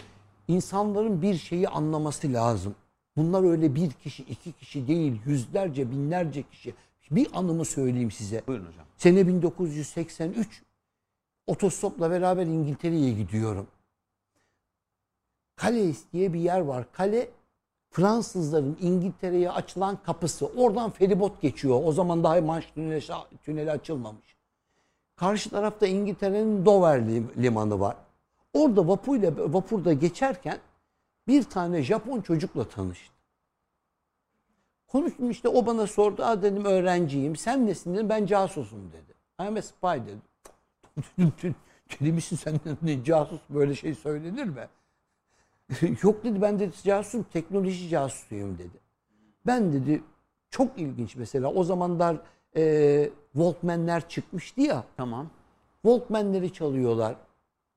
insanların 0.48 1.22
bir 1.22 1.34
şeyi 1.34 1.68
anlaması 1.68 2.32
lazım. 2.32 2.74
Bunlar 3.16 3.50
öyle 3.50 3.74
bir 3.74 3.90
kişi, 3.90 4.22
iki 4.22 4.52
kişi 4.52 4.88
değil, 4.88 5.20
yüzlerce, 5.26 5.90
binlerce 5.90 6.42
kişi. 6.42 6.74
Bir 7.10 7.28
anımı 7.34 7.64
söyleyeyim 7.64 8.10
size. 8.10 8.42
Buyurun 8.46 8.66
hocam. 8.66 8.86
Sene 8.96 9.26
1983 9.26 10.62
otostopla 11.46 12.10
beraber 12.10 12.46
İngiltere'ye 12.46 13.12
gidiyorum. 13.12 13.66
Kaleis 15.56 16.04
diye 16.12 16.32
bir 16.32 16.40
yer 16.40 16.60
var. 16.60 16.92
Kale 16.92 17.28
Fransızların 17.94 18.76
İngiltere'ye 18.80 19.50
açılan 19.50 19.98
kapısı. 20.02 20.46
Oradan 20.46 20.90
feribot 20.90 21.42
geçiyor. 21.42 21.80
O 21.84 21.92
zaman 21.92 22.24
daha 22.24 22.40
Manş 22.40 22.72
tüneli, 23.44 23.70
açılmamış. 23.70 24.36
Karşı 25.16 25.50
tarafta 25.50 25.86
İngiltere'nin 25.86 26.66
Dover 26.66 27.06
limanı 27.36 27.80
var. 27.80 27.96
Orada 28.52 28.88
vapurla 28.88 29.52
vapurda 29.54 29.92
geçerken 29.92 30.58
bir 31.28 31.42
tane 31.42 31.82
Japon 31.82 32.20
çocukla 32.20 32.68
tanıştım. 32.68 33.14
Konuştum 34.88 35.30
işte 35.30 35.48
o 35.48 35.66
bana 35.66 35.86
sordu. 35.86 36.22
Aa 36.24 36.42
dedim 36.42 36.64
öğrenciyim. 36.64 37.36
Sen 37.36 37.66
nesin 37.66 37.94
dedim. 37.94 38.08
Ben 38.08 38.26
casusum 38.26 38.92
dedi. 38.92 39.14
I'm 39.48 39.56
a 39.56 39.62
spy 39.62 39.86
dedim. 39.86 40.22
Deli 42.00 42.12
misin 42.12 42.36
sen 42.36 42.60
casus 43.04 43.40
böyle 43.50 43.74
şey 43.74 43.94
söylenir 43.94 44.44
mi? 44.44 44.68
Yok 46.02 46.24
dedi 46.24 46.42
ben 46.42 46.58
de 46.58 46.70
casusum 46.84 47.22
teknoloji 47.32 47.88
casusuyum 47.88 48.58
dedi. 48.58 48.80
Ben 49.46 49.72
dedi 49.72 50.02
çok 50.50 50.78
ilginç 50.78 51.16
mesela 51.16 51.52
o 51.52 51.64
zamanlar 51.64 52.16
e, 52.56 53.10
Walkman'ler 53.32 54.08
çıkmıştı 54.08 54.60
ya. 54.60 54.84
Tamam. 54.96 55.30
Walkman'leri 55.82 56.52
çalıyorlar. 56.52 57.16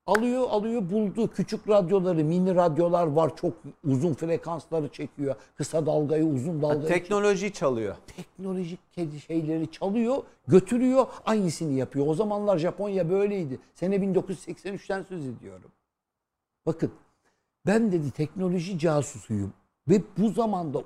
Alıyor 0.06 0.50
alıyor 0.50 0.90
buldu 0.90 1.32
küçük 1.32 1.70
radyoları 1.70 2.24
mini 2.24 2.56
radyolar 2.56 3.08
var 3.08 3.36
çok 3.36 3.54
uzun 3.84 4.14
frekansları 4.14 4.88
çekiyor. 4.88 5.36
Kısa 5.56 5.86
dalgayı 5.86 6.26
uzun 6.26 6.62
dalgayı. 6.62 6.88
teknoloji 6.88 7.40
çekiyor. 7.40 7.54
çalıyor. 7.54 7.96
Teknolojik 8.16 8.80
şeyleri 9.28 9.72
çalıyor 9.72 10.18
götürüyor 10.48 11.08
aynısını 11.26 11.74
yapıyor. 11.74 12.08
O 12.08 12.14
zamanlar 12.14 12.58
Japonya 12.58 13.10
böyleydi. 13.10 13.60
Sene 13.74 13.96
1983'ten 13.96 15.04
söz 15.04 15.28
ediyorum. 15.28 15.72
Bakın 16.66 16.92
ben 17.68 17.92
dedi 17.92 18.12
teknoloji 18.12 18.80
casusuyum. 18.80 19.54
Ve 19.90 20.02
bu 20.18 20.30
zamanda 20.30 20.78
o, 20.78 20.84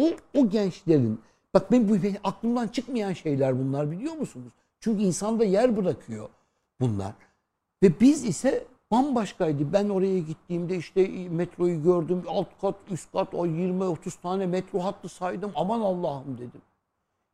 o, 0.00 0.10
o 0.34 0.48
gençlerin 0.48 1.20
bak 1.54 1.72
ben 1.72 1.88
bu 1.88 1.94
aklımdan 2.24 2.68
çıkmayan 2.68 3.12
şeyler 3.12 3.58
bunlar 3.58 3.90
biliyor 3.90 4.14
musunuz? 4.14 4.52
Çünkü 4.80 5.02
insanda 5.02 5.44
yer 5.44 5.76
bırakıyor 5.76 6.28
bunlar. 6.80 7.12
Ve 7.82 8.00
biz 8.00 8.24
ise 8.24 8.64
bambaşkaydı. 8.90 9.72
Ben 9.72 9.88
oraya 9.88 10.18
gittiğimde 10.18 10.76
işte 10.76 11.08
metroyu 11.30 11.82
gördüm. 11.82 12.22
Alt 12.28 12.48
kat, 12.60 12.74
üst 12.90 13.12
kat 13.12 13.34
o 13.34 13.46
20-30 13.46 14.20
tane 14.22 14.46
metro 14.46 14.84
hattı 14.84 15.08
saydım. 15.08 15.52
Aman 15.54 15.80
Allah'ım 15.80 16.38
dedim. 16.38 16.62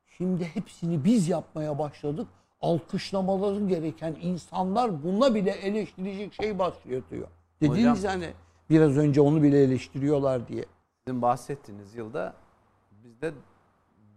Şimdi 0.06 0.44
hepsini 0.44 1.04
biz 1.04 1.28
yapmaya 1.28 1.78
başladık. 1.78 2.28
Alkışlamaları 2.60 3.68
gereken 3.68 4.16
insanlar 4.22 5.02
buna 5.02 5.34
bile 5.34 5.50
eleştirecek 5.50 6.34
şey 6.34 6.58
başlatıyor. 6.58 7.28
Dediğiniz 7.60 7.98
Hocam, 7.98 8.12
hani 8.12 8.32
biraz 8.70 8.96
önce 8.96 9.20
onu 9.20 9.42
bile 9.42 9.62
eleştiriyorlar 9.62 10.48
diye. 10.48 10.64
Sizin 11.04 11.22
bahsettiğiniz 11.22 11.94
yılda 11.94 12.34
biz 13.04 13.22
de 13.22 13.32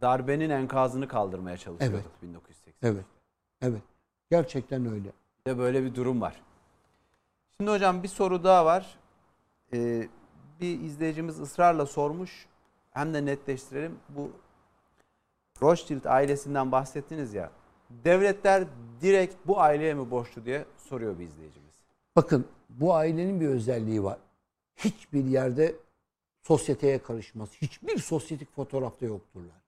darbenin 0.02 0.50
enkazını 0.50 1.08
kaldırmaya 1.08 1.58
çalışıyorduk 1.58 2.00
evet. 2.00 2.22
1980. 2.22 2.90
Evet. 2.90 3.06
Evet. 3.62 3.82
Gerçekten 4.32 4.86
öyle 4.86 5.12
de 5.48 5.58
böyle 5.58 5.84
bir 5.84 5.96
durum 5.96 6.22
var. 6.22 6.42
Şimdi 7.60 7.72
hocam 7.72 8.04
bir 8.04 8.08
soru 8.08 8.44
daha 8.44 8.66
var. 8.66 9.00
Ee, 9.74 10.08
bir 10.62 10.80
izleyicimiz 10.80 11.40
ısrarla 11.40 11.86
sormuş. 11.86 12.48
Hem 12.92 13.14
de 13.14 13.26
netleştirelim. 13.26 14.00
Bu 14.10 14.32
Rothschild 15.62 16.06
ailesinden 16.06 16.72
bahsettiniz 16.72 17.34
ya. 17.34 17.52
Devletler 17.90 18.64
direkt 19.02 19.36
bu 19.48 19.62
aileye 19.62 19.94
mi 19.94 20.12
borçlu 20.12 20.46
diye 20.46 20.66
soruyor 20.78 21.20
bir 21.20 21.24
izleyicimiz. 21.28 21.74
Bakın 22.16 22.46
bu 22.70 22.94
ailenin 22.94 23.42
bir 23.42 23.48
özelliği 23.48 24.04
var. 24.04 24.18
Hiçbir 24.76 25.26
yerde 25.26 25.76
sosyeteye 26.42 27.00
karışmaz. 27.00 27.50
Hiçbir 27.62 27.98
sosyetik 27.98 28.56
fotoğrafta 28.56 29.06
yokturlar. 29.06 29.62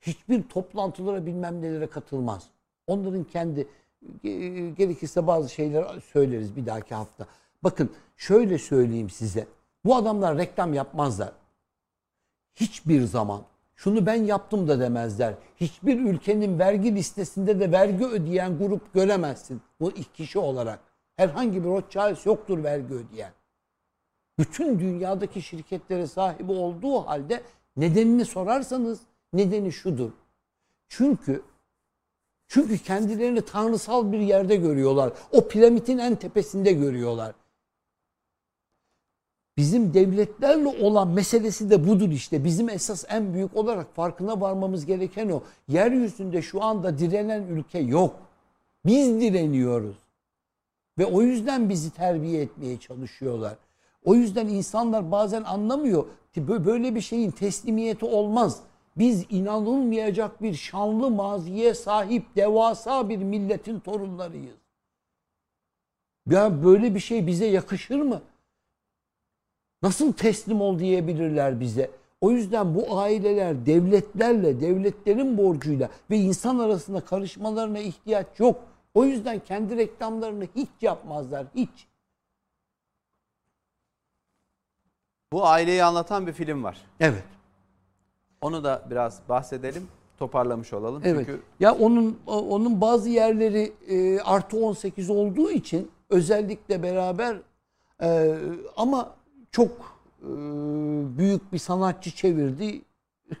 Hiçbir 0.00 0.42
toplantılara 0.42 1.26
bilmem 1.26 1.62
nelere 1.62 1.86
katılmaz. 1.86 2.48
Onların 2.86 3.24
kendi 3.24 3.68
gerekirse 4.76 5.26
bazı 5.26 5.48
şeyler 5.48 6.00
söyleriz 6.00 6.56
bir 6.56 6.66
dahaki 6.66 6.94
hafta. 6.94 7.26
Bakın 7.62 7.90
şöyle 8.16 8.58
söyleyeyim 8.58 9.10
size. 9.10 9.46
Bu 9.84 9.96
adamlar 9.96 10.38
reklam 10.38 10.74
yapmazlar. 10.74 11.32
Hiçbir 12.54 13.02
zaman 13.02 13.42
şunu 13.76 14.06
ben 14.06 14.24
yaptım 14.24 14.68
da 14.68 14.80
demezler. 14.80 15.34
Hiçbir 15.56 16.00
ülkenin 16.00 16.58
vergi 16.58 16.94
listesinde 16.94 17.60
de 17.60 17.72
vergi 17.72 18.06
ödeyen 18.06 18.58
grup 18.58 18.94
göremezsin. 18.94 19.60
Bu 19.80 19.90
iki 19.90 20.12
kişi 20.12 20.38
olarak. 20.38 20.80
Herhangi 21.16 21.64
bir 21.64 21.68
Rothschild 21.68 22.26
yoktur 22.26 22.64
vergi 22.64 22.94
ödeyen. 22.94 23.32
Bütün 24.38 24.78
dünyadaki 24.78 25.42
şirketlere 25.42 26.06
sahibi 26.06 26.52
olduğu 26.52 26.98
halde 26.98 27.42
nedenini 27.76 28.24
sorarsanız 28.24 29.00
nedeni 29.32 29.72
şudur. 29.72 30.10
Çünkü 30.88 31.42
çünkü 32.48 32.78
kendilerini 32.78 33.42
tanrısal 33.42 34.12
bir 34.12 34.18
yerde 34.18 34.56
görüyorlar. 34.56 35.12
O 35.32 35.48
piramidin 35.48 35.98
en 35.98 36.16
tepesinde 36.16 36.72
görüyorlar. 36.72 37.34
Bizim 39.56 39.94
devletlerle 39.94 40.68
olan 40.68 41.08
meselesi 41.08 41.70
de 41.70 41.88
budur 41.88 42.08
işte. 42.08 42.44
Bizim 42.44 42.68
esas 42.68 43.04
en 43.08 43.34
büyük 43.34 43.56
olarak 43.56 43.94
farkına 43.94 44.40
varmamız 44.40 44.86
gereken 44.86 45.28
o. 45.28 45.42
Yeryüzünde 45.68 46.42
şu 46.42 46.62
anda 46.62 46.98
direnen 46.98 47.42
ülke 47.42 47.78
yok. 47.78 48.16
Biz 48.84 49.20
direniyoruz. 49.20 49.96
Ve 50.98 51.06
o 51.06 51.22
yüzden 51.22 51.68
bizi 51.68 51.90
terbiye 51.90 52.42
etmeye 52.42 52.78
çalışıyorlar. 52.78 53.56
O 54.04 54.14
yüzden 54.14 54.48
insanlar 54.48 55.12
bazen 55.12 55.42
anlamıyor 55.42 56.06
ki 56.34 56.48
böyle 56.48 56.94
bir 56.94 57.00
şeyin 57.00 57.30
teslimiyeti 57.30 58.04
olmaz. 58.04 58.60
Biz 58.96 59.26
inanılmayacak 59.30 60.42
bir 60.42 60.54
şanlı 60.54 61.10
maziye 61.10 61.74
sahip 61.74 62.36
devasa 62.36 63.08
bir 63.08 63.16
milletin 63.16 63.80
torunlarıyız. 63.80 64.56
Ya 66.30 66.64
böyle 66.64 66.94
bir 66.94 67.00
şey 67.00 67.26
bize 67.26 67.46
yakışır 67.46 68.00
mı? 68.00 68.22
Nasıl 69.82 70.12
teslim 70.12 70.60
ol 70.60 70.78
diyebilirler 70.78 71.60
bize? 71.60 71.90
O 72.20 72.30
yüzden 72.30 72.74
bu 72.74 72.98
aileler 72.98 73.66
devletlerle, 73.66 74.60
devletlerin 74.60 75.38
borcuyla 75.38 75.88
ve 76.10 76.16
insan 76.16 76.58
arasında 76.58 77.00
karışmalarına 77.00 77.78
ihtiyaç 77.78 78.26
yok. 78.38 78.60
O 78.94 79.04
yüzden 79.04 79.38
kendi 79.38 79.76
reklamlarını 79.76 80.46
hiç 80.56 80.68
yapmazlar, 80.80 81.46
hiç. 81.54 81.86
Bu 85.32 85.46
aileyi 85.46 85.84
anlatan 85.84 86.26
bir 86.26 86.32
film 86.32 86.64
var. 86.64 86.78
Evet. 87.00 87.24
Onu 88.40 88.64
da 88.64 88.82
biraz 88.90 89.20
bahsedelim, 89.28 89.88
toparlamış 90.18 90.72
olalım. 90.72 91.02
Evet. 91.04 91.26
Çünkü 91.26 91.42
Ya 91.60 91.74
onun 91.74 92.18
onun 92.26 92.80
bazı 92.80 93.08
yerleri 93.08 93.72
e, 93.88 94.20
artı 94.20 94.64
18 94.64 95.10
olduğu 95.10 95.50
için 95.50 95.90
özellikle 96.10 96.82
beraber 96.82 97.36
e, 98.02 98.38
ama 98.76 99.14
çok 99.50 99.70
e, 100.20 100.28
büyük 101.18 101.52
bir 101.52 101.58
sanatçı 101.58 102.10
çevirdi. 102.10 102.82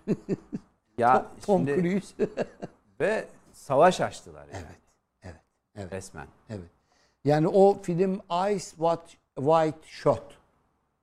ya 0.98 1.26
Tom 1.46 1.66
şimdi 1.66 1.82
Cruise. 1.82 2.28
ve 3.00 3.24
savaş 3.52 4.00
açtılar 4.00 4.46
yani 4.52 4.66
evet. 4.66 4.80
Evet. 5.22 5.40
Evet. 5.74 5.92
resmen. 5.92 6.26
Evet. 6.48 6.70
Yani 7.24 7.48
o 7.48 7.82
film 7.82 8.20
Ice 8.50 8.64
What 8.64 9.16
White 9.36 9.78
Shot 9.86 10.41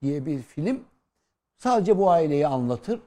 diye 0.02 0.26
bir 0.26 0.42
film 0.42 0.84
sadece 1.58 1.98
bu 1.98 2.12
aileyi 2.12 2.48
anlatır. 2.48 3.00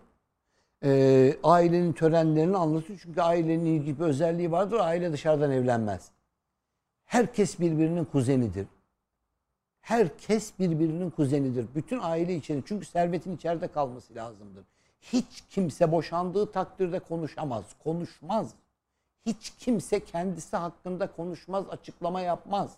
Ee, 0.84 1.36
ailenin 1.42 1.92
törenlerini 1.92 2.56
anlatır. 2.56 2.98
Çünkü 3.02 3.20
ailenin 3.20 3.64
ilgili 3.64 3.98
bir 3.98 4.04
özelliği 4.04 4.52
vardır. 4.52 4.78
Aile 4.80 5.12
dışarıdan 5.12 5.50
evlenmez. 5.50 6.10
Herkes 7.04 7.60
birbirinin 7.60 8.04
kuzenidir. 8.04 8.66
Herkes 9.80 10.58
birbirinin 10.58 11.10
kuzenidir. 11.10 11.66
Bütün 11.74 11.98
aile 12.02 12.36
içinde. 12.36 12.62
Çünkü 12.66 12.86
servetin 12.86 13.36
içeride 13.36 13.68
kalması 13.68 14.14
lazımdır. 14.14 14.64
Hiç 15.00 15.44
kimse 15.50 15.92
boşandığı 15.92 16.52
takdirde 16.52 16.98
konuşamaz. 16.98 17.64
Konuşmaz. 17.84 18.54
Hiç 19.26 19.52
kimse 19.58 20.04
kendisi 20.04 20.56
hakkında 20.56 21.12
konuşmaz, 21.12 21.64
açıklama 21.70 22.20
yapmaz. 22.20 22.74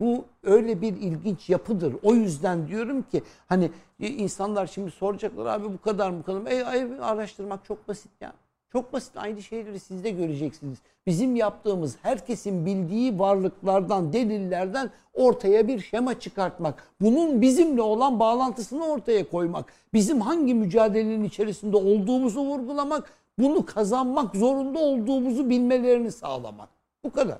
Bu 0.00 0.24
öyle 0.42 0.80
bir 0.80 0.96
ilginç 0.96 1.50
yapıdır. 1.50 1.96
O 2.02 2.14
yüzden 2.14 2.68
diyorum 2.68 3.02
ki 3.02 3.22
hani 3.46 3.70
e, 4.00 4.08
insanlar 4.08 4.66
şimdi 4.66 4.90
soracaklar 4.90 5.46
abi 5.46 5.64
bu 5.64 5.80
kadar 5.80 6.10
mı 6.10 6.22
kadar 6.22 6.40
mı? 6.40 6.50
E, 6.50 6.64
araştırmak 7.00 7.64
çok 7.64 7.88
basit 7.88 8.10
ya. 8.20 8.32
Çok 8.72 8.92
basit 8.92 9.16
aynı 9.16 9.42
şeyleri 9.42 9.80
siz 9.80 10.04
de 10.04 10.10
göreceksiniz. 10.10 10.78
Bizim 11.06 11.36
yaptığımız 11.36 11.96
herkesin 12.02 12.66
bildiği 12.66 13.18
varlıklardan, 13.18 14.12
delillerden 14.12 14.90
ortaya 15.14 15.68
bir 15.68 15.80
şema 15.80 16.20
çıkartmak. 16.20 16.94
Bunun 17.00 17.42
bizimle 17.42 17.82
olan 17.82 18.20
bağlantısını 18.20 18.86
ortaya 18.86 19.30
koymak. 19.30 19.72
Bizim 19.94 20.20
hangi 20.20 20.54
mücadelenin 20.54 21.24
içerisinde 21.24 21.76
olduğumuzu 21.76 22.40
vurgulamak. 22.40 23.12
Bunu 23.38 23.66
kazanmak 23.66 24.36
zorunda 24.36 24.78
olduğumuzu 24.78 25.50
bilmelerini 25.50 26.12
sağlamak. 26.12 26.68
Bu 27.04 27.12
kadar. 27.12 27.38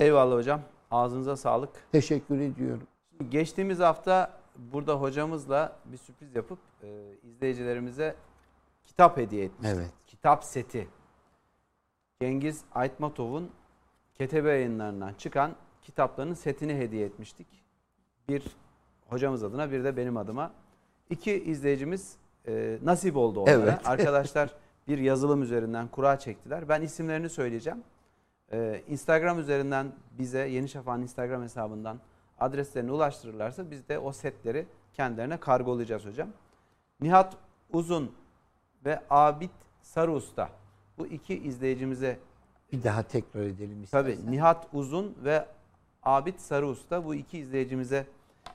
Eyvallah 0.00 0.36
hocam. 0.36 0.60
Ağzınıza 0.94 1.36
sağlık. 1.36 1.70
Teşekkür 1.92 2.40
ediyorum. 2.40 2.86
Geçtiğimiz 3.28 3.80
hafta 3.80 4.40
burada 4.56 4.94
hocamızla 4.94 5.76
bir 5.84 5.96
sürpriz 5.96 6.36
yapıp 6.36 6.58
e, 6.82 6.88
izleyicilerimize 7.22 8.14
kitap 8.84 9.16
hediye 9.16 9.44
etmiştik. 9.44 9.78
Evet. 9.78 9.90
Kitap 10.06 10.44
seti. 10.44 10.88
Cengiz 12.20 12.64
Aytmatov'un 12.74 13.50
Ketebe 14.14 14.48
yayınlarından 14.50 15.14
çıkan 15.14 15.54
kitaplarının 15.82 16.34
setini 16.34 16.74
hediye 16.74 17.06
etmiştik. 17.06 17.46
Bir 18.28 18.42
hocamız 19.08 19.44
adına 19.44 19.72
bir 19.72 19.84
de 19.84 19.96
benim 19.96 20.16
adıma. 20.16 20.52
İki 21.10 21.44
izleyicimiz 21.44 22.16
e, 22.48 22.78
nasip 22.82 23.16
oldu 23.16 23.40
onlara. 23.40 23.54
Evet. 23.54 23.88
Arkadaşlar 23.88 24.54
bir 24.88 24.98
yazılım 24.98 25.42
üzerinden 25.42 25.88
kura 25.88 26.18
çektiler. 26.18 26.68
Ben 26.68 26.82
isimlerini 26.82 27.28
söyleyeceğim. 27.28 27.82
Ee, 28.54 28.82
Instagram 28.88 29.38
üzerinden 29.38 29.92
bize 30.18 30.38
Yeni 30.38 30.68
Şafak'ın 30.68 31.02
Instagram 31.02 31.42
hesabından 31.42 32.00
adreslerini 32.38 32.92
ulaştırırlarsa 32.92 33.70
biz 33.70 33.88
de 33.88 33.98
o 33.98 34.12
setleri 34.12 34.66
kendilerine 34.92 35.36
kargolayacağız 35.36 36.06
hocam. 36.06 36.28
Nihat 37.00 37.36
Uzun 37.72 38.12
ve 38.84 39.00
Abid 39.10 39.50
Sarıusta 39.82 40.48
bu 40.98 41.06
iki 41.06 41.38
izleyicimize 41.38 42.18
Bir 42.72 42.82
daha 42.82 43.02
tekrar 43.02 43.40
edelim 43.40 43.82
istersen. 43.82 44.30
Nihat 44.30 44.68
Uzun 44.72 45.16
ve 45.24 45.46
Abid 46.02 46.38
Sarıusta 46.38 47.04
bu 47.04 47.14
iki 47.14 47.38
izleyicimize 47.38 48.06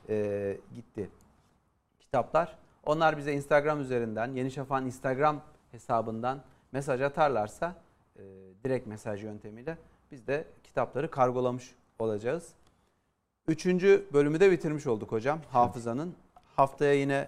e, 0.10 0.58
gitti 0.76 1.10
kitaplar. 2.00 2.58
Onlar 2.86 3.18
bize 3.18 3.34
Instagram 3.34 3.82
üzerinden 3.82 4.34
Yeni 4.34 4.52
Şafak'ın 4.52 4.86
Instagram 4.86 5.42
hesabından 5.72 6.42
mesaj 6.72 7.02
atarlarsa 7.02 7.76
e, 8.20 8.24
direkt 8.64 8.88
mesaj 8.88 9.24
yöntemiyle 9.24 9.78
biz 10.12 10.28
de 10.28 10.46
kitapları 10.64 11.12
kargolamış 11.12 11.76
olacağız. 12.00 12.50
Üçüncü 13.48 14.06
bölümü 14.14 14.40
de 14.40 14.52
bitirmiş 14.52 14.88
olduk 14.88 15.12
hocam. 15.12 15.40
Hafızanın. 15.52 16.16
Haftaya 16.56 16.94
yine 16.94 17.28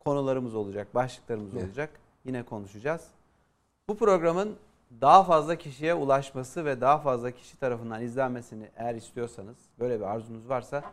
konularımız 0.00 0.54
olacak, 0.54 0.94
başlıklarımız 0.94 1.54
Evet. 1.54 1.64
olacak. 1.64 1.90
Yine 2.24 2.42
konuşacağız. 2.42 3.04
Bu 3.88 3.96
programın 3.96 4.56
daha 5.00 5.24
fazla 5.24 5.56
kişiye 5.56 5.94
ulaşması 5.94 6.64
ve 6.64 6.80
daha 6.80 6.98
fazla 6.98 7.30
kişi 7.30 7.58
tarafından 7.58 8.02
izlenmesini 8.02 8.68
eğer 8.76 8.94
istiyorsanız, 8.94 9.56
böyle 9.78 10.00
bir 10.00 10.04
arzunuz 10.04 10.48
varsa 10.48 10.84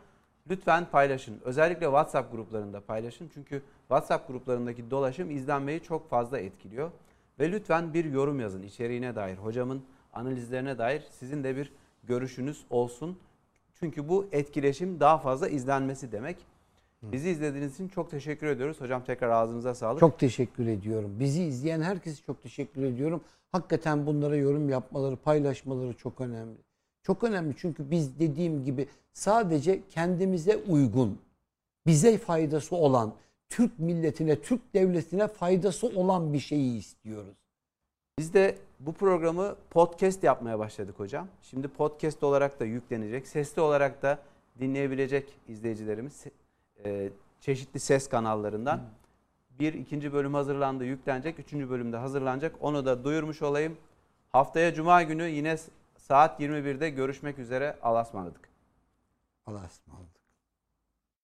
lütfen 0.50 0.86
paylaşın. 0.92 1.40
Özellikle 1.44 1.86
WhatsApp 1.86 2.32
gruplarında 2.32 2.80
paylaşın. 2.80 3.30
Çünkü 3.34 3.62
WhatsApp 3.88 4.28
gruplarındaki 4.28 4.90
dolaşım 4.90 5.30
izlenmeyi 5.30 5.82
çok 5.82 6.10
fazla 6.10 6.38
etkiliyor. 6.38 6.90
Ve 7.38 7.52
lütfen 7.52 7.94
bir 7.94 8.04
yorum 8.04 8.40
yazın 8.40 8.62
içeriğine 8.62 9.16
dair, 9.16 9.36
hocamın 9.36 9.82
analizlerine 10.12 10.78
dair 10.78 11.02
sizin 11.10 11.44
de 11.44 11.56
bir 11.56 11.72
görüşünüz 12.04 12.64
olsun. 12.70 13.18
Çünkü 13.74 14.08
bu 14.08 14.26
etkileşim 14.32 15.00
daha 15.00 15.18
fazla 15.18 15.48
izlenmesi 15.48 16.12
demek. 16.12 16.36
Bizi 17.02 17.30
izlediğiniz 17.30 17.74
için 17.74 17.88
çok 17.88 18.10
teşekkür 18.10 18.46
ediyoruz. 18.46 18.80
Hocam 18.80 19.04
tekrar 19.04 19.30
ağzınıza 19.30 19.74
sağlık. 19.74 20.00
Çok 20.00 20.18
teşekkür 20.18 20.66
ediyorum. 20.66 21.16
Bizi 21.20 21.42
izleyen 21.42 21.80
herkese 21.80 22.22
çok 22.22 22.42
teşekkür 22.42 22.82
ediyorum. 22.82 23.20
Hakikaten 23.52 24.06
bunlara 24.06 24.36
yorum 24.36 24.68
yapmaları, 24.68 25.16
paylaşmaları 25.16 25.94
çok 25.94 26.20
önemli. 26.20 26.56
Çok 27.02 27.24
önemli 27.24 27.54
çünkü 27.56 27.90
biz 27.90 28.18
dediğim 28.18 28.64
gibi 28.64 28.88
sadece 29.12 29.88
kendimize 29.88 30.56
uygun, 30.56 31.18
bize 31.86 32.18
faydası 32.18 32.76
olan, 32.76 33.14
Türk 33.52 33.78
milletine, 33.78 34.40
Türk 34.40 34.74
devletine 34.74 35.28
faydası 35.28 35.86
olan 35.86 36.32
bir 36.32 36.38
şeyi 36.38 36.78
istiyoruz. 36.78 37.36
Biz 38.18 38.34
de 38.34 38.58
bu 38.80 38.92
programı 38.92 39.56
podcast 39.70 40.24
yapmaya 40.24 40.58
başladık 40.58 40.94
hocam. 40.98 41.28
Şimdi 41.42 41.68
podcast 41.68 42.22
olarak 42.22 42.60
da 42.60 42.64
yüklenecek. 42.64 43.28
Sesli 43.28 43.62
olarak 43.62 44.02
da 44.02 44.18
dinleyebilecek 44.60 45.38
izleyicilerimiz 45.48 46.24
e, 46.84 47.10
çeşitli 47.40 47.80
ses 47.80 48.08
kanallarından. 48.08 48.80
Bir 49.58 49.74
ikinci 49.74 50.12
bölüm 50.12 50.34
hazırlandı, 50.34 50.84
yüklenecek. 50.84 51.38
Üçüncü 51.38 51.70
bölümde 51.70 51.96
hazırlanacak. 51.96 52.56
Onu 52.60 52.86
da 52.86 53.04
duyurmuş 53.04 53.42
olayım. 53.42 53.76
Haftaya 54.30 54.74
Cuma 54.74 55.02
günü 55.02 55.28
yine 55.28 55.56
saat 55.96 56.40
21'de 56.40 56.90
görüşmek 56.90 57.38
üzere. 57.38 57.78
Allah'a 57.82 58.02
ısmarladık. 59.66 60.21